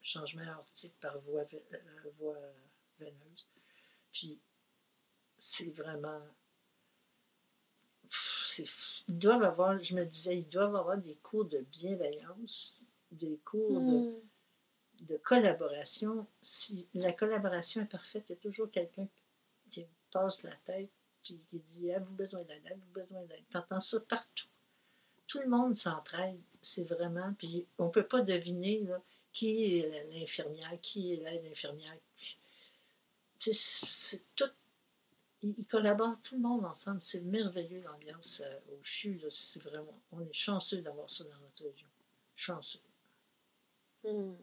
changement 0.00 0.48
aortique 0.52 0.94
par 1.00 1.18
voie, 1.20 1.44
voie 2.18 2.38
veineuse. 3.00 3.48
Puis 4.12 4.40
c'est 5.36 5.74
vraiment. 5.74 6.22
Ils 9.08 9.18
doivent 9.18 9.44
avoir, 9.44 9.80
je 9.80 9.94
me 9.94 10.04
disais, 10.04 10.38
ils 10.38 10.48
doivent 10.48 10.76
avoir 10.76 10.98
des 10.98 11.16
cours 11.16 11.46
de 11.46 11.60
bienveillance, 11.60 12.76
des 13.10 13.38
cours 13.44 13.80
de 13.80 14.10
hmm 14.10 14.20
de 15.00 15.16
collaboration, 15.16 16.26
si 16.40 16.86
la 16.94 17.12
collaboration 17.12 17.82
est 17.82 17.86
parfaite, 17.86 18.24
il 18.28 18.32
y 18.32 18.34
a 18.34 18.40
toujours 18.40 18.70
quelqu'un 18.70 19.08
qui 19.70 19.86
passe 20.12 20.42
la 20.42 20.54
tête 20.64 20.90
puis 21.22 21.38
qui 21.50 21.60
dit 21.60 21.92
Avez-vous 21.92 22.14
besoin 22.14 22.42
d'aide? 22.42 22.62
Avez-vous 22.66 22.92
besoin 22.92 23.22
d'aide 23.24 23.44
Tu 23.50 23.56
entends 23.56 23.80
ça 23.80 24.00
partout. 24.00 24.48
Tout 25.26 25.40
le 25.40 25.48
monde 25.48 25.76
s'entraide. 25.76 26.40
C'est 26.60 26.84
vraiment. 26.84 27.32
Puis 27.34 27.66
on 27.78 27.86
ne 27.86 27.90
peut 27.90 28.06
pas 28.06 28.22
deviner 28.22 28.86
qui 29.32 29.78
est 29.78 30.12
l'infirmière, 30.12 30.72
qui 30.82 31.14
est 31.14 31.16
l'aide 31.16 31.44
infirmière. 31.50 31.96
C'est 33.40 34.22
tout. 34.36 34.50
Ils 35.42 35.64
collaborent 35.64 36.20
tout 36.22 36.34
le 36.34 36.42
monde 36.42 36.64
ensemble. 36.66 37.00
C'est 37.00 37.22
merveilleux 37.22 37.80
l'ambiance 37.80 38.42
euh, 38.44 38.58
au 38.72 38.82
CHU. 38.82 39.22
C'est 39.30 39.62
vraiment. 39.62 39.98
On 40.12 40.20
est 40.20 40.32
chanceux 40.32 40.82
d'avoir 40.82 41.08
ça 41.08 41.24
dans 41.24 41.38
notre 41.38 41.64
région. 41.64 41.88
Chanceux. 42.36 42.80
Hmm. 44.04 44.34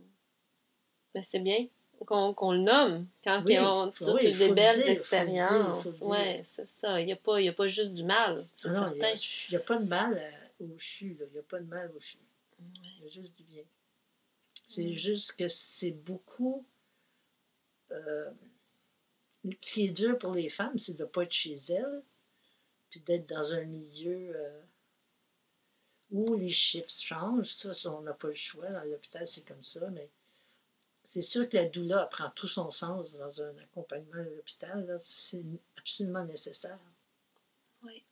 Ben, 1.14 1.24
c'est 1.24 1.40
bien 1.40 1.68
qu'on 2.06 2.52
le 2.52 2.60
nomme 2.60 3.08
quand 3.24 3.44
on, 3.50 3.92
oui, 4.14 4.32
des 4.32 4.52
belles 4.52 4.88
expériences. 4.88 6.00
Oui, 6.02 6.40
c'est 6.44 6.68
ça. 6.68 7.02
Il 7.02 7.06
n'y 7.06 7.14
a, 7.14 7.16
pas, 7.16 7.38
a 7.38 7.52
pas 7.52 7.68
juste 7.68 7.94
du 7.94 8.04
mal, 8.04 8.46
c'est 8.54 8.70
certain. 8.70 9.14
Il 9.14 9.52
n'y 9.52 9.56
a, 9.56 9.60
pas 9.60 9.78
de 9.78 9.86
mal 9.86 10.18
euh, 10.18 10.66
au 10.66 10.78
CHU. 10.78 11.18
Il 11.20 11.34
n'y 11.34 11.40
a 11.40 11.44
pas 11.44 11.60
de 11.60 11.66
mal 11.66 11.92
au 11.96 12.00
CHU. 12.00 12.18
Il 12.60 13.02
y 13.02 13.06
a 13.06 13.08
juste 13.08 13.36
du 13.38 13.44
bien. 13.44 13.64
C'est 14.68 14.84
mm. 14.84 14.92
juste 14.92 15.34
que 15.34 15.48
c'est 15.48 15.92
beaucoup. 15.92 16.66
Euh, 17.92 18.30
ce 19.60 19.74
qui 19.74 19.86
est 19.86 19.92
dur 19.92 20.18
pour 20.18 20.34
les 20.34 20.50
femmes, 20.50 20.78
c'est 20.78 20.94
de 20.94 21.04
ne 21.04 21.08
pas 21.08 21.24
être 21.24 21.32
chez 21.32 21.56
elles, 21.70 22.04
puis 22.90 23.02
d'être 23.02 23.28
dans 23.28 23.54
un 23.54 23.64
milieu 23.64 24.36
euh, 24.36 24.62
où 26.12 26.36
les 26.36 26.50
chiffres 26.50 26.90
changent. 26.90 27.54
Ça, 27.54 27.74
ça 27.74 27.92
on 27.92 28.02
n'a 28.02 28.14
pas 28.14 28.28
le 28.28 28.34
choix. 28.34 28.70
Dans 28.70 28.84
l'hôpital, 28.84 29.28
c'est 29.28 29.46
comme 29.46 29.64
ça, 29.64 29.90
mais 29.90 30.10
c'est 31.04 31.22
sûr 31.22 31.48
que 31.48 31.56
la 31.56 31.70
doula 31.70 32.06
prend 32.08 32.30
tout 32.32 32.48
son 32.48 32.72
sens 32.72 33.16
dans 33.16 33.42
un 33.42 33.58
accompagnement 33.60 34.22
à 34.22 34.24
l'hôpital. 34.24 35.00
C'est 35.02 35.44
absolument 35.78 36.26
nécessaire. 36.26 36.80
Oui. 37.84 38.04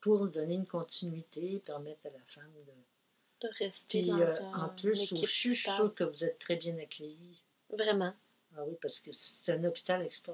Pour 0.00 0.28
donner 0.28 0.54
une 0.54 0.66
continuité, 0.66 1.60
permettre 1.60 2.06
à 2.06 2.10
la 2.10 2.24
femme 2.26 2.52
de, 2.66 3.46
de 3.46 3.52
rester 3.58 4.00
Puis, 4.00 4.10
dans 4.10 4.20
euh, 4.20 4.40
En 4.54 4.68
plus, 4.68 5.12
au 5.12 5.16
CHU, 5.16 5.26
je 5.26 5.30
suis 5.30 5.56
sûre 5.56 5.94
que 5.94 6.04
vous 6.04 6.24
êtes 6.24 6.38
très 6.38 6.56
bien 6.56 6.78
accueillis. 6.78 7.42
Vraiment. 7.70 8.14
Ah 8.56 8.64
oui, 8.66 8.76
parce 8.80 9.00
que 9.00 9.10
c'est 9.12 9.52
un 9.52 9.64
hôpital 9.64 10.02
extra. 10.02 10.32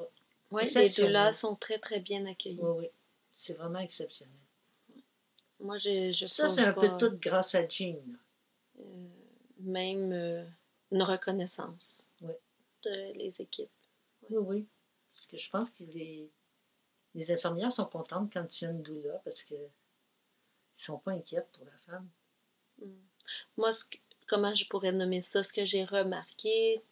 Oui, 0.51 0.65
les 0.75 0.89
doulas 0.91 1.33
sont 1.33 1.57
très, 1.57 1.79
très 1.79 2.01
bien 2.01 2.27
accueillis. 2.27 2.61
Oui, 2.61 2.85
oui. 2.85 2.89
C'est 3.33 3.55
vraiment 3.55 3.79
exceptionnel. 3.79 4.35
Moi, 5.61 5.77
je, 5.77 6.11
je 6.13 6.27
Ça, 6.27 6.49
c'est 6.49 6.63
un 6.63 6.73
peu 6.73 6.89
tout 6.99 7.17
grâce 7.21 7.55
à 7.55 7.67
Jean. 7.69 7.97
Euh, 8.79 8.83
même 9.61 10.13
euh, 10.13 10.45
une 10.91 11.03
reconnaissance 11.03 12.05
de 12.21 13.13
les 13.15 13.41
équipes. 13.41 13.71
Oui, 14.31 14.39
oui. 14.39 14.67
Parce 15.13 15.27
que 15.27 15.37
je 15.37 15.51
pense 15.51 15.71
que 15.71 15.85
les, 15.85 16.31
les 17.15 17.31
infirmières 17.31 17.73
sont 17.73 17.85
contentes 17.85 18.33
quand 18.33 18.47
tu 18.47 18.65
as 18.65 18.71
une 18.71 18.83
doula 18.83 19.21
parce 19.25 19.43
que 19.43 19.55
ne 19.55 19.69
sont 20.75 20.99
pas 20.99 21.13
inquiètes 21.13 21.49
pour 21.53 21.67
la 21.67 21.77
femme. 21.87 22.09
Hmm. 22.81 22.97
Moi, 23.57 23.71
comment 24.27 24.55
je 24.55 24.67
pourrais 24.67 24.93
nommer 24.93 25.21
ça? 25.21 25.43
Ce 25.43 25.53
que 25.53 25.65
j'ai 25.65 25.85
remarqué, 25.85 26.83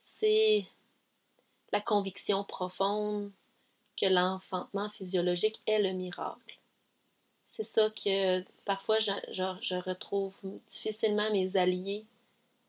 c'est 0.00 0.64
la 1.72 1.80
conviction 1.80 2.42
profonde 2.42 3.30
que 4.00 4.06
l'enfantement 4.06 4.88
physiologique 4.88 5.60
est 5.66 5.78
le 5.78 5.92
miracle. 5.92 6.58
C'est 7.46 7.64
ça 7.64 7.90
que 7.90 8.42
parfois 8.64 8.98
je, 8.98 9.88
retrouve 9.88 10.36
difficilement 10.68 11.30
mes 11.30 11.56
alliés 11.56 12.04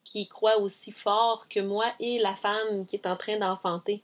qui 0.03 0.27
croit 0.27 0.57
aussi 0.57 0.91
fort 0.91 1.47
que 1.49 1.59
moi 1.59 1.85
et 1.99 2.19
la 2.19 2.35
femme 2.35 2.85
qui 2.85 2.97
est 2.97 3.07
en 3.07 3.15
train 3.15 3.37
d'enfanter. 3.37 4.01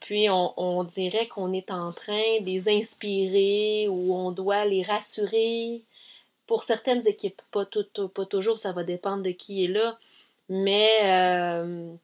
Puis 0.00 0.28
on, 0.30 0.84
dirait 0.84 1.28
qu'on 1.28 1.52
est 1.52 1.70
en 1.70 1.92
train 1.92 2.40
de 2.40 2.46
les 2.46 2.68
inspirer 2.68 3.86
ou 3.88 4.14
on 4.14 4.32
doit 4.32 4.64
les 4.64 4.82
rassurer. 4.82 5.82
Pour 6.46 6.64
certaines 6.64 7.06
équipes, 7.06 7.40
pas, 7.52 7.64
tout, 7.64 7.86
pas 8.08 8.26
toujours, 8.26 8.58
ça 8.58 8.72
va 8.72 8.82
dépendre 8.82 9.22
de 9.22 9.30
qui 9.30 9.64
est 9.64 9.68
là. 9.68 9.98
Mais 10.48 11.00
euh, 11.04 11.94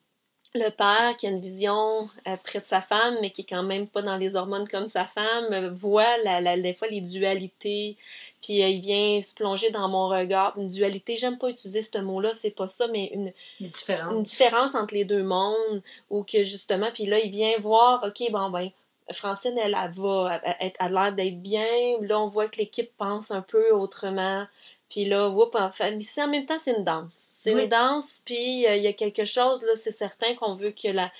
le 0.57 0.69
père 0.69 1.15
qui 1.17 1.27
a 1.27 1.29
une 1.29 1.39
vision 1.39 2.09
euh, 2.27 2.35
près 2.43 2.59
de 2.59 2.65
sa 2.65 2.81
femme, 2.81 3.17
mais 3.21 3.31
qui 3.31 3.41
est 3.41 3.49
quand 3.49 3.63
même 3.63 3.87
pas 3.87 4.01
dans 4.01 4.17
les 4.17 4.35
hormones 4.35 4.67
comme 4.67 4.87
sa 4.87 5.05
femme, 5.05 5.67
voit 5.69 6.17
la, 6.23 6.57
des 6.57 6.73
fois 6.73 6.87
les 6.87 7.01
dualités, 7.01 7.97
puis 8.41 8.63
euh, 8.63 8.67
il 8.67 8.81
vient 8.81 9.21
se 9.21 9.33
plonger 9.33 9.69
dans 9.71 9.87
mon 9.87 10.09
regard. 10.09 10.57
Une 10.57 10.67
dualité, 10.67 11.15
j'aime 11.15 11.37
pas 11.37 11.49
utiliser 11.49 11.81
ce 11.81 11.97
mot-là, 11.97 12.33
c'est 12.33 12.51
pas 12.51 12.67
ça, 12.67 12.87
mais 12.87 13.11
une, 13.13 13.31
une, 13.59 13.67
différence. 13.67 14.13
une 14.13 14.23
différence 14.23 14.75
entre 14.75 14.93
les 14.93 15.05
deux 15.05 15.23
mondes, 15.23 15.81
ou 16.09 16.23
que 16.23 16.43
justement, 16.43 16.89
puis 16.93 17.05
là, 17.05 17.19
il 17.19 17.31
vient 17.31 17.57
voir, 17.59 18.03
OK, 18.03 18.31
bon, 18.31 18.49
ben, 18.49 18.69
Francine, 19.13 19.57
elle, 19.57 19.77
elle 19.81 19.91
va, 19.91 20.41
elle, 20.59 20.73
a 20.79 20.89
l'air 20.89 21.13
d'être 21.13 21.41
bien. 21.41 21.65
Là, 22.01 22.19
on 22.19 22.27
voit 22.27 22.49
que 22.49 22.57
l'équipe 22.57 22.91
pense 22.97 23.31
un 23.31 23.41
peu 23.41 23.71
autrement. 23.71 24.45
Puis 24.89 25.05
là, 25.05 25.29
whoop, 25.29 25.55
en, 25.55 25.71
fait, 25.71 25.97
en 26.17 26.27
même 26.27 26.45
temps, 26.45 26.59
c'est 26.59 26.75
une 26.75 26.83
danse. 26.83 27.13
C'est 27.47 27.63
une 27.63 27.69
danse, 27.69 28.21
puis 28.25 28.67
euh, 28.67 28.75
il 28.75 28.83
y 28.83 28.87
a 28.87 28.93
quelque 28.93 29.23
chose, 29.23 29.63
là, 29.63 29.75
c'est 29.75 29.91
certain 29.91 30.35
qu'on 30.35 30.55
veut 30.55 30.71
que 30.71 30.89
la. 30.89 31.11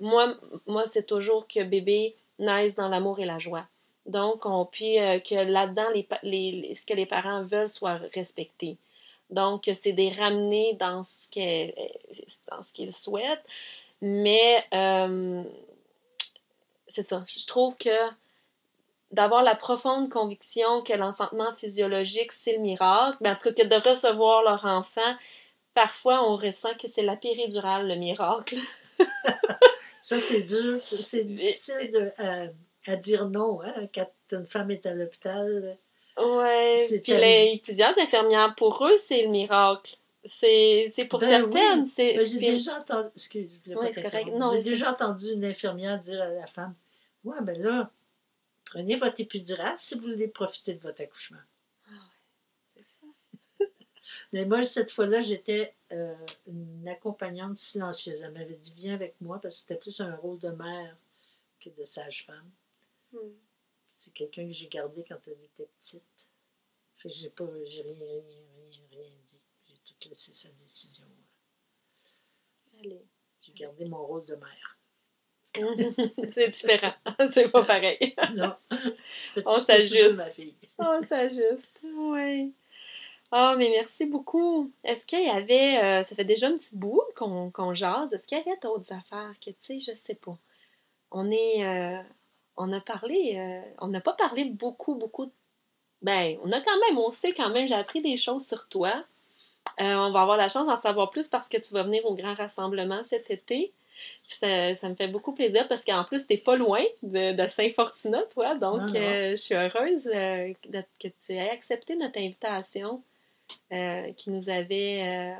Moi, 0.00 0.34
moi 0.66 0.86
c'est 0.86 1.06
toujours 1.06 1.46
que 1.48 1.62
bébé 1.62 2.14
naisse 2.38 2.74
dans 2.74 2.88
l'amour 2.88 3.18
et 3.20 3.24
la 3.24 3.38
joie. 3.38 3.66
Donc, 4.06 4.46
on, 4.46 4.64
puis 4.64 5.00
euh, 5.00 5.18
que 5.20 5.34
là-dedans, 5.34 5.88
les, 5.94 6.06
les, 6.22 6.74
ce 6.74 6.86
que 6.86 6.94
les 6.94 7.06
parents 7.06 7.42
veulent 7.42 7.68
soit 7.68 8.00
respecté. 8.14 8.76
Donc, 9.30 9.68
c'est 9.72 9.92
des 9.92 10.10
ramener 10.10 10.74
dans 10.74 11.02
ce 11.02 11.28
qu'ils 12.72 12.92
souhaitent. 12.92 13.46
Mais, 14.00 14.64
euh, 14.74 15.42
c'est 16.86 17.02
ça. 17.02 17.24
Je 17.26 17.46
trouve 17.46 17.76
que 17.76 18.10
d'avoir 19.12 19.42
la 19.42 19.54
profonde 19.54 20.10
conviction 20.10 20.82
que 20.82 20.92
l'enfantement 20.92 21.54
physiologique, 21.56 22.32
c'est 22.32 22.54
le 22.54 22.58
miracle, 22.58 23.18
mais 23.20 23.30
en 23.30 23.36
tout 23.36 23.52
cas 23.52 23.62
que 23.62 23.68
de 23.68 23.88
recevoir 23.88 24.42
leur 24.42 24.64
enfant, 24.64 25.14
parfois 25.74 26.28
on 26.28 26.36
ressent 26.36 26.74
que 26.74 26.88
c'est 26.88 27.02
la 27.02 27.16
péridurale, 27.16 27.88
le 27.88 27.96
miracle. 27.96 28.56
ça, 30.02 30.18
c'est 30.18 30.42
dur. 30.42 30.80
C'est 30.84 31.24
difficile 31.24 31.90
de, 31.92 32.10
euh, 32.20 32.48
à 32.86 32.96
dire 32.96 33.28
non 33.28 33.60
hein, 33.62 33.88
quand 33.94 34.10
une 34.32 34.46
femme 34.46 34.70
est 34.70 34.86
à 34.86 34.94
l'hôpital. 34.94 35.78
Oui, 36.18 37.00
puis 37.02 37.12
les, 37.12 37.60
plusieurs 37.62 37.98
infirmières, 37.98 38.54
pour 38.54 38.86
eux, 38.86 38.96
c'est 38.96 39.22
le 39.22 39.28
miracle. 39.28 39.96
C'est 40.24 41.08
pour 41.08 41.20
ben 41.20 41.28
certaines. 41.28 41.86
c'est 41.86 42.16
ben, 42.16 42.26
J'ai 42.26 42.38
déjà 42.38 42.78
entendu. 42.78 43.10
J'ai 43.16 43.50
déjà 44.62 44.92
entendu 44.92 45.32
une 45.32 45.44
infirmière 45.44 45.98
dire 45.98 46.22
à 46.22 46.28
la 46.28 46.46
femme 46.46 46.74
Ouais, 47.24 47.40
ben 47.40 47.60
là, 47.60 47.90
prenez 48.64 48.96
votre 48.96 49.20
épidural 49.20 49.74
si 49.76 49.94
vous 49.94 50.02
voulez 50.02 50.28
profiter 50.28 50.74
de 50.74 50.80
votre 50.80 51.02
accouchement. 51.02 51.38
Ah 51.86 51.90
ouais, 51.92 52.82
c'est 52.84 52.84
ça. 52.84 53.06
Mais 54.32 54.46
moi, 54.46 54.62
cette 54.62 54.90
fois-là, 54.90 55.20
j'étais 55.20 55.74
euh, 55.92 56.14
une 56.46 56.88
accompagnante 56.88 57.56
silencieuse. 57.56 58.22
Elle 58.22 58.32
m'avait 58.32 58.56
dit 58.56 58.72
Viens 58.76 58.94
avec 58.94 59.14
moi 59.20 59.38
parce 59.40 59.56
que 59.56 59.60
c'était 59.60 59.80
plus 59.80 60.00
un 60.00 60.16
rôle 60.16 60.38
de 60.38 60.48
mère 60.48 60.96
que 61.60 61.68
de 61.70 61.84
sage-femme. 61.84 62.50
Hmm. 63.12 63.32
C'est 63.92 64.12
quelqu'un 64.12 64.46
que 64.46 64.52
j'ai 64.52 64.68
gardé 64.68 65.04
quand 65.06 65.18
elle 65.26 65.42
était 65.44 65.68
petite. 65.78 66.26
Fait 66.96 67.10
que 67.10 67.14
j'ai 67.14 67.28
pas, 67.28 67.44
j'ai 67.66 67.82
rien, 67.82 67.94
rien, 67.94 68.22
rien, 68.70 68.80
rien 68.90 69.10
dit. 69.26 69.40
J'ai 69.66 69.94
tout 70.00 70.08
laissé 70.08 70.32
sa 70.32 70.48
décision. 70.50 71.04
Allez. 72.78 72.98
J'ai 73.42 73.52
gardé 73.52 73.84
mon 73.84 74.04
rôle 74.06 74.24
de 74.24 74.36
mère. 74.36 74.78
c'est 76.28 76.48
différent. 76.48 76.94
c'est 77.32 77.50
pas 77.52 77.64
pareil. 77.64 78.14
non. 78.34 78.54
On 79.44 79.58
s'ajuste. 79.58 80.24
On 80.78 81.02
s'ajuste. 81.02 81.78
Oui. 81.82 82.54
Ah, 83.34 83.54
mais 83.56 83.70
merci 83.70 84.04
beaucoup. 84.04 84.70
Est-ce 84.84 85.06
qu'il 85.06 85.22
y 85.22 85.30
avait, 85.30 85.82
euh, 85.82 86.02
ça 86.02 86.14
fait 86.14 86.24
déjà 86.24 86.48
un 86.48 86.54
petit 86.54 86.76
bout 86.76 87.02
qu'on 87.16 87.74
jase, 87.74 88.12
est-ce 88.12 88.28
qu'il 88.28 88.36
y 88.36 88.40
avait 88.42 88.58
d'autres 88.62 88.92
affaires 88.92 89.32
que, 89.40 89.50
tu 89.50 89.56
sais, 89.58 89.78
je 89.78 89.94
sais 89.96 90.14
pas. 90.14 90.36
On 91.10 91.30
est, 91.30 91.64
euh, 91.64 92.02
on 92.58 92.70
a 92.74 92.80
parlé, 92.80 93.36
euh, 93.38 93.62
on 93.80 93.88
n'a 93.88 94.02
pas 94.02 94.12
parlé 94.12 94.44
beaucoup, 94.44 94.96
beaucoup. 94.96 95.32
Ben, 96.02 96.36
on 96.44 96.52
a 96.52 96.60
quand 96.60 96.78
même, 96.86 96.98
on 96.98 97.10
sait 97.10 97.32
quand 97.32 97.48
même, 97.48 97.66
j'ai 97.66 97.74
appris 97.74 98.02
des 98.02 98.18
choses 98.18 98.46
sur 98.46 98.68
toi. 98.68 99.02
on 99.78 100.10
va 100.10 100.20
avoir 100.22 100.36
la 100.36 100.50
chance 100.50 100.66
d'en 100.66 100.76
savoir 100.76 101.10
plus 101.10 101.28
parce 101.28 101.48
que 101.48 101.56
tu 101.56 101.72
vas 101.72 101.84
venir 101.84 102.04
au 102.04 102.14
grand 102.14 102.34
rassemblement 102.34 103.02
cet 103.04 103.30
été. 103.30 103.72
Ça, 104.28 104.88
me 104.88 104.94
fait 104.94 105.08
beaucoup 105.08 105.32
plaisir 105.32 105.68
parce 105.68 105.84
qu'en 105.84 106.04
plus, 106.04 106.26
tu 106.26 106.34
n'es 106.34 106.40
pas 106.40 106.56
loin 106.56 106.82
de, 107.02 107.48
Saint-Fortuna, 107.48 108.22
toi. 108.34 108.56
Donc, 108.56 108.88
je 108.88 109.36
suis 109.36 109.54
heureuse 109.54 110.04
que 110.04 111.08
tu 111.08 111.32
aies 111.32 111.50
accepté 111.50 111.96
notre 111.96 112.18
invitation. 112.18 113.02
Euh, 113.72 114.12
qui 114.12 114.30
nous 114.30 114.50
avait... 114.50 115.02
Euh, 115.02 115.34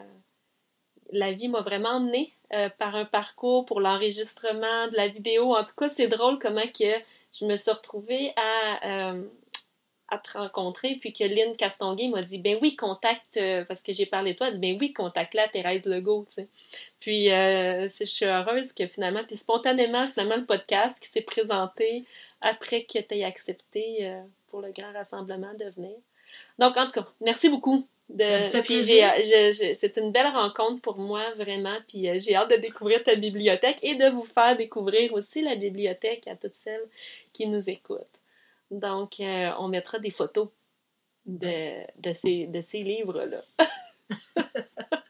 la 1.11 1.33
vie 1.33 1.49
m'a 1.49 1.61
vraiment 1.61 1.91
emmenée 1.91 2.33
euh, 2.55 2.71
par 2.79 2.97
un 2.97 3.05
parcours 3.05 3.67
pour 3.67 3.81
l'enregistrement 3.81 4.89
de 4.89 4.97
la 4.97 5.09
vidéo. 5.09 5.55
En 5.55 5.65
tout 5.65 5.75
cas, 5.77 5.89
c'est 5.91 6.09
drôle 6.09 6.39
comment 6.39 6.67
que 6.67 6.95
je 7.33 7.45
me 7.45 7.57
suis 7.57 7.71
retrouvée 7.71 8.33
à, 8.37 9.13
à 10.09 10.19
te 10.19 10.39
rencontrer, 10.39 10.97
puis 10.97 11.13
que 11.13 11.25
Lynn 11.25 11.55
Castonguay 11.55 12.09
m'a 12.09 12.23
dit 12.23 12.39
Ben 12.39 12.59
oui, 12.63 12.77
contacte, 12.77 13.39
parce 13.69 13.83
que 13.83 13.93
j'ai 13.93 14.07
parlé 14.07 14.33
de 14.33 14.39
toi, 14.39 14.49
elle 14.49 14.55
dit 14.55 14.61
Ben 14.61 14.79
oui, 14.81 14.95
contacte-la, 14.95 15.49
Thérèse 15.49 15.85
Legault, 15.85 16.27
tu 16.29 16.37
sais. 16.37 16.49
Puis 17.01 17.27
je 17.27 18.05
suis 18.05 18.25
heureuse 18.25 18.73
que 18.73 18.87
finalement, 18.87 19.25
puis 19.27 19.37
spontanément, 19.37 20.07
finalement, 20.07 20.37
le 20.37 20.47
podcast 20.47 20.99
qui 20.99 21.11
s'est 21.11 21.23
présenté 21.23 22.07
après 22.41 22.85
que 22.85 22.99
tu 22.99 23.15
aies 23.15 23.25
accepté 23.25 24.15
pour 24.47 24.63
le 24.63 24.73
grand 24.73 24.93
rassemblement 24.93 25.53
de 25.59 25.67
venir. 25.67 25.97
Donc, 26.59 26.77
en 26.77 26.87
tout 26.87 26.93
cas, 26.93 27.07
merci 27.21 27.49
beaucoup. 27.49 27.87
De, 28.09 28.25
c'est 29.75 29.97
une 29.97 30.13
belle 30.13 30.27
rencontre 30.27 30.83
pour 30.83 30.99
moi, 30.99 31.33
vraiment. 31.35 31.79
Puis 31.89 32.09
euh, 32.09 32.19
j'ai 32.19 32.35
hâte 32.35 32.51
de 32.51 32.57
découvrir 32.57 33.03
ta 33.03 33.15
bibliothèque 33.15 33.79
et 33.83 33.95
de 33.95 34.11
vous 34.11 34.25
faire 34.25 34.57
découvrir 34.57 35.15
aussi 35.15 35.41
la 35.41 35.57
bibliothèque 35.57 36.29
à 36.29 36.37
toutes 36.37 36.55
celles 36.55 36.85
qui 37.33 37.47
nous 37.47 37.71
écoutent. 37.71 38.21
Donc, 38.71 39.21
euh, 39.21 39.51
on 39.59 39.69
mettra 39.69 39.99
des 39.99 40.11
photos 40.11 40.49
de, 41.27 41.85
de 42.01 42.13
ces, 42.13 42.47
de 42.47 42.61
ces 42.61 42.83
livres-là. 42.83 43.43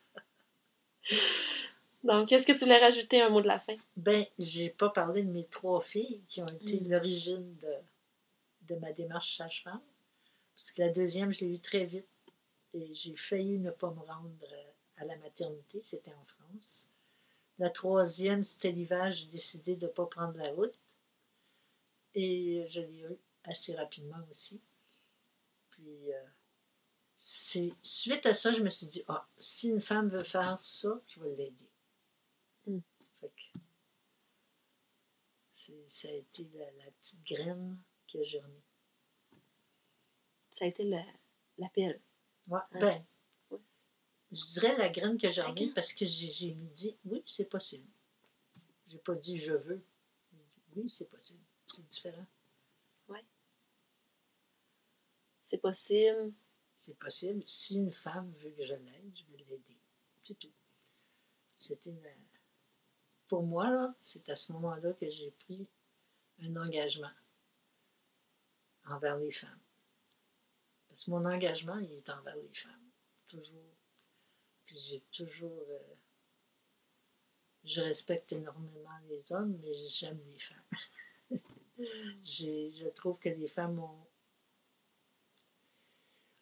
Donc, 2.05 2.33
est-ce 2.33 2.47
que 2.47 2.53
tu 2.53 2.65
voulais 2.65 2.79
rajouter 2.79 3.21
un 3.21 3.29
mot 3.29 3.41
de 3.41 3.47
la 3.47 3.61
fin? 3.61 3.77
Ben, 3.97 4.25
j'ai 4.39 4.69
pas 4.69 4.89
parlé 4.91 5.23
de 5.23 5.31
mes 5.31 5.45
trois 5.45 5.81
filles 5.81 6.21
qui 6.29 6.43
ont 6.43 6.49
été 6.49 6.81
mm. 6.81 6.91
l'origine 6.91 7.57
de, 7.57 8.75
de 8.75 8.81
ma 8.81 8.93
démarche 8.93 9.37
sage-femme. 9.37 9.81
Parce 10.57 10.73
que 10.73 10.83
la 10.83 10.89
deuxième, 10.89 11.33
je 11.33 11.41
l'ai 11.41 11.55
eue 11.55 11.61
très 11.61 11.85
vite 11.85 12.07
et 12.75 12.93
j'ai 12.95 13.17
failli 13.17 13.59
ne 13.59 13.71
pas 13.71 13.91
me 13.91 14.01
rendre 14.01 14.47
à 14.97 15.05
la 15.05 15.17
maternité, 15.17 15.83
c'était 15.83 16.15
en 16.15 16.25
France. 16.25 16.87
La 17.59 17.71
troisième, 17.71 18.43
c'était 18.43 18.73
l'hiver, 18.73 19.11
j'ai 19.11 19.27
décidé 19.27 19.77
de 19.77 19.87
ne 19.87 19.93
pas 19.93 20.07
prendre 20.07 20.37
la 20.39 20.51
route. 20.53 20.81
Et 22.15 22.65
je 22.67 22.81
l'ai 22.81 23.01
eu 23.01 23.19
assez 23.45 23.75
rapidement 23.75 24.23
aussi. 24.31 24.61
Puis, 25.71 26.13
euh, 26.13 26.27
c'est 27.17 27.73
suite 27.83 28.27
à 28.27 28.35
ça, 28.35 28.53
je 28.53 28.63
me 28.63 28.69
suis 28.69 28.87
dit, 28.87 29.05
ah, 29.09 29.27
si 29.39 29.69
une 29.69 29.81
femme 29.81 30.09
veut 30.09 30.25
faire 30.25 30.59
ça, 30.65 31.01
je 31.07 31.21
vais 31.21 31.37
l'aider. 31.37 31.71
Mm. 32.67 32.79
ça 35.87 36.09
a 36.09 36.13
été 36.13 36.49
la, 36.55 36.91
petite 36.99 37.25
graine 37.25 37.79
qui 38.07 38.19
a 38.19 38.23
germé. 38.25 38.63
Ça 40.51 40.65
a 40.65 40.69
été 40.69 40.85
l'appel. 41.59 42.01
Ouais, 42.49 42.61
ben, 42.73 43.05
je 44.33 44.45
dirais 44.47 44.77
la 44.77 44.89
graine 44.89 45.19
que 45.19 45.31
j'ai 45.31 45.53
mis 45.53 45.71
parce 45.71 45.93
que 45.93 46.07
j'ai 46.07 46.53
dit 46.53 46.97
oui, 47.05 47.23
c'est 47.27 47.45
possible. 47.45 47.89
J'ai 48.89 48.99
pas 48.99 49.15
dit 49.15 49.37
je 49.37 49.53
veux. 49.53 49.85
J'ai 50.33 50.45
dit 50.45 50.63
oui, 50.75 50.89
c'est 50.89 51.09
possible. 51.09 51.43
C'est 51.67 51.87
différent. 51.87 52.27
Oui. 53.09 53.19
C'est 55.45 55.59
possible. 55.59 56.33
C'est 56.77 56.99
possible. 56.99 57.43
Si 57.47 57.77
une 57.77 57.93
femme 57.93 58.33
veut 58.39 58.51
que 58.51 58.65
je 58.65 58.75
l'aide, 58.75 59.13
je 59.15 59.25
vais 59.31 59.45
l'aider. 59.45 59.79
C'est 60.25 60.39
tout. 60.39 60.53
C'était 61.57 61.95
Pour 63.29 63.45
moi, 63.45 63.71
là, 63.71 63.95
c'est 64.01 64.29
à 64.29 64.37
ce 64.37 64.53
moment-là 64.53 64.93
que 64.95 65.09
j'ai 65.09 65.31
pris 65.31 65.67
un 66.41 66.57
engagement 66.57 67.13
envers 68.87 69.17
les 69.19 69.31
femmes. 69.31 69.61
Parce 70.93 71.05
que 71.05 71.11
mon 71.11 71.25
engagement, 71.25 71.79
il 71.79 71.91
est 71.93 72.11
envers 72.11 72.37
les 72.37 72.53
femmes. 72.53 72.91
Toujours. 73.27 73.79
Puis 74.67 74.79
j'ai 74.79 75.01
toujours. 75.11 75.65
Euh, 75.71 75.95
je 77.65 77.81
respecte 77.81 78.31
énormément 78.35 78.99
les 79.09 79.33
hommes, 79.33 79.59
mais 79.63 79.73
j'aime 79.73 80.21
les 80.27 80.39
femmes. 80.39 80.71
je 82.23 82.89
trouve 82.91 83.19
que 83.19 83.31
les 83.31 83.49
femmes 83.49 83.79
ont, 83.79 84.07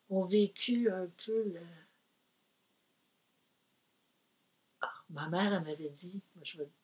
ont 0.09 0.24
vécu 0.24 0.90
un 0.90 1.07
peu 1.24 1.44
le. 1.44 1.62
Ah, 4.80 5.05
ma 5.11 5.28
mère, 5.28 5.55
elle 5.55 5.62
m'avait 5.62 5.90
dit, 5.90 6.20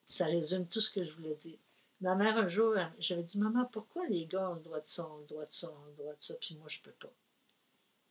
ça 0.05 0.27
résume 0.27 0.69
tout 0.69 0.79
ce 0.79 0.89
que 0.89 1.03
je 1.03 1.11
voulais 1.11 1.35
dire. 1.35 1.59
Ma 1.99 2.15
mère, 2.15 2.37
un 2.37 2.47
jour, 2.47 2.75
j'avais 2.97 3.23
dit 3.23 3.37
Maman, 3.39 3.65
pourquoi 3.65 4.07
les 4.07 4.25
gars 4.25 4.51
ont 4.51 4.55
le 4.55 4.61
droit 4.61 4.79
de 4.79 4.85
ça, 4.85 5.05
ont 5.05 5.17
le 5.17 5.25
droit 5.25 5.43
de 5.43 5.51
ça, 5.51 5.69
ont 5.69 5.85
le 5.87 5.95
droit 5.95 6.13
de 6.13 6.21
ça, 6.21 6.33
puis 6.35 6.55
moi, 6.55 6.69
je 6.69 6.79
peux 6.79 6.93
pas 6.93 7.13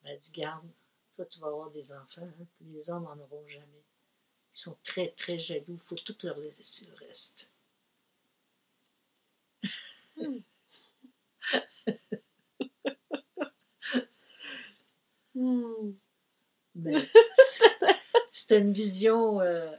elle 0.06 0.18
dit 0.18 0.30
Garde, 0.32 0.68
toi, 1.16 1.24
tu 1.26 1.40
vas 1.40 1.48
avoir 1.48 1.70
des 1.70 1.92
enfants, 1.92 2.22
hein, 2.22 2.46
les 2.60 2.90
hommes 2.90 3.04
n'en 3.04 3.18
auront 3.18 3.46
jamais. 3.46 3.84
Ils 4.54 4.58
sont 4.58 4.76
très, 4.82 5.08
très 5.12 5.38
jaloux, 5.38 5.64
il 5.68 5.78
faut 5.78 5.96
tout 5.96 6.16
leur 6.22 6.38
laisser 6.38 6.86
le 6.86 6.94
reste. 6.94 7.50
Hmm. 15.34 15.92
c'était 18.32 18.60
une 18.60 18.72
vision 18.72 19.40
euh, 19.42 19.70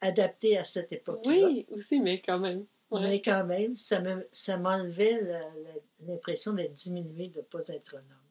adaptée 0.00 0.58
à 0.58 0.64
cette 0.64 0.92
époque-là. 0.92 1.46
Oui, 1.46 1.66
aussi, 1.70 2.00
mais 2.00 2.20
quand 2.20 2.40
même. 2.40 2.66
Mais 2.92 3.20
quand 3.22 3.44
même, 3.44 3.74
ça 3.76 4.00
m'enlevait 4.56 5.20
l'impression 6.00 6.52
d'être 6.52 6.72
diminuée, 6.72 7.28
de 7.28 7.38
ne 7.38 7.42
pas 7.42 7.66
être 7.68 7.96
un 7.96 8.10
homme. 8.10 8.24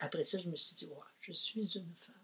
Après 0.00 0.24
ça, 0.24 0.38
je 0.38 0.48
me 0.48 0.56
suis 0.56 0.74
dit, 0.74 0.86
ouais, 0.86 0.96
je 1.20 1.32
suis 1.32 1.76
une 1.76 1.94
femme. 1.94 2.14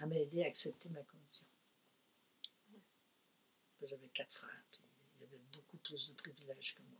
Elle 0.00 0.08
m'a 0.08 0.16
aidé 0.16 0.42
à 0.42 0.46
accepter 0.46 0.88
ma 0.88 1.02
condition. 1.02 1.46
J'avais 3.82 4.08
quatre 4.08 4.34
frères, 4.36 4.64
puis 4.70 4.80
il 5.16 5.22
y 5.22 5.24
avait 5.24 5.42
beaucoup 5.52 5.76
plus 5.78 6.08
de 6.08 6.14
privilèges 6.14 6.74
que 6.74 6.82
moi. 6.82 6.98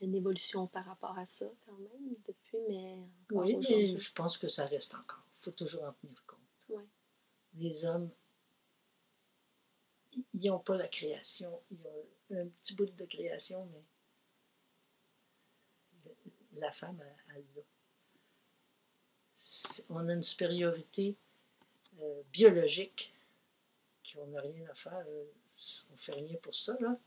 Une 0.00 0.14
évolution 0.14 0.66
par 0.66 0.86
rapport 0.86 1.18
à 1.18 1.26
ça 1.26 1.46
quand 1.66 1.76
même 1.78 2.14
depuis, 2.26 2.58
mais 2.68 2.98
Oui, 3.30 3.56
mais 3.56 3.96
je 3.96 4.12
pense 4.12 4.38
que 4.38 4.48
ça 4.48 4.64
reste 4.66 4.94
encore. 4.94 5.26
Il 5.36 5.42
faut 5.42 5.50
toujours 5.50 5.84
en 5.84 5.92
tenir 5.92 6.24
compte. 6.26 6.38
Les 7.54 7.84
hommes, 7.84 8.10
ils 10.34 10.48
n'ont 10.48 10.58
pas 10.58 10.76
la 10.76 10.88
création. 10.88 11.60
Ils 11.70 11.86
ont 11.86 12.38
un 12.38 12.46
petit 12.46 12.74
bout 12.74 12.84
de 12.84 13.04
création, 13.04 13.68
mais 13.72 13.82
la 16.60 16.72
femme, 16.72 17.02
elle, 17.34 17.36
a. 17.36 17.60
On 19.88 20.08
a 20.08 20.12
une 20.12 20.22
supériorité 20.22 21.16
euh, 22.00 22.22
biologique 22.32 23.12
qu'on 24.12 24.26
n'a 24.28 24.40
rien 24.40 24.68
à 24.70 24.74
faire. 24.74 25.04
Euh, 25.08 25.24
on 25.90 25.92
ne 25.92 25.98
fait 25.98 26.12
rien 26.12 26.36
pour 26.42 26.54
ça, 26.54 26.76
là. 26.80 26.98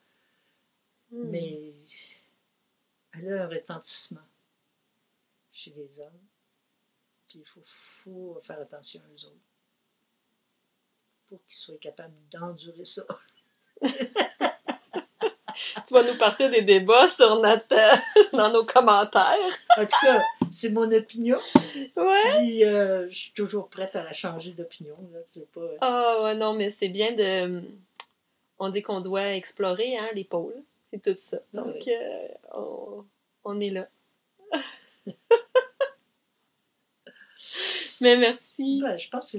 Hmm. 1.12 1.30
Mais 1.30 1.74
elle 3.14 3.34
a 3.34 3.44
un 3.44 3.48
retentissement 3.48 4.22
chez 5.52 5.72
les 5.72 6.00
hommes. 6.00 6.22
Puis 7.28 7.40
il 7.40 7.46
faut, 7.46 8.40
faire 8.44 8.60
attention 8.60 9.02
aux 9.16 9.26
autres 9.26 9.36
pour 11.28 11.44
qu'ils 11.46 11.56
soient 11.56 11.78
capables 11.78 12.16
d'endurer 12.32 12.86
ça. 12.86 13.04
tu 13.82 15.94
vas 15.94 16.04
nous 16.04 16.18
partir 16.18 16.50
des 16.50 16.62
débats 16.62 17.08
sur 17.08 17.40
notre, 17.40 17.76
dans 18.34 18.52
nos 18.52 18.66
commentaires. 18.66 19.38
en 19.78 19.86
tout 19.86 19.96
cas, 20.02 20.22
c'est 20.52 20.70
mon 20.70 20.92
opinion. 20.92 21.40
Ouais. 21.96 22.32
Puis 22.38 22.66
euh, 22.66 23.10
je 23.10 23.18
suis 23.18 23.32
toujours 23.32 23.70
prête 23.70 23.96
à 23.96 24.04
la 24.04 24.14
changer 24.14 24.52
d'opinion. 24.52 24.98
Ah 25.82 26.18
oh, 26.18 26.24
ouais, 26.26 26.36
non, 26.36 26.54
mais 26.54 26.70
c'est 26.70 26.90
bien 26.90 27.14
de. 27.14 27.64
On 28.60 28.70
dit 28.70 28.82
qu'on 28.82 29.02
doit 29.02 29.34
explorer 29.34 29.98
hein, 29.98 30.10
les 30.14 30.24
pôles 30.24 30.64
et 30.94 31.00
tout 31.00 31.16
ça. 31.16 31.40
Donc, 31.54 31.88
euh, 31.88 32.28
on 33.44 33.60
est 33.60 33.72
là. 33.72 33.90
mais 38.00 38.16
merci. 38.16 38.80
Ben, 38.82 38.96
je 38.96 39.10
pense 39.10 39.32
que 39.32 39.38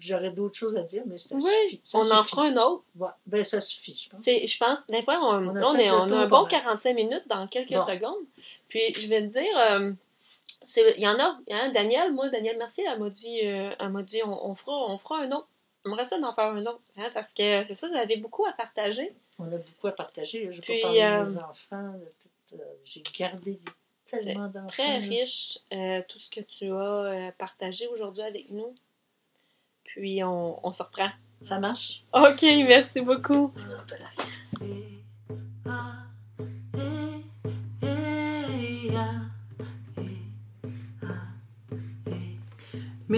j'aurais 0.00 0.30
d'autres 0.30 0.56
choses 0.56 0.76
à 0.76 0.82
dire, 0.82 1.04
mais 1.06 1.18
ça 1.18 1.36
oui, 1.36 1.80
suffit. 1.80 1.80
on 1.94 2.10
en 2.10 2.22
fera 2.22 2.46
un 2.46 2.56
autre. 2.56 2.84
ben, 3.26 3.44
ça 3.44 3.60
suffit, 3.60 3.96
je 3.96 4.10
pense. 4.10 4.24
Je 4.24 4.58
pense, 4.58 4.86
des 4.88 5.02
fois, 5.02 5.18
on, 5.22 5.48
on, 5.48 5.56
a, 5.56 5.62
on 5.62 6.10
a 6.10 6.16
un 6.16 6.26
bon 6.26 6.44
45 6.44 6.94
minutes 6.94 7.24
dans 7.28 7.46
quelques 7.46 7.80
secondes. 7.82 8.26
Puis, 8.68 8.92
je 8.94 9.08
vais 9.08 9.22
te 9.22 9.32
dire, 9.32 9.58
euh, 9.70 9.92
il 10.76 11.00
y 11.00 11.08
en 11.08 11.18
a, 11.18 11.38
hein, 11.50 11.70
Daniel, 11.70 12.12
moi, 12.12 12.28
Daniel 12.28 12.58
Mercier, 12.58 12.84
elle 12.90 12.98
m'a 12.98 13.10
dit, 13.10 13.40
euh, 13.44 13.70
elle 13.78 14.04
dit 14.04 14.22
on, 14.24 14.54
fera, 14.56 14.72
on 14.90 14.98
fera 14.98 15.20
un 15.20 15.30
autre. 15.30 15.48
J'aimerais 15.84 16.04
ça 16.04 16.18
d'en 16.18 16.34
faire 16.34 16.46
un 16.46 16.66
autre, 16.66 16.80
hein, 16.96 17.10
parce 17.14 17.32
que 17.32 17.62
c'est 17.62 17.76
ça, 17.76 17.86
vous 17.86 17.94
avez 17.94 18.16
beaucoup 18.16 18.44
à 18.44 18.52
partager. 18.52 19.14
On 19.38 19.46
a 19.52 19.58
beaucoup 19.58 19.86
à 19.86 19.92
partager. 19.92 20.50
Je 20.50 20.60
peux 20.60 20.80
parler 20.80 21.00
de 21.00 21.30
mes 21.30 21.38
euh, 21.38 21.44
enfants. 21.44 21.94
Euh, 22.52 22.56
j'ai 22.84 23.02
gardé 23.18 23.60
tellement 24.06 24.48
d'enfants. 24.48 24.66
très 24.66 24.98
riche, 24.98 25.58
tout 26.08 26.18
ce 26.18 26.30
que 26.30 26.40
tu 26.40 26.72
as 26.72 27.32
partagé 27.32 27.86
aujourd'hui 27.88 28.22
avec 28.22 28.50
nous. 28.50 28.74
Puis 29.84 30.22
on, 30.24 30.66
on 30.66 30.72
se 30.72 30.82
reprend. 30.82 31.10
Ça 31.40 31.58
marche? 31.58 32.02
OK, 32.14 32.42
merci 32.42 33.00
beaucoup. 33.00 33.52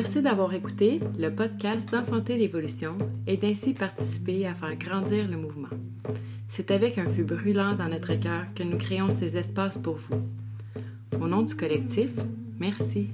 Merci 0.01 0.23
d'avoir 0.23 0.55
écouté 0.55 1.01
le 1.19 1.29
podcast 1.35 1.91
d'Enfanter 1.91 2.37
l'évolution 2.37 2.97
et 3.27 3.37
d'ainsi 3.37 3.75
participer 3.75 4.47
à 4.47 4.55
faire 4.55 4.77
grandir 4.77 5.29
le 5.29 5.37
mouvement. 5.37 5.77
C'est 6.47 6.71
avec 6.71 6.99
un 6.99 7.05
feu 7.07 7.25
brûlant 7.25 7.75
dans 7.75 7.89
notre 7.89 8.15
cœur 8.15 8.45
que 8.55 8.63
nous 8.63 8.79
créons 8.79 9.11
ces 9.11 9.37
espaces 9.37 9.77
pour 9.77 9.97
vous. 9.97 10.23
Au 11.21 11.27
nom 11.27 11.43
du 11.43 11.57
collectif, 11.57 12.11
merci. 12.61 13.09